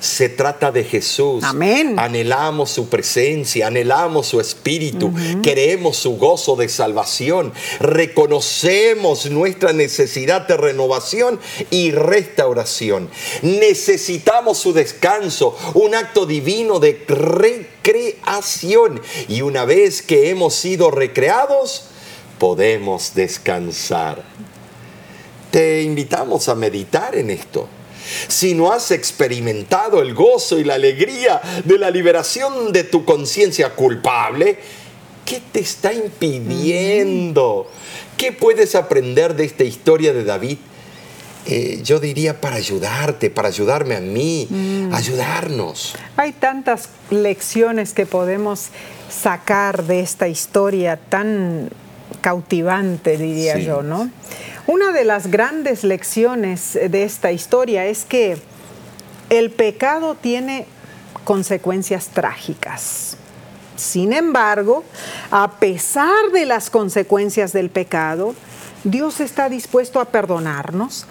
se 0.00 0.28
trata 0.28 0.70
de 0.70 0.84
Jesús. 0.84 1.44
Amén. 1.44 1.98
Anhelamos 1.98 2.70
su 2.70 2.88
presencia, 2.88 3.66
anhelamos 3.66 4.26
su 4.26 4.40
espíritu, 4.40 5.12
queremos 5.42 5.96
su 5.96 6.16
gozo 6.16 6.56
de 6.56 6.68
salvación, 6.68 7.52
reconocemos 7.80 9.30
nuestra 9.30 9.72
necesidad 9.72 10.46
de 10.46 10.56
renovación 10.56 11.38
y 11.70 11.90
restauración. 11.90 13.08
Necesitamos 13.42 14.58
su 14.58 14.72
descanso, 14.72 15.56
un 15.74 15.94
acto 15.94 16.26
divino 16.26 16.78
de 16.78 16.96
recreación. 17.82 19.00
Y 19.28 19.42
una 19.42 19.64
vez 19.64 20.02
que 20.02 20.30
hemos 20.30 20.54
sido 20.54 20.90
recreados, 20.90 21.84
podemos 22.38 23.14
descansar. 23.14 24.22
Te 25.50 25.82
invitamos 25.82 26.48
a 26.48 26.54
meditar 26.54 27.16
en 27.16 27.30
esto. 27.30 27.68
Si 28.28 28.54
no 28.54 28.72
has 28.72 28.90
experimentado 28.90 30.00
el 30.00 30.14
gozo 30.14 30.58
y 30.58 30.64
la 30.64 30.74
alegría 30.74 31.40
de 31.64 31.78
la 31.78 31.90
liberación 31.90 32.72
de 32.72 32.84
tu 32.84 33.04
conciencia 33.04 33.74
culpable, 33.74 34.58
¿qué 35.24 35.40
te 35.52 35.60
está 35.60 35.92
impidiendo? 35.92 37.68
¿Qué 38.16 38.32
puedes 38.32 38.74
aprender 38.74 39.36
de 39.36 39.44
esta 39.44 39.64
historia 39.64 40.12
de 40.12 40.24
David? 40.24 40.58
Eh, 41.46 41.80
yo 41.82 42.00
diría 42.00 42.40
para 42.40 42.56
ayudarte, 42.56 43.30
para 43.30 43.48
ayudarme 43.48 43.96
a 43.96 44.00
mí, 44.00 44.46
mm. 44.50 44.94
ayudarnos. 44.94 45.94
Hay 46.16 46.32
tantas 46.32 46.90
lecciones 47.10 47.94
que 47.94 48.06
podemos 48.06 48.68
sacar 49.08 49.84
de 49.84 50.00
esta 50.00 50.28
historia 50.28 50.96
tan 50.96 51.70
cautivante, 52.20 53.16
diría 53.16 53.58
yo, 53.58 53.82
¿no? 53.82 54.10
Una 54.66 54.92
de 54.92 55.04
las 55.04 55.28
grandes 55.28 55.82
lecciones 55.82 56.74
de 56.74 57.02
esta 57.02 57.32
historia 57.32 57.86
es 57.86 58.04
que 58.04 58.36
el 59.30 59.50
pecado 59.50 60.14
tiene 60.14 60.66
consecuencias 61.24 62.08
trágicas. 62.08 63.16
Sin 63.76 64.12
embargo, 64.12 64.84
a 65.30 65.52
pesar 65.52 66.30
de 66.32 66.44
las 66.44 66.68
consecuencias 66.68 67.52
del 67.52 67.70
pecado, 67.70 68.34
Dios 68.84 69.20
está 69.20 69.48
dispuesto 69.48 70.00
a 70.00 70.06
perdonarnos 70.06 71.06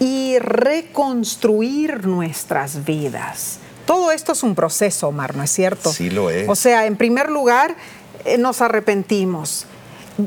y 0.00 0.38
reconstruir 0.40 2.06
nuestras 2.06 2.84
vidas. 2.84 3.58
Todo 3.86 4.10
esto 4.10 4.32
es 4.32 4.42
un 4.42 4.54
proceso, 4.54 5.08
Omar, 5.08 5.36
¿no 5.36 5.42
es 5.42 5.50
cierto? 5.50 5.92
Sí 5.92 6.10
lo 6.10 6.30
es. 6.30 6.48
O 6.48 6.56
sea, 6.56 6.86
en 6.86 6.96
primer 6.96 7.30
lugar, 7.30 7.76
eh, 8.24 8.38
nos 8.38 8.60
arrepentimos 8.60 9.66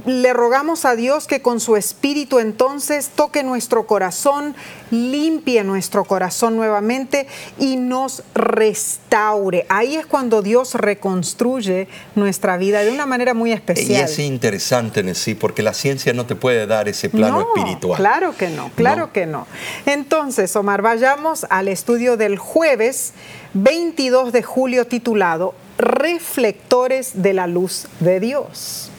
le 0.05 0.33
rogamos 0.33 0.85
a 0.85 0.95
Dios 0.95 1.27
que 1.27 1.41
con 1.41 1.59
su 1.59 1.75
espíritu 1.75 2.39
entonces 2.39 3.09
toque 3.15 3.43
nuestro 3.43 3.85
corazón, 3.85 4.55
limpie 4.91 5.63
nuestro 5.63 6.03
corazón 6.05 6.55
nuevamente 6.55 7.27
y 7.59 7.75
nos 7.75 8.23
restaure. 8.33 9.65
Ahí 9.69 9.95
es 9.95 10.05
cuando 10.05 10.41
Dios 10.41 10.75
reconstruye 10.75 11.87
nuestra 12.15 12.57
vida 12.57 12.81
de 12.81 12.91
una 12.91 13.05
manera 13.05 13.33
muy 13.33 13.51
especial. 13.51 14.01
Y 14.01 14.03
es 14.03 14.19
interesante, 14.19 15.01
en 15.01 15.13
sí, 15.15 15.35
porque 15.35 15.63
la 15.63 15.73
ciencia 15.73 16.13
no 16.13 16.25
te 16.25 16.35
puede 16.35 16.65
dar 16.67 16.87
ese 16.87 17.09
plano 17.09 17.41
espiritual. 17.41 17.97
Claro 17.97 18.35
que 18.37 18.49
no, 18.49 18.71
claro 18.75 19.11
que 19.11 19.25
no. 19.25 19.47
Entonces, 19.85 20.55
Omar, 20.55 20.81
vayamos 20.81 21.45
al 21.49 21.67
estudio 21.67 22.17
del 22.17 22.37
jueves 22.37 23.13
22 23.53 24.31
de 24.31 24.43
julio 24.43 24.87
titulado 24.87 25.53
Reflectores 25.77 27.23
de 27.23 27.33
la 27.33 27.47
luz 27.47 27.87
de 27.99 28.19
Dios. 28.19 28.91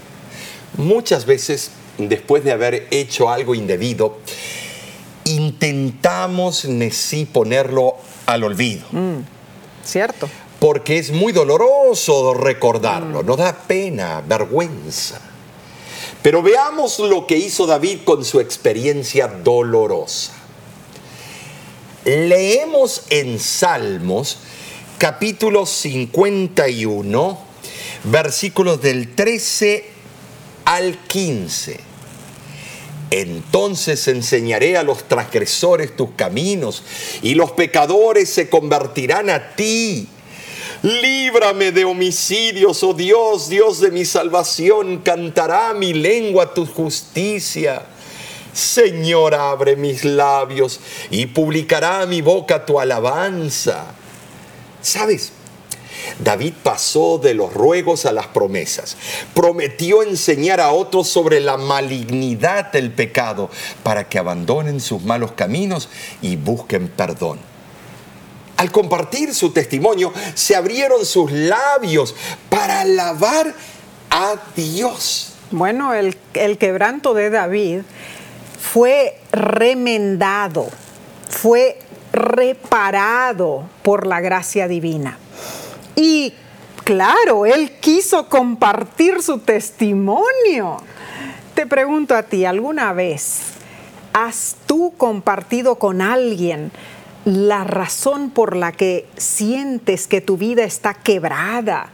Muchas 0.76 1.26
veces, 1.26 1.70
después 1.98 2.44
de 2.44 2.52
haber 2.52 2.88
hecho 2.90 3.30
algo 3.30 3.54
indebido, 3.54 4.18
intentamos 5.24 6.66
sí 6.90 7.26
ponerlo 7.26 7.96
al 8.26 8.44
olvido. 8.44 8.84
Mm, 8.90 9.18
cierto. 9.84 10.28
Porque 10.58 10.98
es 10.98 11.10
muy 11.10 11.32
doloroso 11.32 12.34
recordarlo, 12.34 13.22
mm. 13.22 13.26
nos 13.26 13.36
da 13.36 13.52
pena, 13.54 14.22
vergüenza. 14.26 15.20
Pero 16.22 16.42
veamos 16.42 16.98
lo 17.00 17.26
que 17.26 17.36
hizo 17.36 17.66
David 17.66 17.98
con 18.04 18.24
su 18.24 18.40
experiencia 18.40 19.28
dolorosa. 19.28 20.32
Leemos 22.04 23.02
en 23.10 23.38
Salmos 23.38 24.38
capítulo 24.98 25.66
51, 25.66 27.38
versículos 28.04 28.80
del 28.80 29.14
13 29.14 29.93
al 30.64 30.96
15. 30.98 31.80
Entonces 33.10 34.08
enseñaré 34.08 34.76
a 34.76 34.82
los 34.82 35.04
transgresores 35.04 35.94
tus 35.96 36.10
caminos 36.16 36.82
y 37.22 37.34
los 37.34 37.52
pecadores 37.52 38.28
se 38.28 38.48
convertirán 38.48 39.30
a 39.30 39.54
ti. 39.54 40.08
Líbrame 40.82 41.72
de 41.72 41.84
homicidios, 41.84 42.82
oh 42.82 42.92
Dios, 42.92 43.48
Dios 43.48 43.80
de 43.80 43.90
mi 43.90 44.04
salvación, 44.04 44.98
cantará 44.98 45.72
mi 45.72 45.94
lengua 45.94 46.52
tu 46.52 46.66
justicia. 46.66 47.86
Señor, 48.52 49.34
abre 49.34 49.76
mis 49.76 50.04
labios 50.04 50.80
y 51.10 51.26
publicará 51.26 52.04
mi 52.06 52.20
boca 52.20 52.66
tu 52.66 52.78
alabanza. 52.78 53.94
¿Sabes? 54.82 55.32
David 56.18 56.54
pasó 56.62 57.18
de 57.18 57.34
los 57.34 57.52
ruegos 57.52 58.06
a 58.06 58.12
las 58.12 58.26
promesas. 58.28 58.96
Prometió 59.34 60.02
enseñar 60.02 60.60
a 60.60 60.72
otros 60.72 61.08
sobre 61.08 61.40
la 61.40 61.56
malignidad 61.56 62.72
del 62.72 62.90
pecado 62.90 63.50
para 63.82 64.08
que 64.08 64.18
abandonen 64.18 64.80
sus 64.80 65.02
malos 65.02 65.32
caminos 65.32 65.88
y 66.22 66.36
busquen 66.36 66.88
perdón. 66.88 67.38
Al 68.56 68.70
compartir 68.70 69.34
su 69.34 69.50
testimonio, 69.50 70.12
se 70.34 70.54
abrieron 70.54 71.04
sus 71.04 71.32
labios 71.32 72.14
para 72.48 72.82
alabar 72.82 73.52
a 74.10 74.36
Dios. 74.54 75.32
Bueno, 75.50 75.92
el, 75.92 76.16
quebranto 76.58 77.14
de 77.14 77.30
David 77.30 77.80
fue 78.60 79.18
remendado, 79.32 80.68
fue 81.28 81.78
reparado 82.12 83.64
por 83.82 84.06
la 84.06 84.20
gracia 84.20 84.68
divina. 84.68 85.18
Y 85.96 86.34
claro, 86.84 87.46
él 87.46 87.72
quiso 87.80 88.28
compartir 88.28 89.22
su 89.22 89.38
testimonio. 89.38 90.78
Te 91.54 91.66
pregunto 91.66 92.14
a 92.14 92.24
ti, 92.24 92.44
¿alguna 92.44 92.92
vez 92.92 93.54
has 94.12 94.56
tú 94.66 94.94
compartido 94.96 95.76
con 95.76 96.00
alguien 96.00 96.72
la 97.24 97.64
razón 97.64 98.30
por 98.30 98.56
la 98.56 98.72
que 98.72 99.08
sientes 99.16 100.06
que 100.06 100.20
tu 100.20 100.36
vida 100.36 100.64
está 100.64 100.94
quebrada, 100.94 101.88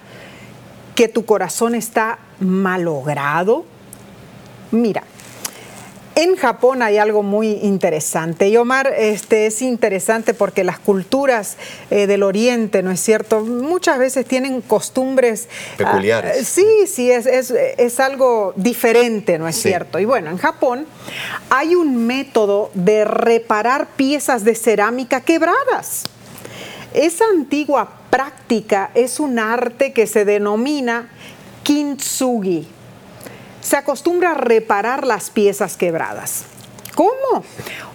que 0.95 1.09
tu 1.09 1.25
corazón 1.25 1.75
está 1.75 2.19
malogrado? 2.41 3.65
Mira, 4.71 5.05
en 6.23 6.37
Japón 6.37 6.83
hay 6.83 6.99
algo 6.99 7.23
muy 7.23 7.53
interesante. 7.63 8.49
Y 8.49 8.57
Omar, 8.59 8.93
este, 8.97 9.47
es 9.47 9.63
interesante 9.63 10.35
porque 10.35 10.65
las 10.65 10.79
culturas 10.79 11.57
eh, 11.91 12.07
del 12.07 12.23
Oriente, 12.23 12.83
¿no 12.83 12.91
es 12.91 13.01
cierto? 13.01 13.41
Muchas 13.41 13.99
veces 13.99 14.27
tienen 14.27 14.61
costumbres 14.61 15.49
ah, 15.51 15.77
peculiares. 15.79 16.47
sí, 16.47 16.67
sí, 16.87 17.11
es, 17.11 17.27
es, 17.27 18.01
algo 18.01 18.53
diferente, 18.57 19.39
¿no 19.39 19.49
es 19.49 19.57
cierto? 19.57 19.99
Y 19.99 20.05
bueno, 20.05 20.31
en 20.31 20.37
Japón 20.37 20.87
hay 21.49 21.75
un 21.75 22.07
método 22.07 22.71
de 22.75 23.05
reparar 23.05 23.89
piezas 23.97 24.45
de 24.45 24.55
cerámica 24.55 25.23
quebradas. 25.23 26.05
Esa 26.93 27.25
antigua 27.33 27.89
práctica 28.11 28.91
es 28.95 29.21
un 29.21 29.39
arte 29.39 29.93
que 29.93 30.07
se 30.07 30.25
denomina 30.25 31.09
kintsugi 31.63 32.69
se 33.61 33.77
acostumbra 33.77 34.33
a 34.33 34.35
reparar 34.35 35.07
las 35.07 35.31
piezas 35.31 35.77
quebradas. 35.77 36.45
¿Cómo? 36.95 37.45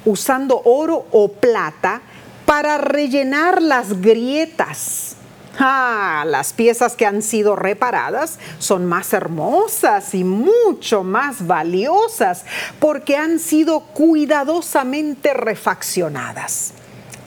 Usando 0.05 0.61
oro 0.65 1.05
o 1.11 1.31
plata 1.31 2.01
para 2.45 2.77
rellenar 2.77 3.61
las 3.61 4.01
grietas. 4.01 5.15
Ah, 5.57 6.25
las 6.27 6.51
piezas 6.51 6.95
que 6.95 7.05
han 7.05 7.21
sido 7.21 7.55
reparadas 7.55 8.39
son 8.59 8.85
más 8.85 9.13
hermosas 9.13 10.13
y 10.13 10.23
mucho 10.23 11.03
más 11.03 11.47
valiosas 11.47 12.45
porque 12.79 13.15
han 13.15 13.39
sido 13.39 13.81
cuidadosamente 13.81 15.33
refaccionadas. 15.33 16.73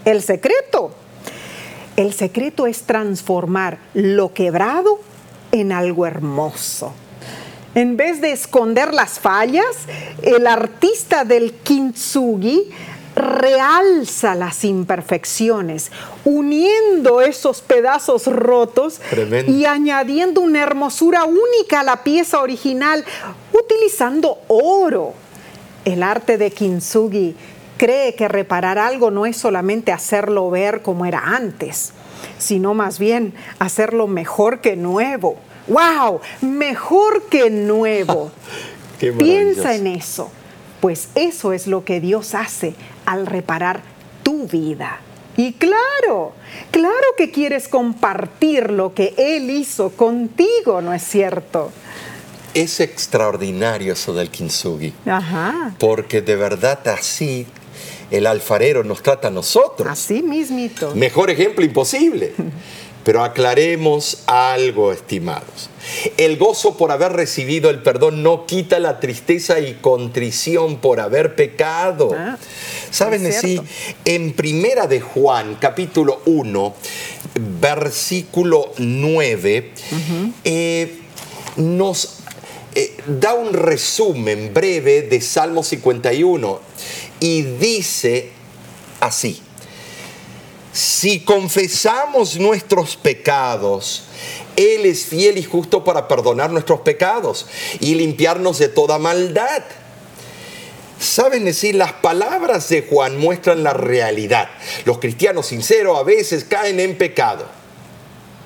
El 0.05 0.23
secreto. 0.23 0.93
El 1.97 2.13
secreto 2.13 2.67
es 2.67 2.83
transformar 2.83 3.79
lo 3.95 4.33
quebrado 4.33 5.01
en 5.51 5.73
algo 5.73 6.07
hermoso. 6.07 6.93
En 7.75 7.97
vez 7.97 8.21
de 8.21 8.33
esconder 8.33 8.95
las 8.95 9.21
fallas, 9.21 9.77
el 10.23 10.47
artista 10.47 11.25
del 11.25 11.53
kintsugi 11.53 12.71
realza 13.19 14.35
las 14.35 14.65
imperfecciones, 14.65 15.91
uniendo 16.25 17.21
esos 17.21 17.61
pedazos 17.61 18.27
rotos 18.27 19.01
y 19.47 19.65
añadiendo 19.65 20.41
una 20.41 20.63
hermosura 20.63 21.25
única 21.25 21.81
a 21.81 21.85
la 21.85 22.05
pieza 22.05 22.41
original, 22.41 23.05
utilizando 23.53 24.39
oro. 24.49 25.15
El 25.85 26.03
arte 26.03 26.39
de 26.39 26.51
Kintsugi 26.51 27.35
cree 27.77 28.15
que 28.15 28.29
reparar 28.29 28.79
algo 28.79 29.11
no 29.11 29.27
es 29.27 29.37
solamente 29.37 29.93
hacerlo 29.93 30.51
ver 30.51 30.83
como 30.83 31.07
era 31.07 31.21
antes, 31.21 31.93
sino 32.39 32.75
más 32.75 32.99
bien 32.99 33.35
hacerlo 33.59 34.07
mejor 34.07 34.61
que 34.61 34.77
nuevo. 34.77 35.37
¡Wow! 35.69 36.21
Mejor 36.41 37.25
que 37.29 37.51
nuevo. 37.51 38.31
Piensa 38.99 39.75
en 39.75 39.87
eso, 39.87 40.31
pues 40.81 41.09
eso 41.15 41.53
es 41.53 41.67
lo 41.67 41.85
que 41.85 42.01
Dios 42.01 42.35
hace 42.35 42.75
al 43.07 43.27
reparar 43.27 43.81
tu 44.23 44.47
vida. 44.47 45.01
Y 45.37 45.53
claro, 45.53 46.33
claro 46.73 47.07
que 47.17 47.31
quieres 47.31 47.69
compartir 47.69 48.73
lo 48.73 48.93
que 48.93 49.15
Él 49.17 49.51
hizo 49.51 49.91
contigo, 49.91 50.83
¿no 50.83 50.93
es 50.93 51.03
cierto? 51.05 51.71
Es 52.55 52.81
extraordinario 52.81 53.93
eso 53.93 54.13
del 54.15 54.31
kintsugi. 54.31 54.93
Ajá. 55.07 55.77
Porque 55.79 56.23
de 56.23 56.35
verdad 56.35 56.81
así 56.89 57.47
el 58.11 58.27
alfarero 58.27 58.83
nos 58.83 59.01
trata 59.01 59.29
a 59.29 59.31
nosotros. 59.31 59.89
Así 59.89 60.23
mismito. 60.23 60.93
Mejor 60.97 61.31
ejemplo 61.31 61.65
imposible. 61.65 62.35
Pero 63.09 63.25
aclaremos 63.25 64.19
algo, 64.27 64.93
estimados. 64.93 65.71
El 66.19 66.37
gozo 66.37 66.77
por 66.77 66.93
haber 66.93 67.13
recibido 67.13 67.71
el 67.71 67.83
perdón 67.83 68.23
no 68.23 68.45
quita 68.45 68.79
la 68.81 69.01
tristeza 69.01 69.61
y 69.61 69.79
contrición 69.81 70.77
por 70.77 71.01
haber 71.01 71.35
pecado. 71.35 72.11
Ah, 72.15 72.37
¿Saben 72.91 73.33
sí? 73.33 73.63
En 74.05 74.35
Primera 74.35 74.87
de 74.87 75.01
Juan, 75.01 75.57
capítulo 75.59 76.21
1, 76.27 76.75
versículo 77.63 78.75
9, 78.77 79.73
eh, 80.45 80.99
nos 81.57 82.19
eh, 82.75 82.95
da 83.07 83.33
un 83.33 83.55
resumen 83.55 84.53
breve 84.53 85.01
de 85.01 85.23
Salmo 85.23 85.63
51 85.63 86.61
y 87.21 87.41
dice 87.41 88.33
así, 89.01 89.41
si 90.79 91.19
confesamos 91.19 92.39
nuestros 92.39 92.97
pecados, 92.97 94.05
Él 94.55 94.87
es 94.87 95.07
fiel 95.07 95.37
y 95.37 95.43
justo 95.43 95.83
para 95.83 96.07
perdonar 96.07 96.51
nuestros 96.51 96.83
pecados 96.83 97.47
y 97.81 97.97
limpiarnos 97.97 98.61
de 98.61 98.69
toda 98.69 98.97
maldad. 98.97 99.65
Saben 101.01 101.45
decir, 101.45 101.75
las 101.75 101.95
palabras 101.95 102.69
de 102.69 102.83
Juan 102.83 103.19
muestran 103.19 103.65
la 103.65 103.73
realidad. 103.73 104.51
Los 104.85 104.99
cristianos 104.99 105.47
sinceros 105.47 105.99
a 105.99 106.05
veces 106.05 106.45
caen 106.45 106.79
en 106.79 106.97
pecado. 106.97 107.45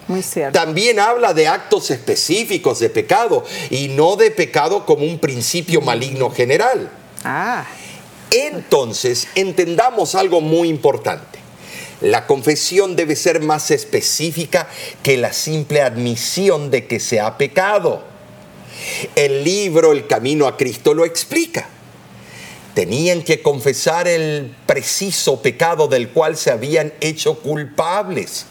Muy 0.09 0.23
cierto. 0.23 0.59
También 0.59 1.01
habla 1.01 1.35
de 1.35 1.49
actos 1.49 1.91
específicos 1.91 2.79
de 2.79 2.89
pecado 2.89 3.45
y 3.69 3.89
no 3.89 4.17
de 4.17 4.31
pecado 4.31 4.87
como 4.87 5.05
un 5.05 5.19
principio 5.19 5.83
maligno 5.83 6.31
general. 6.31 6.91
Ah. 7.25 7.67
Entonces, 8.31 9.29
entendamos 9.35 10.15
algo 10.15 10.41
muy 10.41 10.71
importante. 10.71 11.42
La 12.03 12.27
confesión 12.27 12.97
debe 12.97 13.15
ser 13.15 13.41
más 13.41 13.71
específica 13.71 14.69
que 15.05 15.17
la 15.17 15.33
simple 15.33 15.83
admisión 15.83 16.71
de 16.71 16.87
que 16.87 16.99
se 16.99 17.21
ha 17.21 17.39
pecado. 17.39 18.03
El 19.15 19.45
libro 19.45 19.93
El 19.93 20.09
Camino 20.09 20.49
a 20.49 20.57
Cristo 20.57 20.95
lo 20.95 21.05
explica. 21.05 21.69
Tenían 22.75 23.23
que 23.23 23.41
confesar 23.41 24.09
el 24.09 24.53
preciso 24.67 25.43
pecado 25.43 25.87
del 25.87 26.09
cual 26.09 26.37
se 26.37 26.51
habían 26.51 26.93
hecho 27.01 27.39
culpables. 27.39 28.47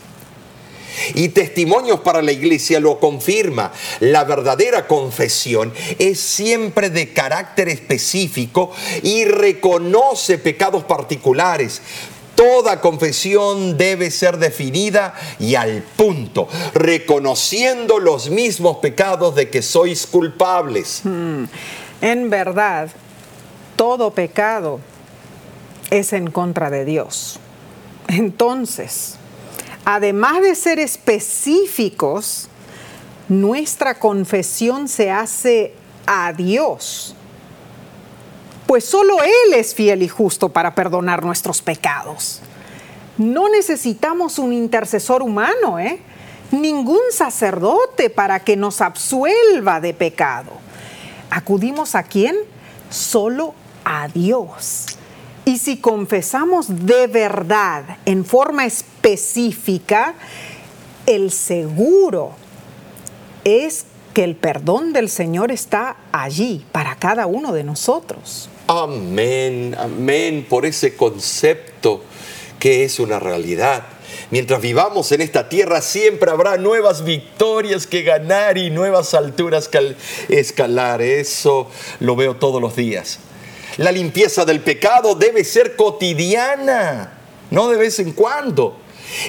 Y 1.15 1.29
testimonios 1.29 2.01
para 2.01 2.21
la 2.21 2.31
iglesia 2.31 2.79
lo 2.79 2.99
confirma. 2.99 3.71
La 3.99 4.23
verdadera 4.23 4.87
confesión 4.87 5.73
es 5.99 6.19
siempre 6.19 6.89
de 6.89 7.13
carácter 7.13 7.69
específico 7.69 8.71
y 9.01 9.25
reconoce 9.25 10.37
pecados 10.37 10.83
particulares. 10.83 11.81
Toda 12.35 12.81
confesión 12.81 13.77
debe 13.77 14.09
ser 14.09 14.37
definida 14.37 15.13
y 15.39 15.55
al 15.55 15.83
punto, 15.95 16.47
reconociendo 16.73 17.99
los 17.99 18.29
mismos 18.29 18.77
pecados 18.77 19.35
de 19.35 19.49
que 19.49 19.61
sois 19.61 20.07
culpables. 20.07 21.01
Hmm. 21.03 21.43
En 22.01 22.29
verdad, 22.29 22.89
todo 23.75 24.11
pecado 24.11 24.79
es 25.91 26.13
en 26.13 26.31
contra 26.31 26.69
de 26.69 26.85
Dios. 26.85 27.39
Entonces, 28.07 29.15
además 29.85 30.41
de 30.41 30.55
ser 30.55 30.79
específicos, 30.79 32.47
nuestra 33.27 33.99
confesión 33.99 34.87
se 34.87 35.11
hace 35.11 35.73
a 36.05 36.33
Dios. 36.33 37.15
Pues 38.71 38.85
solo 38.85 39.17
Él 39.21 39.53
es 39.53 39.75
fiel 39.75 40.01
y 40.01 40.07
justo 40.07 40.47
para 40.47 40.73
perdonar 40.75 41.25
nuestros 41.25 41.61
pecados. 41.61 42.39
No 43.17 43.49
necesitamos 43.49 44.39
un 44.39 44.53
intercesor 44.53 45.23
humano, 45.23 45.77
¿eh? 45.77 45.99
ningún 46.51 47.01
sacerdote 47.11 48.09
para 48.09 48.39
que 48.39 48.55
nos 48.55 48.79
absuelva 48.79 49.81
de 49.81 49.93
pecado. 49.93 50.51
¿Acudimos 51.29 51.95
a 51.95 52.03
quién? 52.03 52.37
Solo 52.89 53.55
a 53.83 54.07
Dios. 54.07 54.85
Y 55.43 55.57
si 55.57 55.75
confesamos 55.75 56.85
de 56.85 57.07
verdad, 57.07 57.97
en 58.05 58.23
forma 58.23 58.65
específica, 58.65 60.13
el 61.05 61.31
seguro 61.31 62.31
es 63.43 63.85
que 64.13 64.23
el 64.23 64.37
perdón 64.37 64.93
del 64.93 65.09
Señor 65.09 65.51
está 65.51 65.97
allí 66.13 66.65
para 66.71 66.95
cada 66.95 67.25
uno 67.25 67.51
de 67.51 67.65
nosotros. 67.65 68.47
Amén, 68.73 69.75
amén 69.77 70.45
por 70.47 70.65
ese 70.65 70.95
concepto 70.95 72.01
que 72.57 72.85
es 72.85 73.01
una 73.01 73.19
realidad. 73.19 73.83
Mientras 74.29 74.61
vivamos 74.61 75.11
en 75.11 75.19
esta 75.19 75.49
tierra 75.49 75.81
siempre 75.81 76.31
habrá 76.31 76.55
nuevas 76.55 77.03
victorias 77.03 77.85
que 77.85 78.03
ganar 78.03 78.57
y 78.57 78.69
nuevas 78.69 79.13
alturas 79.13 79.67
que 79.67 79.97
escalar. 80.29 81.01
Eso 81.01 81.69
lo 81.99 82.15
veo 82.15 82.37
todos 82.37 82.61
los 82.61 82.77
días. 82.77 83.19
La 83.75 83.91
limpieza 83.91 84.45
del 84.45 84.61
pecado 84.61 85.15
debe 85.15 85.43
ser 85.43 85.75
cotidiana, 85.75 87.19
no 87.49 87.67
de 87.67 87.75
vez 87.75 87.99
en 87.99 88.13
cuando. 88.13 88.77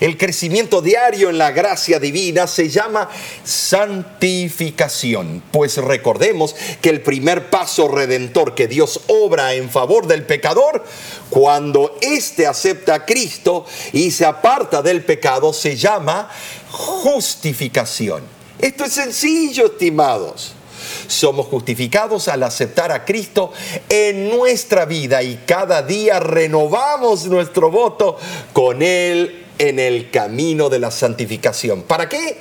El 0.01 0.17
crecimiento 0.17 0.83
diario 0.83 1.31
en 1.31 1.39
la 1.39 1.51
gracia 1.51 1.99
divina 1.99 2.47
se 2.47 2.69
llama 2.69 3.09
santificación, 3.45 5.43
pues 5.51 5.77
recordemos 5.77 6.55
que 6.81 6.91
el 6.91 7.01
primer 7.01 7.51
paso 7.51 7.89
redentor 7.89 8.55
que 8.55 8.69
Dios 8.69 9.01
obra 9.07 9.55
en 9.55 9.71
favor 9.71 10.07
del 10.07 10.25
pecador, 10.25 10.85
cuando 11.31 11.97
éste 12.01 12.47
acepta 12.47 12.95
a 12.95 13.07
Cristo 13.07 13.65
y 13.93 14.11
se 14.11 14.25
aparta 14.25 14.83
del 14.83 15.05
pecado, 15.05 15.53
se 15.53 15.77
llama 15.77 16.31
justificación. 16.71 18.23
Esto 18.59 18.85
es 18.85 18.93
sencillo, 18.93 19.67
estimados. 19.67 20.53
Somos 21.07 21.47
justificados 21.47 22.29
al 22.29 22.43
aceptar 22.43 22.93
a 22.93 23.05
Cristo 23.05 23.53
en 23.89 24.31
nuestra 24.31 24.85
vida 24.85 25.23
y 25.23 25.41
cada 25.47 25.83
día 25.83 26.21
renovamos 26.21 27.27
nuestro 27.27 27.71
voto 27.71 28.17
con 28.53 28.83
Él 28.83 29.42
en 29.59 29.79
el 29.79 30.11
camino 30.11 30.69
de 30.69 30.79
la 30.79 30.91
santificación. 30.91 31.83
¿Para 31.83 32.09
qué? 32.09 32.39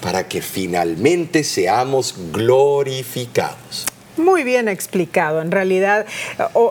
Para 0.00 0.28
que 0.28 0.42
finalmente 0.42 1.44
seamos 1.44 2.14
glorificados. 2.32 3.86
Muy 4.16 4.44
bien 4.44 4.68
explicado. 4.68 5.40
En 5.40 5.50
realidad, 5.50 6.06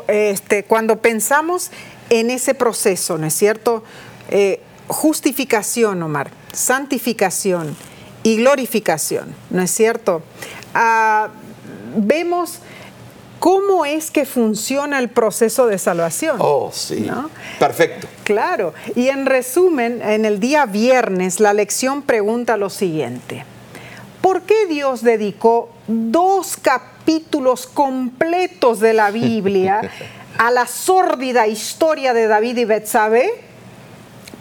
este, 0.07 0.63
cuando 0.63 0.97
pensamos 0.99 1.71
en 2.09 2.29
ese 2.29 2.53
proceso, 2.53 3.17
¿no 3.17 3.25
es 3.27 3.33
cierto? 3.33 3.83
Eh, 4.29 4.59
justificación, 4.87 6.03
Omar, 6.03 6.31
santificación 6.53 7.75
y 8.23 8.37
glorificación, 8.37 9.33
¿no 9.49 9.61
es 9.61 9.71
cierto? 9.71 10.21
Ah, 10.73 11.29
vemos 11.95 12.59
cómo 13.41 13.85
es 13.85 14.11
que 14.11 14.25
funciona 14.25 14.99
el 14.99 15.09
proceso 15.09 15.65
de 15.65 15.79
salvación. 15.79 16.37
Oh, 16.37 16.69
sí. 16.71 17.09
Perfecto. 17.57 18.07
Claro. 18.23 18.75
Y 18.95 19.07
en 19.07 19.25
resumen, 19.25 19.99
en 20.03 20.25
el 20.25 20.39
día 20.39 20.67
viernes, 20.67 21.39
la 21.39 21.51
lección 21.51 22.03
pregunta 22.03 22.55
lo 22.55 22.69
siguiente. 22.69 23.43
¿Por 24.21 24.43
qué 24.43 24.67
Dios 24.67 25.01
dedicó 25.01 25.69
dos 25.87 26.55
capítulos 26.55 27.65
completos 27.65 28.79
de 28.79 28.93
la 28.93 29.09
Biblia 29.09 29.89
a 30.37 30.51
la 30.51 30.67
sórdida 30.67 31.47
historia 31.47 32.13
de 32.13 32.27
David 32.27 32.57
y 32.57 32.65
Betsabé? 32.65 33.31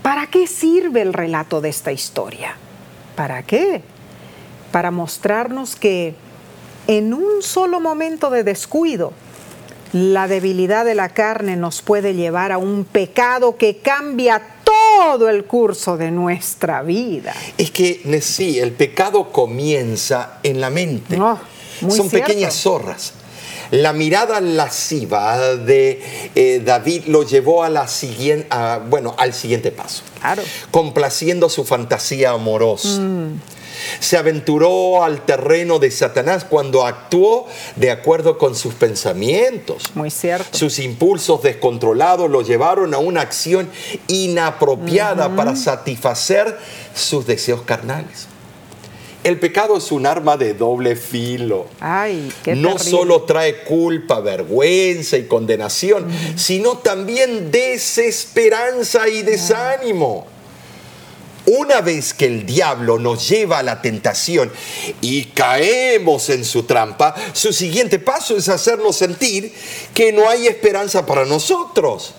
¿Para 0.02 0.26
qué 0.26 0.46
sirve 0.46 1.00
el 1.00 1.14
relato 1.14 1.62
de 1.62 1.70
esta 1.70 1.90
historia? 1.90 2.54
¿Para 3.16 3.44
qué? 3.44 3.80
Para 4.72 4.90
mostrarnos 4.90 5.74
que 5.74 6.14
en 6.90 7.14
un 7.14 7.40
solo 7.40 7.78
momento 7.78 8.30
de 8.30 8.42
descuido, 8.42 9.12
La 9.92 10.28
debilidad 10.28 10.84
de 10.84 10.94
la 10.94 11.08
carne 11.08 11.56
nos 11.56 11.82
puede 11.82 12.14
llevar 12.14 12.52
a 12.52 12.58
un 12.58 12.84
pecado 12.84 13.56
que 13.56 13.78
cambia 13.78 14.40
todo 14.64 15.28
el 15.28 15.46
curso 15.46 15.96
de 15.96 16.12
nuestra 16.12 16.82
vida. 16.82 17.34
Es 17.58 17.72
que 17.72 18.20
sí, 18.22 18.60
el 18.60 18.70
pecado 18.70 19.32
comienza 19.32 20.38
en 20.44 20.60
la 20.60 20.70
mente. 20.70 21.18
Son 21.88 22.08
pequeñas 22.08 22.54
zorras. 22.54 23.14
La 23.72 23.92
mirada 23.92 24.40
lasciva 24.40 25.56
de 25.56 26.30
eh, 26.36 26.62
David 26.64 27.06
lo 27.06 27.24
llevó 27.24 27.64
a 27.64 27.68
la 27.68 27.88
siguiente, 27.88 28.48
bueno, 28.88 29.16
al 29.18 29.32
siguiente 29.32 29.72
paso. 29.72 30.02
Claro. 30.20 30.42
Complaciendo 30.70 31.48
su 31.48 31.64
fantasía 31.64 32.30
amorosa. 32.30 33.00
Mm 33.00 33.40
se 33.98 34.16
aventuró 34.16 35.02
al 35.04 35.24
terreno 35.24 35.78
de 35.78 35.90
Satanás 35.90 36.44
cuando 36.44 36.86
actuó 36.86 37.46
de 37.76 37.90
acuerdo 37.90 38.38
con 38.38 38.54
sus 38.54 38.74
pensamientos. 38.74 39.90
Muy 39.94 40.10
cierto. 40.10 40.56
Sus 40.56 40.78
impulsos 40.78 41.42
descontrolados 41.42 42.30
lo 42.30 42.42
llevaron 42.42 42.94
a 42.94 42.98
una 42.98 43.20
acción 43.20 43.68
inapropiada 44.08 45.34
para 45.36 45.56
satisfacer 45.56 46.58
sus 46.94 47.26
deseos 47.26 47.62
carnales. 47.62 48.28
El 49.22 49.38
pecado 49.38 49.76
es 49.76 49.92
un 49.92 50.06
arma 50.06 50.38
de 50.38 50.54
doble 50.54 50.96
filo. 50.96 51.66
Ay, 51.78 52.32
qué 52.42 52.56
no 52.56 52.78
solo 52.78 53.22
trae 53.24 53.64
culpa, 53.64 54.20
vergüenza 54.20 55.18
y 55.18 55.26
condenación, 55.26 56.06
sino 56.36 56.78
también 56.78 57.50
desesperanza 57.50 59.08
y 59.08 59.20
desánimo. 59.20 60.26
Una 61.52 61.80
vez 61.80 62.14
que 62.14 62.26
el 62.26 62.46
diablo 62.46 63.00
nos 63.00 63.28
lleva 63.28 63.58
a 63.58 63.64
la 63.64 63.82
tentación 63.82 64.52
y 65.00 65.24
caemos 65.24 66.30
en 66.30 66.44
su 66.44 66.62
trampa, 66.62 67.12
su 67.32 67.52
siguiente 67.52 67.98
paso 67.98 68.36
es 68.36 68.48
hacernos 68.48 68.94
sentir 68.94 69.52
que 69.92 70.12
no 70.12 70.28
hay 70.28 70.46
esperanza 70.46 71.04
para 71.04 71.24
nosotros. 71.24 72.14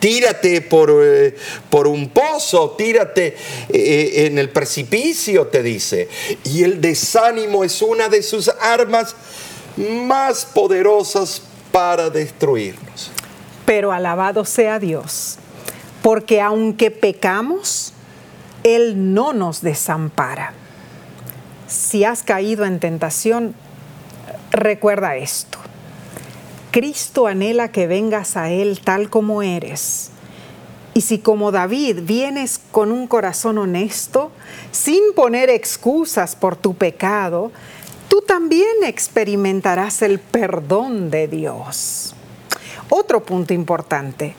Tírate 0.00 0.60
por, 0.60 0.92
eh, 1.04 1.36
por 1.70 1.86
un 1.86 2.08
pozo, 2.08 2.72
tírate 2.76 3.36
eh, 3.68 4.26
en 4.26 4.38
el 4.40 4.50
precipicio, 4.50 5.46
te 5.46 5.62
dice. 5.62 6.08
Y 6.42 6.64
el 6.64 6.80
desánimo 6.80 7.62
es 7.62 7.80
una 7.80 8.08
de 8.08 8.24
sus 8.24 8.48
armas 8.60 9.14
más 9.76 10.46
poderosas 10.46 11.42
para 11.70 12.10
destruirnos. 12.10 13.12
Pero 13.66 13.92
alabado 13.92 14.44
sea 14.44 14.80
Dios, 14.80 15.36
porque 16.02 16.40
aunque 16.40 16.90
pecamos, 16.90 17.93
él 18.64 19.14
no 19.14 19.32
nos 19.34 19.60
desampara. 19.60 20.54
Si 21.68 22.02
has 22.04 22.22
caído 22.22 22.64
en 22.64 22.80
tentación, 22.80 23.54
recuerda 24.50 25.16
esto. 25.16 25.58
Cristo 26.70 27.26
anhela 27.26 27.70
que 27.70 27.86
vengas 27.86 28.36
a 28.36 28.50
Él 28.50 28.80
tal 28.82 29.08
como 29.10 29.42
eres. 29.42 30.10
Y 30.94 31.02
si 31.02 31.18
como 31.18 31.52
David 31.52 32.00
vienes 32.02 32.60
con 32.70 32.90
un 32.90 33.06
corazón 33.06 33.58
honesto, 33.58 34.32
sin 34.72 35.12
poner 35.14 35.50
excusas 35.50 36.34
por 36.34 36.56
tu 36.56 36.74
pecado, 36.74 37.52
tú 38.08 38.22
también 38.22 38.82
experimentarás 38.82 40.02
el 40.02 40.18
perdón 40.18 41.10
de 41.10 41.28
Dios. 41.28 42.14
Otro 42.88 43.24
punto 43.24 43.52
importante, 43.52 44.34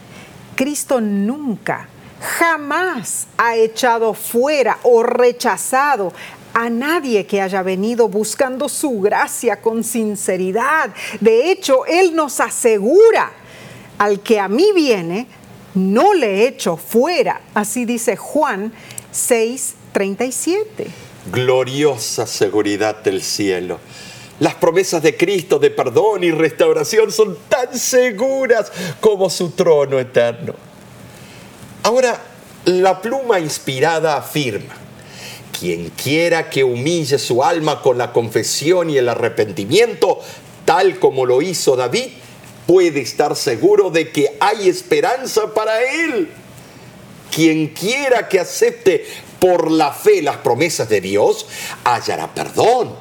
Cristo 0.56 1.00
nunca 1.02 1.90
jamás 2.20 3.28
ha 3.38 3.56
echado 3.56 4.14
fuera 4.14 4.80
o 4.84 5.04
rechazado 5.04 6.14
a 6.54 6.70
nadie 6.70 7.26
que 7.26 7.42
haya 7.42 7.62
venido 7.62 8.08
buscando 8.08 8.70
su 8.70 9.02
gracia 9.02 9.62
con 9.62 9.84
sinceridad. 9.84 10.90
De 11.20 11.52
hecho, 11.52 11.86
Él 11.86 12.16
nos 12.16 12.40
asegura, 12.40 13.32
al 13.98 14.22
que 14.22 14.40
a 14.40 14.48
mí 14.48 14.72
viene, 14.74 15.28
no 15.74 16.14
le 16.14 16.48
echo 16.48 16.78
fuera. 16.78 17.42
Así 17.54 17.84
dice 17.84 18.16
Juan 18.16 18.72
6:37. 19.14 20.88
Gloriosa 21.32 22.26
seguridad 22.26 23.04
del 23.04 23.22
cielo. 23.22 23.80
Las 24.40 24.56
promesas 24.56 25.02
de 25.02 25.18
Cristo 25.18 25.60
de 25.60 25.72
perdón 25.72 26.24
y 26.24 26.32
restauración 26.32 27.12
son 27.12 27.38
tan 27.50 27.78
seguras 27.78 28.72
como 29.02 29.30
su 29.30 29.50
trono 29.52 30.00
eterno. 30.00 30.56
Ahora, 31.86 32.20
la 32.66 33.00
pluma 33.00 33.40
inspirada 33.40 34.18
afirma, 34.18 34.74
quien 35.60 35.92
quiera 35.92 36.50
que 36.50 36.64
humille 36.64 37.20
su 37.20 37.44
alma 37.44 37.84
con 37.84 38.00
la 38.00 38.12
confesión 38.12 38.90
y 38.90 38.98
el 38.98 39.08
arrepentimiento, 39.08 40.20
tal 40.66 40.98
como 40.98 41.28
lo 41.28 41.44
hizo 41.44 41.76
David, 41.76 42.08
puede 42.66 43.02
estar 43.02 43.36
seguro 43.36 43.92
de 43.92 44.10
que 44.10 44.36
hay 44.40 44.68
esperanza 44.68 45.54
para 45.54 45.84
él. 45.84 46.32
Quien 47.30 47.68
quiera 47.68 48.30
que 48.30 48.40
acepte 48.40 49.06
por 49.40 49.70
la 49.70 49.92
fe 49.92 50.24
las 50.24 50.38
promesas 50.38 50.90
de 50.90 51.02
Dios, 51.02 51.46
hallará 51.84 52.34
perdón. 52.34 52.96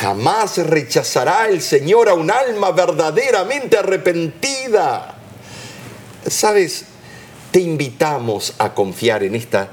Jamás 0.00 0.58
rechazará 0.58 1.48
el 1.48 1.60
Señor 1.60 2.08
a 2.08 2.14
un 2.14 2.30
alma 2.30 2.70
verdaderamente 2.70 3.78
arrepentida. 3.78 5.16
¿Sabes? 6.24 6.84
Te 7.50 7.60
invitamos 7.60 8.54
a 8.58 8.74
confiar 8.74 9.22
en 9.22 9.34
esta 9.34 9.70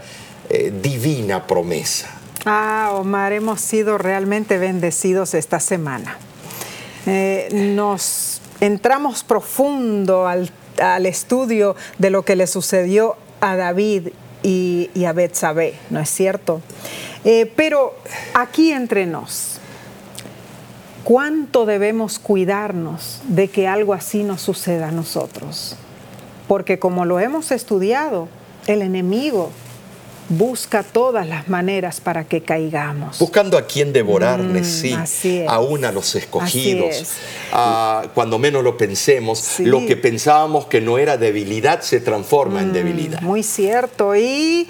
eh, 0.50 0.74
divina 0.82 1.46
promesa. 1.48 2.10
Ah, 2.46 2.92
Omar, 2.94 3.34
hemos 3.34 3.60
sido 3.60 3.98
realmente 3.98 4.58
bendecidos 4.58 5.34
esta 5.34 5.60
semana. 5.60 6.18
Eh, 7.08 7.50
nos 7.52 8.42
entramos 8.60 9.24
profundo 9.24 10.28
al, 10.28 10.52
estudio 11.06 11.76
de 11.98 12.10
lo 12.10 12.24
que 12.24 12.36
le 12.36 12.48
sucedió 12.48 13.16
a 13.42 13.56
David 13.56 14.10
y, 14.44 14.90
a 15.06 15.14
Betsabé, 15.14 15.76
¿no 15.90 16.00
es 16.00 16.10
cierto? 16.10 16.62
Eh, 17.24 17.52
pero 17.56 17.96
aquí 18.34 18.72
entre 18.72 19.06
nos, 19.06 19.60
¿cuánto 21.04 21.66
debemos 21.66 22.20
cuidarnos 22.20 23.22
de 23.28 23.48
que 23.48 23.68
algo 23.68 23.94
así 23.94 24.24
nos 24.24 24.42
suceda 24.42 24.90
a 24.90 24.92
nosotros? 24.92 25.78
Porque 26.48 26.80
como 26.80 27.06
lo 27.06 27.20
hemos 27.20 27.52
estudiado, 27.52 28.28
el 28.68 28.82
enemigo 28.82 29.52
busca 30.30 30.84
todas 30.84 31.28
las 31.28 31.48
maneras 31.48 32.02
para 32.02 32.24
que 32.24 32.42
caigamos. 32.42 33.20
Buscando 33.20 33.58
a 33.58 33.68
quien 33.68 33.94
devorar, 33.94 34.42
mm, 34.42 34.64
sí, 34.64 35.46
aún 35.48 35.86
a 35.86 35.92
los 35.92 36.16
escogidos. 36.16 37.12
Ah, 37.52 38.04
cuando 38.14 38.40
menos 38.40 38.64
lo 38.64 38.78
pensemos, 38.78 39.60
lo 39.60 39.86
que 39.86 39.96
pensábamos 39.96 40.66
que 40.66 40.82
no 40.82 40.98
era 40.98 41.18
debilidad 41.18 41.82
se 41.82 42.00
transforma 42.00 42.62
en 42.62 42.70
mm, 42.70 42.74
debilidad. 42.74 43.22
Muy 43.22 43.44
cierto. 43.44 44.16
Y 44.16 44.68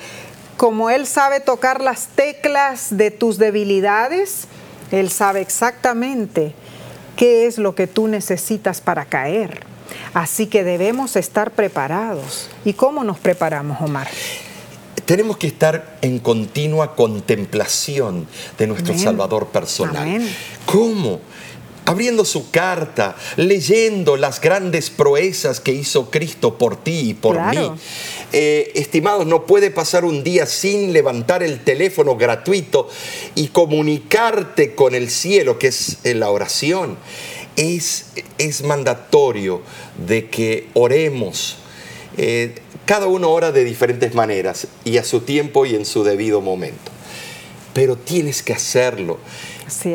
como 0.57 0.89
Él 0.89 1.07
sabe 1.07 1.39
tocar 1.39 1.81
las 1.81 2.07
teclas 2.07 2.87
de 2.97 3.11
tus 3.11 3.37
debilidades, 3.37 4.47
Él 4.91 5.09
sabe 5.09 5.41
exactamente 5.41 6.53
qué 7.15 7.47
es 7.47 7.57
lo 7.57 7.75
que 7.75 7.87
tú 7.87 8.07
necesitas 8.07 8.81
para 8.81 9.05
caer. 9.05 9.74
Así 10.13 10.47
que 10.47 10.63
debemos 10.63 11.15
estar 11.15 11.51
preparados. 11.51 12.49
¿Y 12.63 12.73
cómo 12.73 13.03
nos 13.03 13.19
preparamos, 13.19 13.81
Omar? 13.81 14.07
Tenemos 15.05 15.37
que 15.37 15.47
estar 15.47 15.97
en 16.01 16.19
continua 16.19 16.95
contemplación 16.95 18.27
de 18.57 18.67
nuestro 18.67 18.97
Salvador 18.97 19.47
personal. 19.47 20.21
¿Cómo? 20.65 21.19
abriendo 21.85 22.25
su 22.25 22.49
carta, 22.49 23.15
leyendo 23.37 24.17
las 24.17 24.41
grandes 24.41 24.89
proezas 24.89 25.59
que 25.59 25.71
hizo 25.71 26.09
Cristo 26.09 26.57
por 26.57 26.77
ti 26.77 27.09
y 27.09 27.13
por 27.13 27.39
mí. 27.39 27.71
Eh, 28.33 28.71
estimados, 28.75 29.25
no 29.25 29.45
puede 29.45 29.71
pasar 29.71 30.03
un 30.03 30.23
día 30.23 30.45
sin 30.47 30.93
levantar 30.93 31.43
el 31.43 31.63
teléfono 31.63 32.17
gratuito 32.17 32.89
y 33.35 33.49
comunicarte 33.49 34.73
con 34.73 34.95
el 34.95 35.09
cielo, 35.09 35.59
que 35.59 35.67
es 35.67 35.99
la 36.03 36.29
oración 36.29 36.97
es, 37.55 38.07
es 38.37 38.63
mandatorio 38.63 39.61
de 40.05 40.29
que 40.29 40.67
oremos. 40.73 41.57
Eh, 42.17 42.55
cada 42.85 43.07
uno 43.07 43.29
ora 43.31 43.51
de 43.51 43.63
diferentes 43.63 44.13
maneras 44.13 44.67
y 44.83 44.97
a 44.97 45.03
su 45.03 45.21
tiempo 45.21 45.65
y 45.65 45.75
en 45.75 45.85
su 45.85 46.03
debido 46.03 46.41
momento. 46.41 46.91
Pero 47.73 47.97
tienes 47.97 48.43
que 48.43 48.53
hacerlo. 48.53 49.19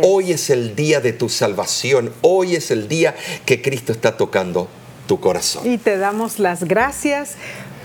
Hoy 0.03 0.33
es 0.33 0.51
el 0.51 0.75
día 0.75 1.01
de 1.01 1.13
tu 1.13 1.29
salvación. 1.29 2.13
Hoy 2.21 2.57
es 2.57 2.71
el 2.71 2.89
día 2.89 3.15
que 3.47 3.63
Cristo 3.63 3.93
está 3.93 4.17
tocando 4.17 4.69
tu 5.07 5.21
corazón. 5.21 5.71
Y 5.71 5.79
te 5.79 5.97
damos 5.97 6.39
las 6.39 6.65
gracias 6.65 7.37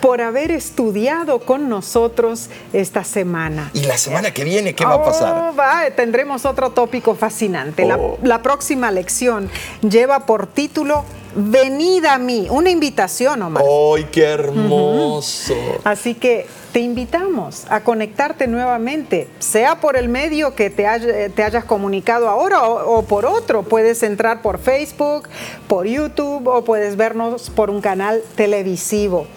por 0.05 0.21
haber 0.21 0.51
estudiado 0.51 1.39
con 1.39 1.67
nosotros 1.67 2.49
esta 2.73 3.03
semana. 3.03 3.71
¿Y 3.73 3.85
la 3.85 3.97
semana 3.97 4.29
que 4.29 4.43
viene 4.43 4.75
qué 4.75 4.85
va 4.85 4.93
a 4.93 5.03
pasar? 5.03 5.55
Oh, 5.57 5.95
tendremos 5.95 6.45
otro 6.45 6.69
tópico 6.69 7.15
fascinante. 7.15 7.85
La, 7.85 7.97
oh. 7.97 8.19
la 8.21 8.43
próxima 8.43 8.91
lección 8.91 9.49
lleva 9.81 10.27
por 10.27 10.45
título 10.45 11.05
venid 11.35 12.05
a 12.05 12.17
mí. 12.17 12.47
Una 12.49 12.69
invitación, 12.69 13.41
Omar. 13.41 13.63
¡Ay, 13.63 14.07
qué 14.11 14.23
hermoso! 14.23 15.53
Así 15.83 16.15
que 16.15 16.47
te 16.71 16.79
invitamos 16.79 17.65
a 17.69 17.81
conectarte 17.81 18.47
nuevamente, 18.47 19.27
sea 19.39 19.79
por 19.79 19.95
el 19.95 20.09
medio 20.09 20.55
que 20.55 20.69
te, 20.69 20.87
hayas 20.87 21.65
comunicado 21.65 22.29
ahora 22.29 22.63
o, 22.63 23.03
por 23.03 23.25
otro. 23.25 23.63
Puedes 23.63 24.03
entrar 24.03 24.41
por 24.41 24.59
Facebook, 24.59 25.29
por 25.67 25.85
YouTube 25.85 26.47
o 26.47 26.63
puedes 26.63 26.95
vernos 26.95 27.49
por 27.49 27.69
un 27.69 27.81
canal 27.81 28.21
televisivo. 28.35 29.27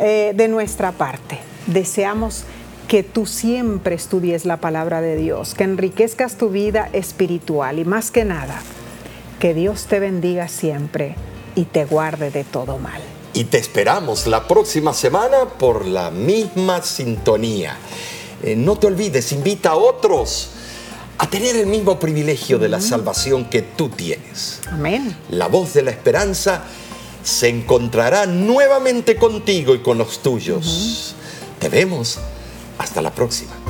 Eh, 0.00 0.32
de 0.34 0.48
nuestra 0.48 0.92
parte, 0.92 1.38
deseamos 1.66 2.44
que 2.88 3.02
tú 3.02 3.26
siempre 3.26 3.94
estudies 3.94 4.44
la 4.44 4.58
palabra 4.58 5.00
de 5.00 5.16
Dios, 5.16 5.54
que 5.54 5.64
enriquezcas 5.64 6.36
tu 6.36 6.50
vida 6.50 6.90
espiritual 6.92 7.78
y 7.78 7.84
más 7.84 8.10
que 8.10 8.24
nada, 8.24 8.60
que 9.38 9.54
Dios 9.54 9.86
te 9.86 10.00
bendiga 10.00 10.48
siempre 10.48 11.16
y 11.54 11.64
te 11.64 11.84
guarde 11.84 12.30
de 12.30 12.44
todo 12.44 12.78
mal. 12.78 13.00
Y 13.32 13.44
te 13.44 13.58
esperamos 13.58 14.26
la 14.26 14.46
próxima 14.46 14.94
semana 14.94 15.44
por 15.58 15.86
la 15.86 16.10
misma 16.10 16.82
sintonía. 16.82 17.76
Eh, 18.42 18.54
no 18.56 18.76
te 18.76 18.86
olvides, 18.86 19.32
invita 19.32 19.70
a 19.70 19.76
otros 19.76 20.50
a 21.18 21.28
tener 21.28 21.56
el 21.56 21.66
mismo 21.66 21.98
privilegio 21.98 22.58
de 22.58 22.68
la 22.68 22.80
salvación 22.80 23.44
que 23.46 23.62
tú 23.62 23.88
tienes. 23.88 24.60
Amén. 24.70 25.16
La 25.30 25.46
voz 25.48 25.74
de 25.74 25.82
la 25.82 25.90
esperanza 25.90 26.64
se 27.22 27.48
encontrará 27.48 28.26
nuevamente 28.26 29.16
contigo 29.16 29.74
y 29.74 29.78
con 29.78 29.98
los 29.98 30.22
tuyos. 30.22 31.14
Te 31.58 31.68
vemos. 31.68 32.18
Hasta 32.78 33.00
la 33.00 33.12
próxima. 33.12 33.63